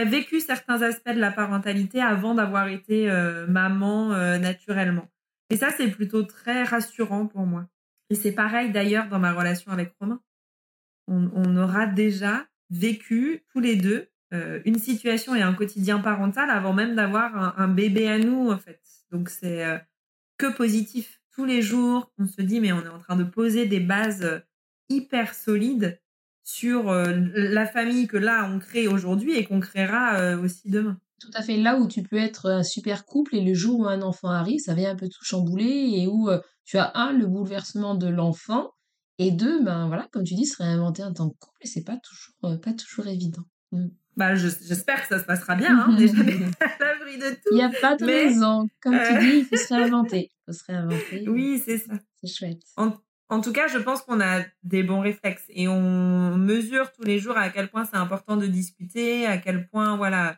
vécu 0.05 0.41
certains 0.41 0.81
aspects 0.83 1.13
de 1.13 1.19
la 1.19 1.31
parentalité 1.31 2.01
avant 2.01 2.35
d'avoir 2.35 2.67
été 2.67 3.09
euh, 3.09 3.47
maman 3.47 4.09
naturellement. 4.37 5.07
Et 5.49 5.57
ça, 5.57 5.69
c'est 5.75 5.87
plutôt 5.89 6.23
très 6.23 6.63
rassurant 6.63 7.27
pour 7.27 7.45
moi. 7.45 7.67
Et 8.09 8.15
c'est 8.15 8.31
pareil 8.31 8.71
d'ailleurs 8.71 9.07
dans 9.07 9.19
ma 9.19 9.33
relation 9.33 9.71
avec 9.71 9.93
Romain. 9.99 10.21
On, 11.07 11.57
aura 11.57 11.85
déjà 11.85 12.45
vécu 12.69 13.43
tous 13.51 13.59
les 13.59 13.75
deux 13.75 14.09
euh, 14.33 14.61
une 14.65 14.79
situation 14.79 15.35
et 15.35 15.41
un 15.41 15.53
quotidien 15.53 15.99
parental 15.99 16.49
avant 16.49 16.73
même 16.73 16.95
d'avoir 16.95 17.59
un, 17.59 17.67
bébé 17.67 18.07
à 18.07 18.17
nous, 18.17 18.49
en 18.49 18.57
fait. 18.57 18.81
Donc 19.11 19.29
c'est 19.29 19.65
euh, 19.65 19.77
que 20.37 20.55
positif. 20.55 21.21
Tous 21.31 21.45
les 21.45 21.61
jours, 21.61 22.11
on 22.19 22.27
se 22.27 22.41
dit, 22.41 22.59
mais 22.59 22.71
on 22.71 22.83
est 22.83 22.89
en 22.89 22.99
train 22.99 23.15
de 23.15 23.23
poser 23.23 23.65
des 23.65 23.79
bases 23.79 24.23
euh, 24.23 24.39
hyper 24.89 25.33
solides 25.33 25.99
sur 26.43 26.91
la 26.91 27.65
famille 27.65 28.05
que 28.05 28.17
là, 28.17 28.51
on 28.53 28.59
crée 28.59 28.89
aujourd'hui 28.89 29.31
et 29.31 29.45
qu'on 29.45 29.61
créera 29.61 30.35
aussi 30.35 30.69
demain. 30.69 30.99
Tout 31.23 31.31
à 31.35 31.41
fait. 31.41 31.55
Là 31.55 31.77
où 31.77 31.87
tu 31.87 32.03
peux 32.03 32.17
être 32.17 32.49
un 32.49 32.63
super 32.63 33.05
couple 33.05 33.37
et 33.37 33.41
le 33.41 33.53
jour 33.53 33.79
où 33.79 33.87
un 33.87 34.01
enfant 34.01 34.27
arrive, 34.27 34.59
ça 34.59 34.73
vient 34.73 34.91
un 34.91 34.97
peu 34.97 35.07
tout 35.07 35.23
chambouler 35.23 35.93
et 35.95 36.05
où 36.05 36.29
euh, 36.29 36.41
tu 36.65 36.77
as 36.77 36.91
un, 36.97 37.13
le 37.13 37.27
bouleversement 37.27 37.95
de 37.95 38.07
l'enfant 38.07 38.71
et 39.19 39.31
deux, 39.31 39.63
ben 39.63 39.87
voilà, 39.87 40.09
comme 40.11 40.25
tu 40.25 40.33
dis, 40.33 40.45
se 40.45 40.61
réinventer 40.61 41.01
en 41.01 41.13
tant 41.13 41.29
que 41.29 41.37
couple 41.39 41.59
et 41.61 41.67
c'est 41.67 41.85
pas 41.85 41.97
toujours, 41.97 42.51
euh, 42.51 42.57
pas 42.57 42.73
toujours 42.73 43.07
évident. 43.07 43.43
Mm. 43.71 43.87
Bah, 44.15 44.35
j'espère 44.35 45.01
que 45.01 45.07
ça 45.07 45.19
se 45.19 45.25
passera 45.25 45.55
bien, 45.55 45.79
hein, 45.79 45.93
déjà 45.97 46.19
à 46.19 46.23
l'abri 46.79 47.17
de 47.19 47.31
tout. 47.31 47.49
Il 47.51 47.55
n'y 47.55 47.63
a 47.63 47.69
pas 47.69 47.95
de 47.95 48.05
raison. 48.05 48.67
Comme 48.81 48.97
tu 49.07 49.19
dis, 49.19 49.37
il 49.39 49.45
faut 49.45 49.55
se 49.55 49.73
réinventer. 49.73 50.29
Il 50.31 50.43
faut 50.45 50.59
se 50.59 50.65
réinventer. 50.65 51.29
Oui, 51.29 51.61
c'est 51.63 51.79
ça. 51.79 51.93
C'est 52.21 52.27
chouette. 52.27 52.61
En, 52.77 52.93
en, 53.29 53.41
tout 53.41 53.51
cas, 53.51 53.67
je 53.67 53.79
pense 53.79 54.01
qu'on 54.01 54.21
a 54.21 54.41
des 54.63 54.83
bons 54.83 54.99
réflexes 54.99 55.45
et 55.49 55.67
on 55.67 56.37
mesure 56.37 56.91
tous 56.91 57.03
les 57.03 57.19
jours 57.19 57.37
à 57.37 57.49
quel 57.49 57.69
point 57.69 57.85
c'est 57.85 57.97
important 57.97 58.37
de 58.37 58.45
discuter, 58.45 59.25
à 59.25 59.37
quel 59.37 59.67
point, 59.67 59.97
voilà, 59.97 60.37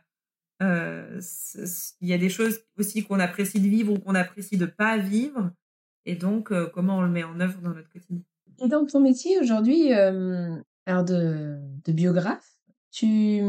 euh, 0.64 1.20
il 2.02 2.08
y 2.08 2.14
a 2.14 2.18
des 2.18 2.30
choses 2.30 2.62
aussi 2.78 3.04
qu'on 3.04 3.20
apprécie 3.20 3.60
de 3.60 3.68
vivre 3.68 3.94
ou 3.94 4.00
qu'on 4.00 4.16
apprécie 4.16 4.58
de 4.58 4.66
pas 4.66 4.98
vivre. 4.98 5.52
Et 6.06 6.16
donc, 6.16 6.52
euh, 6.52 6.70
comment 6.74 7.00
on 7.00 7.02
le 7.02 7.10
met 7.10 7.24
en 7.24 7.40
œuvre 7.40 7.60
dans 7.62 7.74
notre 7.74 7.90
quotidien? 7.90 8.22
Et 8.60 8.68
dans 8.68 8.86
ton 8.86 9.02
métier 9.02 9.40
aujourd'hui, 9.40 9.94
euh, 9.94 10.56
alors 10.86 11.04
de, 11.04 11.58
de, 11.84 11.92
biographe, 11.92 12.55
tu, 12.96 13.42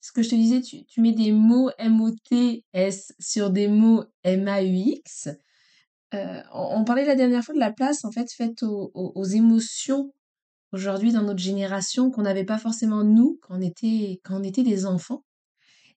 ce 0.00 0.10
que 0.12 0.22
je 0.22 0.30
te 0.30 0.34
disais, 0.34 0.60
tu, 0.60 0.84
tu 0.86 1.00
mets 1.00 1.12
des 1.12 1.30
mots 1.30 1.70
M-O-T-S 1.78 3.14
sur 3.20 3.50
des 3.50 3.68
mots 3.68 4.02
M-A-U-X. 4.24 5.28
Euh, 6.12 6.42
on, 6.52 6.84
parlait 6.84 7.04
la 7.04 7.14
dernière 7.14 7.44
fois 7.44 7.54
de 7.54 7.60
la 7.60 7.72
place 7.72 8.04
en 8.04 8.10
fait 8.10 8.32
faite 8.32 8.64
aux, 8.64 8.90
aux, 8.94 9.24
émotions 9.24 10.12
aujourd'hui 10.72 11.12
dans 11.12 11.22
notre 11.22 11.40
génération 11.40 12.10
qu'on 12.10 12.22
n'avait 12.22 12.44
pas 12.44 12.58
forcément 12.58 13.04
nous 13.04 13.38
quand 13.42 13.58
on 13.58 13.60
était 13.60 14.20
quand 14.24 14.40
on 14.40 14.42
était 14.42 14.64
des 14.64 14.86
enfants. 14.86 15.24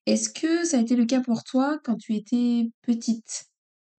Est-ce 0.06 0.28
que 0.28 0.64
ça 0.64 0.78
a 0.78 0.80
été 0.80 0.94
le 0.94 1.04
cas 1.04 1.20
pour 1.20 1.42
toi 1.42 1.80
quand 1.82 1.96
tu 1.96 2.14
étais 2.14 2.70
petite? 2.82 3.46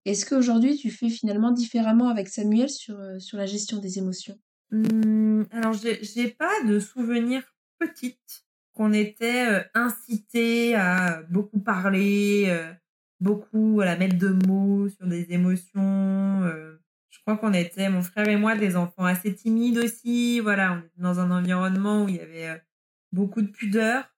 Est-ce 0.06 0.26
qu'aujourd'hui 0.26 0.78
tu 0.78 0.90
fais 0.90 1.10
finalement 1.10 1.52
différemment 1.52 2.08
avec 2.08 2.30
Samuel 2.30 2.70
sur, 2.70 2.98
euh, 2.98 3.20
sur 3.20 3.38
la 3.38 3.46
gestion 3.46 3.78
des 3.80 3.98
émotions? 3.98 4.38
Mmh, 4.72 5.44
Alors, 5.52 5.74
j'ai 5.74 6.30
pas 6.30 6.64
de 6.64 6.80
souvenirs 6.80 7.44
petite 7.78 8.46
qu'on 8.80 8.94
était 8.94 9.46
euh, 9.46 9.64
incité 9.74 10.74
à 10.74 11.22
beaucoup 11.24 11.60
parler, 11.60 12.46
euh, 12.48 12.72
beaucoup 13.20 13.82
à 13.82 13.98
mettre 13.98 14.18
de 14.18 14.30
mots 14.48 14.88
sur 14.88 15.06
des 15.06 15.34
émotions. 15.34 16.44
Euh. 16.44 16.78
je 17.10 17.20
crois 17.20 17.36
qu'on 17.36 17.52
était, 17.52 17.90
mon 17.90 18.04
frère 18.04 18.30
et 18.30 18.38
moi, 18.38 18.56
des 18.56 18.78
enfants 18.78 19.04
assez 19.04 19.36
timides 19.36 19.80
aussi. 19.80 20.40
Voilà, 20.40 20.76
on 20.76 20.80
était 20.80 21.02
dans 21.02 21.20
un 21.20 21.30
environnement 21.30 22.06
où 22.06 22.08
il 22.08 22.16
y 22.16 22.22
avait 22.22 22.64
beaucoup 23.12 23.42
de 23.42 23.50
pudeur. 23.50 24.10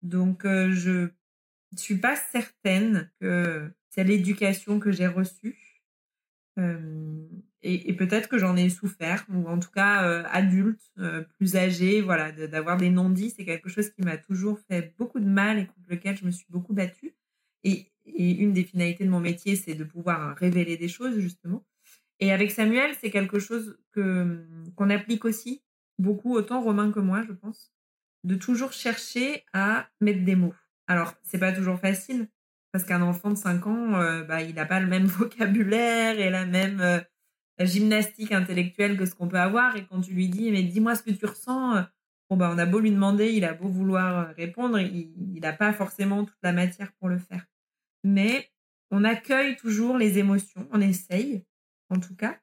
Donc, 0.00 0.44
je 0.44 1.10
ne 1.72 1.76
suis 1.76 1.98
pas 1.98 2.16
certaine 2.16 3.10
que 3.20 3.70
c'est 3.90 4.04
l'éducation 4.04 4.80
que 4.80 4.92
j'ai 4.92 5.08
reçue. 5.08 5.58
Et, 7.68 7.92
peut-être 7.94 8.28
que 8.28 8.38
j'en 8.38 8.56
ai 8.56 8.68
souffert, 8.70 9.26
ou 9.28 9.48
en 9.48 9.58
tout 9.58 9.72
cas 9.72 10.22
adulte, 10.30 10.80
plus 11.36 11.56
âgé, 11.56 12.00
voilà, 12.00 12.30
d'avoir 12.30 12.76
des 12.76 12.90
non-dits, 12.90 13.34
c'est 13.36 13.44
quelque 13.44 13.68
chose 13.68 13.90
qui 13.90 14.02
m'a 14.02 14.16
toujours 14.16 14.60
fait 14.70 14.94
beaucoup 14.98 15.18
de 15.18 15.28
mal 15.28 15.58
et 15.58 15.66
contre 15.66 15.88
lequel 15.88 16.16
je 16.16 16.24
me 16.24 16.30
suis 16.30 16.46
beaucoup 16.48 16.74
battue. 16.74 17.16
Et, 17.64 17.90
une 18.04 18.52
des 18.52 18.62
finalités 18.62 19.04
de 19.04 19.10
mon 19.10 19.18
métier, 19.18 19.56
c'est 19.56 19.74
de 19.74 19.82
pouvoir 19.82 20.36
révéler 20.36 20.76
des 20.76 20.86
choses, 20.86 21.18
justement. 21.18 21.64
Et 22.20 22.32
avec 22.32 22.52
Samuel, 22.52 22.94
c'est 23.00 23.10
quelque 23.10 23.40
chose 23.40 23.76
que 23.90 24.46
qu'on 24.76 24.90
applique 24.90 25.24
aussi 25.24 25.64
beaucoup, 25.98 26.36
autant 26.36 26.62
Romain 26.62 26.92
que 26.92 27.00
moi, 27.00 27.22
je 27.26 27.32
pense, 27.32 27.72
de 28.22 28.36
toujours 28.36 28.72
chercher 28.72 29.44
à 29.52 29.88
mettre 30.00 30.24
des 30.24 30.36
mots. 30.36 30.54
Alors, 30.86 31.14
c'est 31.24 31.38
pas 31.38 31.52
toujours 31.52 31.80
facile, 31.80 32.28
parce 32.70 32.84
qu'un 32.84 33.02
enfant 33.02 33.30
de 33.30 33.36
5 33.36 33.66
ans, 33.66 34.22
bah, 34.28 34.42
il 34.42 34.54
n'a 34.54 34.66
pas 34.66 34.78
le 34.78 34.86
même 34.86 35.06
vocabulaire 35.06 36.20
et 36.20 36.30
la 36.30 36.46
même 36.46 37.02
gymnastique 37.64 38.32
intellectuelle 38.32 38.96
que 38.96 39.06
ce 39.06 39.14
qu'on 39.14 39.28
peut 39.28 39.38
avoir. 39.38 39.76
Et 39.76 39.86
quand 39.86 40.00
tu 40.00 40.12
lui 40.12 40.28
dis, 40.28 40.50
mais 40.50 40.62
dis-moi 40.62 40.94
ce 40.94 41.02
que 41.02 41.10
tu 41.10 41.26
ressens, 41.26 41.76
euh, 41.76 41.82
bon, 42.28 42.36
bah, 42.36 42.50
on 42.52 42.58
a 42.58 42.66
beau 42.66 42.80
lui 42.80 42.90
demander, 42.90 43.32
il 43.32 43.44
a 43.44 43.54
beau 43.54 43.68
vouloir 43.68 44.18
euh, 44.28 44.32
répondre, 44.36 44.78
il 44.78 45.40
n'a 45.40 45.52
pas 45.52 45.72
forcément 45.72 46.24
toute 46.24 46.38
la 46.42 46.52
matière 46.52 46.92
pour 46.94 47.08
le 47.08 47.18
faire. 47.18 47.46
Mais 48.04 48.50
on 48.90 49.04
accueille 49.04 49.56
toujours 49.56 49.96
les 49.96 50.18
émotions, 50.18 50.68
on 50.72 50.80
essaye, 50.80 51.44
en 51.90 51.98
tout 51.98 52.14
cas. 52.14 52.38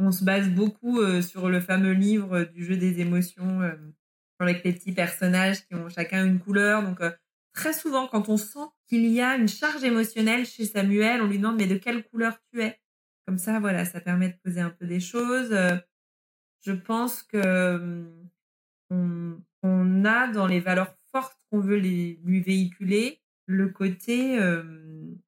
On 0.00 0.10
se 0.10 0.24
base 0.24 0.50
beaucoup 0.50 1.00
euh, 1.00 1.22
sur 1.22 1.48
le 1.48 1.60
fameux 1.60 1.92
livre 1.92 2.44
du 2.44 2.64
jeu 2.64 2.76
des 2.76 3.00
émotions 3.00 3.60
avec 4.40 4.64
les 4.64 4.72
petits 4.72 4.92
personnages 4.92 5.64
qui 5.66 5.74
ont 5.74 5.88
chacun 5.88 6.26
une 6.26 6.40
couleur. 6.40 6.82
Donc, 6.82 7.00
très 7.52 7.72
souvent, 7.72 8.08
quand 8.08 8.28
on 8.28 8.36
sent 8.36 8.66
qu'il 8.88 9.06
y 9.06 9.20
a 9.20 9.36
une 9.36 9.48
charge 9.48 9.84
émotionnelle 9.84 10.46
chez 10.46 10.64
Samuel, 10.64 11.22
on 11.22 11.28
lui 11.28 11.38
demande 11.38 11.56
mais 11.56 11.68
de 11.68 11.76
quelle 11.76 12.02
couleur 12.02 12.36
tu 12.52 12.60
es? 12.60 12.80
Comme 13.26 13.38
ça, 13.38 13.60
voilà, 13.60 13.84
ça 13.84 14.00
permet 14.00 14.28
de 14.28 14.36
poser 14.42 14.60
un 14.60 14.70
peu 14.70 14.86
des 14.86 15.00
choses. 15.00 15.52
Euh, 15.52 15.76
je 16.62 16.72
pense 16.72 17.22
que 17.22 18.04
on, 18.90 20.04
a 20.04 20.28
dans 20.28 20.46
les 20.46 20.60
valeurs 20.60 20.94
fortes 21.10 21.38
qu'on 21.50 21.60
veut 21.60 21.78
les, 21.78 22.20
lui 22.24 22.40
véhiculer 22.40 23.22
le 23.46 23.68
côté 23.70 24.38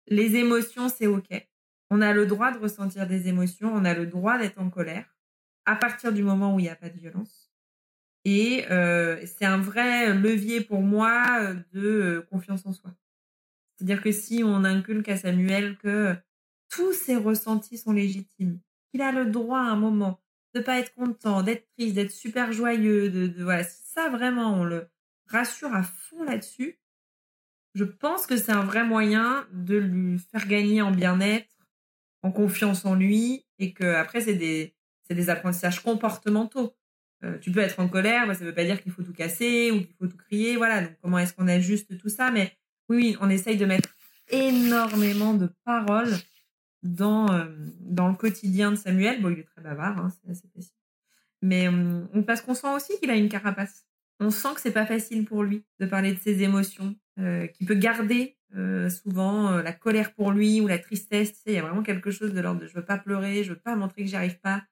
les 0.09 0.37
émotions, 0.37 0.89
c'est 0.89 1.07
ok. 1.07 1.29
On 1.91 2.01
a 2.01 2.13
le 2.13 2.27
droit 2.27 2.53
de 2.53 2.59
ressentir 2.59 3.07
des 3.07 3.29
émotions, 3.29 3.73
on 3.73 3.85
a 3.85 3.95
le 3.95 4.07
droit 4.07 4.39
d'être 4.39 4.59
en 4.59 4.71
colère 4.71 5.17
à 5.65 5.77
partir 5.77 6.13
du 6.13 6.23
moment 6.23 6.55
où 6.55 6.61
il 6.61 6.65
n'y 6.65 6.69
a 6.69 6.77
pas 6.77 6.91
de 6.91 6.99
violence. 6.99 7.51
Et 8.25 8.65
euh, 8.71 9.25
c'est 9.25 9.45
un 9.45 9.59
vrai 9.59 10.15
levier 10.15 10.61
pour 10.61 10.81
moi 10.81 11.55
de 11.73 11.81
euh, 11.81 12.23
confiance 12.23 12.67
en 12.67 12.73
soi. 12.73 12.93
C'est-à-dire 13.77 14.03
que 14.03 14.11
si 14.11 14.43
on 14.45 14.65
inculque 14.65 15.09
à 15.09 15.17
Samuel 15.17 15.77
que 15.79 16.17
tous 16.69 16.93
ses 16.93 17.17
ressentis 17.17 17.79
sont 17.79 17.93
légitimes. 17.93 18.61
Il 18.93 19.03
a 19.03 19.13
le 19.13 19.27
droit 19.27 19.59
à 19.59 19.71
un 19.71 19.77
moment 19.77 20.21
de 20.55 20.61
pas 20.61 20.79
être 20.79 20.95
content, 20.95 21.43
d'être 21.43 21.67
triste, 21.77 21.95
d'être 21.95 22.11
super 22.11 22.53
joyeux, 22.53 23.11
de. 23.11 23.29
Si 23.63 23.93
ça 23.93 24.09
vraiment 24.09 24.55
on 24.55 24.65
le 24.65 24.89
rassure 25.27 25.75
à 25.75 25.83
fond 25.83 26.25
là-dessus, 26.25 26.79
je 27.75 27.85
pense 27.85 28.27
que 28.27 28.37
c'est 28.37 28.53
un 28.53 28.65
vrai 28.65 28.85
moyen 28.85 29.47
de 29.53 29.77
lui 29.77 30.19
faire 30.19 30.47
gagner 30.47 30.81
en 30.81 30.91
bien-être, 30.91 31.55
en 32.23 32.33
confiance 32.33 32.85
en 32.85 32.95
lui, 32.95 33.45
et 33.59 33.73
que 33.73 33.85
après 33.85 34.21
c'est 34.21 34.35
des 34.35 34.75
c'est 35.07 35.15
des 35.15 35.31
apprentissages 35.31 35.83
comportementaux. 35.83 36.75
Euh, 37.25 37.39
tu 37.39 37.51
peux 37.51 37.61
être 37.61 37.81
en 37.81 37.89
colère, 37.89 38.27
mais 38.27 38.35
ça 38.35 38.45
veut 38.45 38.55
pas 38.55 38.65
dire 38.65 38.83
qu'il 38.83 38.93
faut 38.93 39.03
tout 39.03 39.13
casser 39.13 39.71
ou 39.71 39.81
qu'il 39.81 39.95
faut 39.99 40.07
tout 40.07 40.17
crier, 40.17 40.57
voilà. 40.57 40.83
Donc 40.83 40.97
comment 41.03 41.19
est-ce 41.19 41.33
qu'on 41.35 41.49
ajuste 41.49 41.97
tout 41.99 42.09
ça? 42.09 42.31
Mais 42.31 42.57
oui, 42.89 43.17
on 43.21 43.31
essaye 43.31 43.57
de 43.57 43.67
mettre 43.67 43.91
énormément 44.31 45.35
de 45.35 45.49
paroles 45.65 46.15
dans, 46.87 47.33
euh, 47.33 47.47
dans 47.81 48.09
le 48.09 48.15
quotidien 48.15 48.71
de 48.71 48.77
Samuel. 48.77 49.21
Bon, 49.21 49.31
il 49.31 49.41
est 49.41 49.45
très 49.45 49.63
bavard, 49.63 49.99
hein, 49.99 50.11
c'est 50.11 50.31
assez 50.31 50.49
facile. 50.55 50.73
Mais 51.43 51.69
euh, 51.69 52.23
parce 52.27 52.41
qu'on 52.41 52.55
sent 52.55 52.75
aussi 52.75 52.99
qu'il 52.99 53.11
a 53.11 53.17
une 53.17 53.29
carapace. 53.29 53.87
On 54.21 54.31
sent 54.31 54.55
que 54.55 54.61
c'est 54.61 54.73
pas 54.73 54.87
facile 54.87 55.25
pour 55.25 55.43
lui 55.43 55.65
de 55.79 55.87
parler 55.87 56.13
de 56.15 56.19
ses 56.19 56.43
émotions, 56.43 56.97
euh, 57.19 57.47
qu'il 57.49 57.67
peut 57.67 57.75
garder 57.75 58.37
euh, 58.57 58.89
souvent 58.89 59.53
euh, 59.53 59.63
la 59.63 59.73
colère 59.73 60.15
pour 60.15 60.33
lui 60.33 60.61
ou 60.61 60.67
la 60.67 60.79
tristesse. 60.79 61.43
Il 61.47 61.53
y 61.53 61.59
a 61.59 61.63
vraiment 61.63 61.83
quelque 61.83 62.11
chose 62.11 62.33
de 62.33 62.41
l'ordre 62.41 62.61
de 62.61 62.67
je 62.67 62.75
veux 62.75 62.85
pas 62.85 62.99
pleurer, 62.99 63.45
je 63.45 63.51
veux 63.51 63.59
pas 63.59 63.77
montrer 63.77 64.03
que 64.03 64.09
j'y 64.09 64.17
arrive 64.17 64.41
pas. 64.41 64.65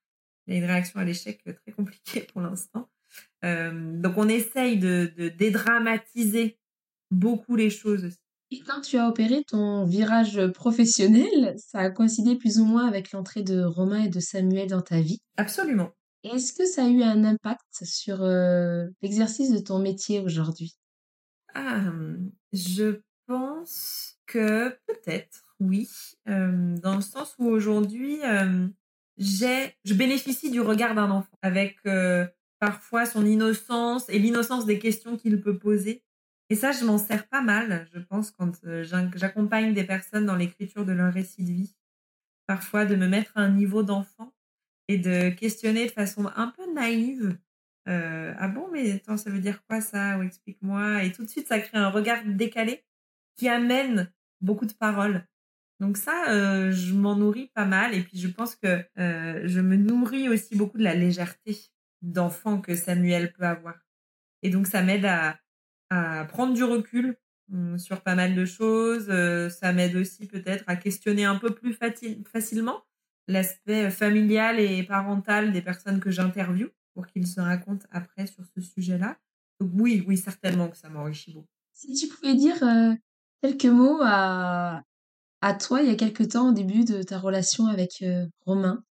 Il 0.46 0.54
y 0.54 0.56
a 0.56 0.60
une 0.60 0.66
réaction 0.66 0.98
à 1.00 1.04
l'échec 1.04 1.42
très 1.42 1.72
compliquée 1.72 2.20
pour 2.32 2.40
l'instant. 2.40 2.90
donc 3.42 4.16
on 4.16 4.28
essaye 4.28 4.78
de, 4.78 5.12
de 5.16 5.28
dédramatiser 5.28 6.58
beaucoup 7.10 7.56
les 7.56 7.70
choses 7.70 8.04
aussi. 8.04 8.23
Et 8.54 8.60
quand 8.60 8.82
tu 8.82 8.98
as 8.98 9.08
opéré 9.08 9.42
ton 9.42 9.84
virage 9.84 10.46
professionnel, 10.52 11.56
ça 11.58 11.80
a 11.80 11.90
coïncidé 11.90 12.36
plus 12.36 12.60
ou 12.60 12.64
moins 12.64 12.86
avec 12.86 13.10
l'entrée 13.10 13.42
de 13.42 13.64
Romain 13.64 14.04
et 14.04 14.08
de 14.08 14.20
Samuel 14.20 14.68
dans 14.68 14.80
ta 14.80 15.00
vie. 15.00 15.18
Absolument. 15.36 15.90
Est-ce 16.22 16.52
que 16.52 16.64
ça 16.64 16.84
a 16.84 16.88
eu 16.88 17.02
un 17.02 17.24
impact 17.24 17.82
sur 17.82 18.22
euh, 18.22 18.86
l'exercice 19.02 19.50
de 19.50 19.58
ton 19.58 19.80
métier 19.80 20.20
aujourd'hui? 20.20 20.76
Ah, 21.52 21.80
Je 22.52 23.00
pense 23.26 24.20
que 24.26 24.68
peut-être, 24.86 25.56
oui. 25.58 25.90
Euh, 26.28 26.76
dans 26.80 26.94
le 26.94 27.02
sens 27.02 27.34
où 27.40 27.46
aujourd'hui, 27.46 28.22
euh, 28.22 28.68
j'ai, 29.18 29.74
je 29.84 29.94
bénéficie 29.94 30.52
du 30.52 30.60
regard 30.60 30.94
d'un 30.94 31.10
enfant 31.10 31.36
avec 31.42 31.78
parfois 32.60 33.04
son 33.04 33.26
innocence 33.26 34.08
et 34.08 34.20
l'innocence 34.20 34.64
des 34.64 34.78
questions 34.78 35.16
qu'il 35.16 35.40
peut 35.40 35.58
poser 35.58 36.04
et 36.50 36.56
ça, 36.56 36.72
je 36.72 36.84
m'en 36.84 36.98
sers 36.98 37.26
pas 37.26 37.40
mal, 37.40 37.88
je 37.92 37.98
pense, 37.98 38.30
quand 38.30 38.62
euh, 38.64 38.84
j'accompagne 38.84 39.72
des 39.72 39.84
personnes 39.84 40.26
dans 40.26 40.36
l'écriture 40.36 40.84
de 40.84 40.92
leur 40.92 41.12
récit 41.12 41.42
de 41.42 41.52
vie. 41.52 41.74
Parfois, 42.46 42.84
de 42.84 42.94
me 42.96 43.08
mettre 43.08 43.32
à 43.36 43.40
un 43.40 43.50
niveau 43.50 43.82
d'enfant 43.82 44.34
et 44.88 44.98
de 44.98 45.30
questionner 45.30 45.86
de 45.86 45.90
façon 45.90 46.30
un 46.36 46.48
peu 46.48 46.70
naïve. 46.74 47.38
Euh, 47.88 48.34
ah 48.38 48.48
bon, 48.48 48.68
mais 48.70 48.92
attends, 48.92 49.16
ça 49.16 49.30
veut 49.30 49.40
dire 49.40 49.64
quoi 49.66 49.80
ça? 49.80 50.18
Ou 50.18 50.22
explique-moi. 50.22 51.04
Et 51.04 51.12
tout 51.12 51.24
de 51.24 51.30
suite, 51.30 51.48
ça 51.48 51.58
crée 51.58 51.78
un 51.78 51.88
regard 51.88 52.22
décalé 52.26 52.84
qui 53.36 53.48
amène 53.48 54.12
beaucoup 54.42 54.66
de 54.66 54.74
paroles. 54.74 55.26
Donc 55.80 55.96
ça, 55.96 56.30
euh, 56.30 56.70
je 56.70 56.92
m'en 56.92 57.16
nourris 57.16 57.50
pas 57.54 57.64
mal. 57.64 57.94
Et 57.94 58.02
puis, 58.02 58.18
je 58.18 58.28
pense 58.28 58.54
que 58.56 58.84
je 58.96 59.60
me 59.60 59.76
nourris 59.76 60.28
aussi 60.28 60.56
beaucoup 60.56 60.76
de 60.76 60.84
la 60.84 60.94
légèreté 60.94 61.58
d'enfant 62.02 62.60
que 62.60 62.74
Samuel 62.76 63.32
peut 63.32 63.44
avoir. 63.44 63.78
Et 64.42 64.50
donc, 64.50 64.66
ça 64.66 64.82
m'aide 64.82 65.06
à, 65.06 65.38
à 65.90 66.24
prendre 66.24 66.54
du 66.54 66.64
recul 66.64 67.16
hum, 67.52 67.78
sur 67.78 68.02
pas 68.02 68.14
mal 68.14 68.34
de 68.34 68.44
choses. 68.44 69.06
Euh, 69.08 69.48
ça 69.48 69.72
m'aide 69.72 69.96
aussi 69.96 70.26
peut-être 70.26 70.64
à 70.66 70.76
questionner 70.76 71.24
un 71.24 71.36
peu 71.36 71.54
plus 71.54 71.76
facilement 72.32 72.82
l'aspect 73.28 73.90
familial 73.90 74.60
et 74.60 74.82
parental 74.82 75.52
des 75.52 75.62
personnes 75.62 76.00
que 76.00 76.10
j'interviewe 76.10 76.70
pour 76.94 77.06
qu'ils 77.06 77.26
se 77.26 77.40
racontent 77.40 77.86
après 77.90 78.26
sur 78.26 78.44
ce 78.54 78.60
sujet-là. 78.60 79.18
Donc 79.60 79.70
oui, 79.74 80.04
oui, 80.06 80.16
certainement 80.16 80.68
que 80.68 80.76
ça 80.76 80.88
m'enrichit 80.88 81.32
beaucoup. 81.32 81.48
Si 81.72 81.92
tu 81.94 82.08
pouvais 82.08 82.34
dire 82.34 82.62
euh, 82.62 82.94
quelques 83.42 83.64
mots 83.64 84.00
à, 84.02 84.82
à 85.40 85.54
toi 85.54 85.82
il 85.82 85.88
y 85.88 85.92
a 85.92 85.96
quelques 85.96 86.30
temps 86.30 86.50
au 86.50 86.52
début 86.52 86.84
de 86.84 87.02
ta 87.02 87.18
relation 87.18 87.66
avec 87.66 88.02
euh, 88.02 88.26
Romain, 88.46 88.84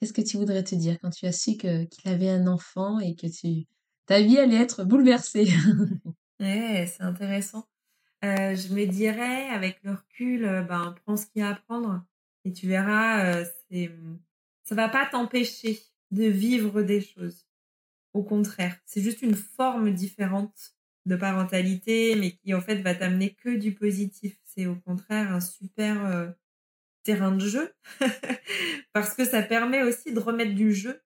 qu'est-ce 0.00 0.12
que 0.12 0.22
tu 0.22 0.36
voudrais 0.36 0.64
te 0.64 0.74
dire 0.74 0.98
quand 1.00 1.10
tu 1.10 1.26
as 1.26 1.32
su 1.32 1.56
qu'il 1.56 1.88
avait 2.06 2.30
un 2.30 2.46
enfant 2.46 2.98
et 3.00 3.14
que 3.14 3.26
tu, 3.26 3.66
ta 4.06 4.20
vie 4.20 4.38
allait 4.38 4.56
être 4.56 4.84
bouleversée? 4.84 5.48
Ouais, 6.42 6.86
c'est 6.88 7.04
intéressant. 7.04 7.68
Euh, 8.24 8.56
je 8.56 8.74
me 8.74 8.84
dirais, 8.86 9.48
avec 9.50 9.78
le 9.84 9.92
recul, 9.92 10.44
euh, 10.44 10.62
ben, 10.62 10.92
prends 11.04 11.16
ce 11.16 11.26
qu'il 11.26 11.40
y 11.40 11.44
a 11.44 11.50
à 11.50 11.54
prendre 11.54 12.04
et 12.44 12.52
tu 12.52 12.66
verras, 12.66 13.36
euh, 13.36 13.44
mmh, 13.70 14.18
ça 14.64 14.74
va 14.74 14.88
pas 14.88 15.06
t'empêcher 15.06 15.78
de 16.10 16.24
vivre 16.24 16.82
des 16.82 17.00
choses. 17.00 17.46
Au 18.14 18.24
contraire, 18.24 18.76
c'est 18.86 19.02
juste 19.02 19.22
une 19.22 19.36
forme 19.36 19.92
différente 19.92 20.74
de 21.06 21.16
parentalité, 21.16 22.16
mais 22.16 22.32
qui 22.32 22.54
en 22.54 22.60
fait 22.60 22.76
va 22.82 22.94
t'amener 22.96 23.34
que 23.34 23.50
du 23.56 23.74
positif. 23.74 24.36
C'est 24.44 24.66
au 24.66 24.76
contraire 24.76 25.32
un 25.32 25.40
super 25.40 26.34
terrain 27.04 27.32
de 27.32 27.46
jeu 27.46 27.72
parce 28.92 29.14
que 29.14 29.24
ça 29.24 29.42
permet 29.42 29.82
aussi 29.82 30.12
de 30.12 30.20
remettre 30.20 30.54
du 30.54 30.72
jeu 30.72 31.02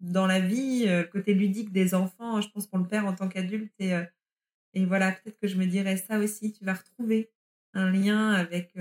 dans 0.00 0.26
la 0.26 0.40
vie, 0.40 0.86
côté 1.12 1.34
ludique 1.34 1.72
des 1.72 1.94
enfants. 1.94 2.40
Je 2.40 2.50
pense 2.50 2.66
qu'on 2.66 2.78
le 2.78 2.88
perd 2.88 3.06
en 3.08 3.14
tant 3.14 3.28
qu'adulte 3.28 3.72
et 3.80 3.94
et 4.74 4.84
voilà, 4.84 5.12
peut-être 5.12 5.38
que 5.38 5.48
je 5.48 5.56
me 5.56 5.66
dirais 5.66 5.96
ça 5.96 6.18
aussi. 6.18 6.52
Tu 6.52 6.64
vas 6.64 6.74
retrouver 6.74 7.30
un 7.74 7.90
lien 7.90 8.32
avec 8.32 8.74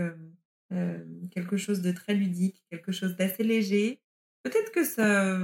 quelque 1.31 1.57
chose 1.57 1.81
de 1.81 1.91
très 1.91 2.13
ludique, 2.13 2.63
quelque 2.69 2.91
chose 2.91 3.15
d'assez 3.15 3.43
léger. 3.43 4.01
Peut-être 4.43 4.71
que 4.71 4.83
ça 4.83 5.37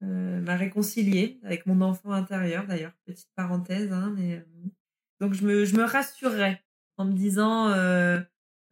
m'a 0.00 0.56
réconcilié 0.56 1.38
avec 1.42 1.66
mon 1.66 1.80
enfant 1.80 2.12
intérieur, 2.12 2.66
d'ailleurs, 2.66 2.92
petite 3.04 3.30
parenthèse. 3.34 3.92
Hein, 3.92 4.14
Donc 5.20 5.34
je 5.34 5.44
me, 5.44 5.64
je 5.64 5.76
me 5.76 5.84
rassurerais 5.84 6.62
en 6.98 7.04
me 7.06 7.12
disant 7.12 7.68
euh, 7.70 8.20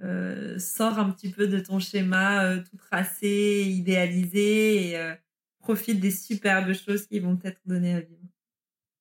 euh, 0.03 0.59
sors 0.59 0.99
un 0.99 1.11
petit 1.11 1.31
peu 1.31 1.47
de 1.47 1.61
ton 1.61 1.79
schéma 1.79 2.45
euh, 2.45 2.63
tout 2.63 2.77
tracé, 2.77 3.65
idéalisé 3.67 4.91
et 4.91 5.15
profite 5.61 6.01
des 6.01 6.11
superbes 6.11 6.75
choses 6.75 7.07
qui 7.07 7.21
vont 7.21 7.37
t'être 7.37 7.61
données 7.65 7.95
à 7.95 8.01
vivre. 8.01 8.21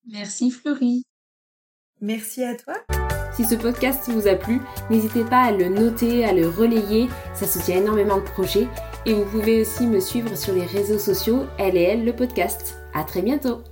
Merci 0.06 0.50
Florie. 0.50 1.04
Merci 2.00 2.44
à 2.44 2.54
toi. 2.54 2.74
Si 3.34 3.44
ce 3.44 3.54
podcast 3.54 4.08
vous 4.08 4.26
a 4.28 4.34
plu, 4.34 4.60
n'hésitez 4.90 5.24
pas 5.24 5.42
à 5.42 5.52
le 5.52 5.68
noter, 5.68 6.24
à 6.24 6.32
le 6.32 6.48
relayer, 6.48 7.08
ça 7.34 7.46
soutient 7.46 7.76
énormément 7.76 8.16
le 8.16 8.24
projet. 8.24 8.66
Et 9.04 9.12
vous 9.12 9.24
pouvez 9.24 9.60
aussi 9.60 9.86
me 9.86 10.00
suivre 10.00 10.34
sur 10.36 10.54
les 10.54 10.64
réseaux 10.64 10.98
sociaux, 10.98 11.46
elle 11.58 11.76
et 11.76 11.96
le 11.96 12.12
podcast. 12.14 12.78
À 12.94 13.04
très 13.04 13.22
bientôt 13.22 13.62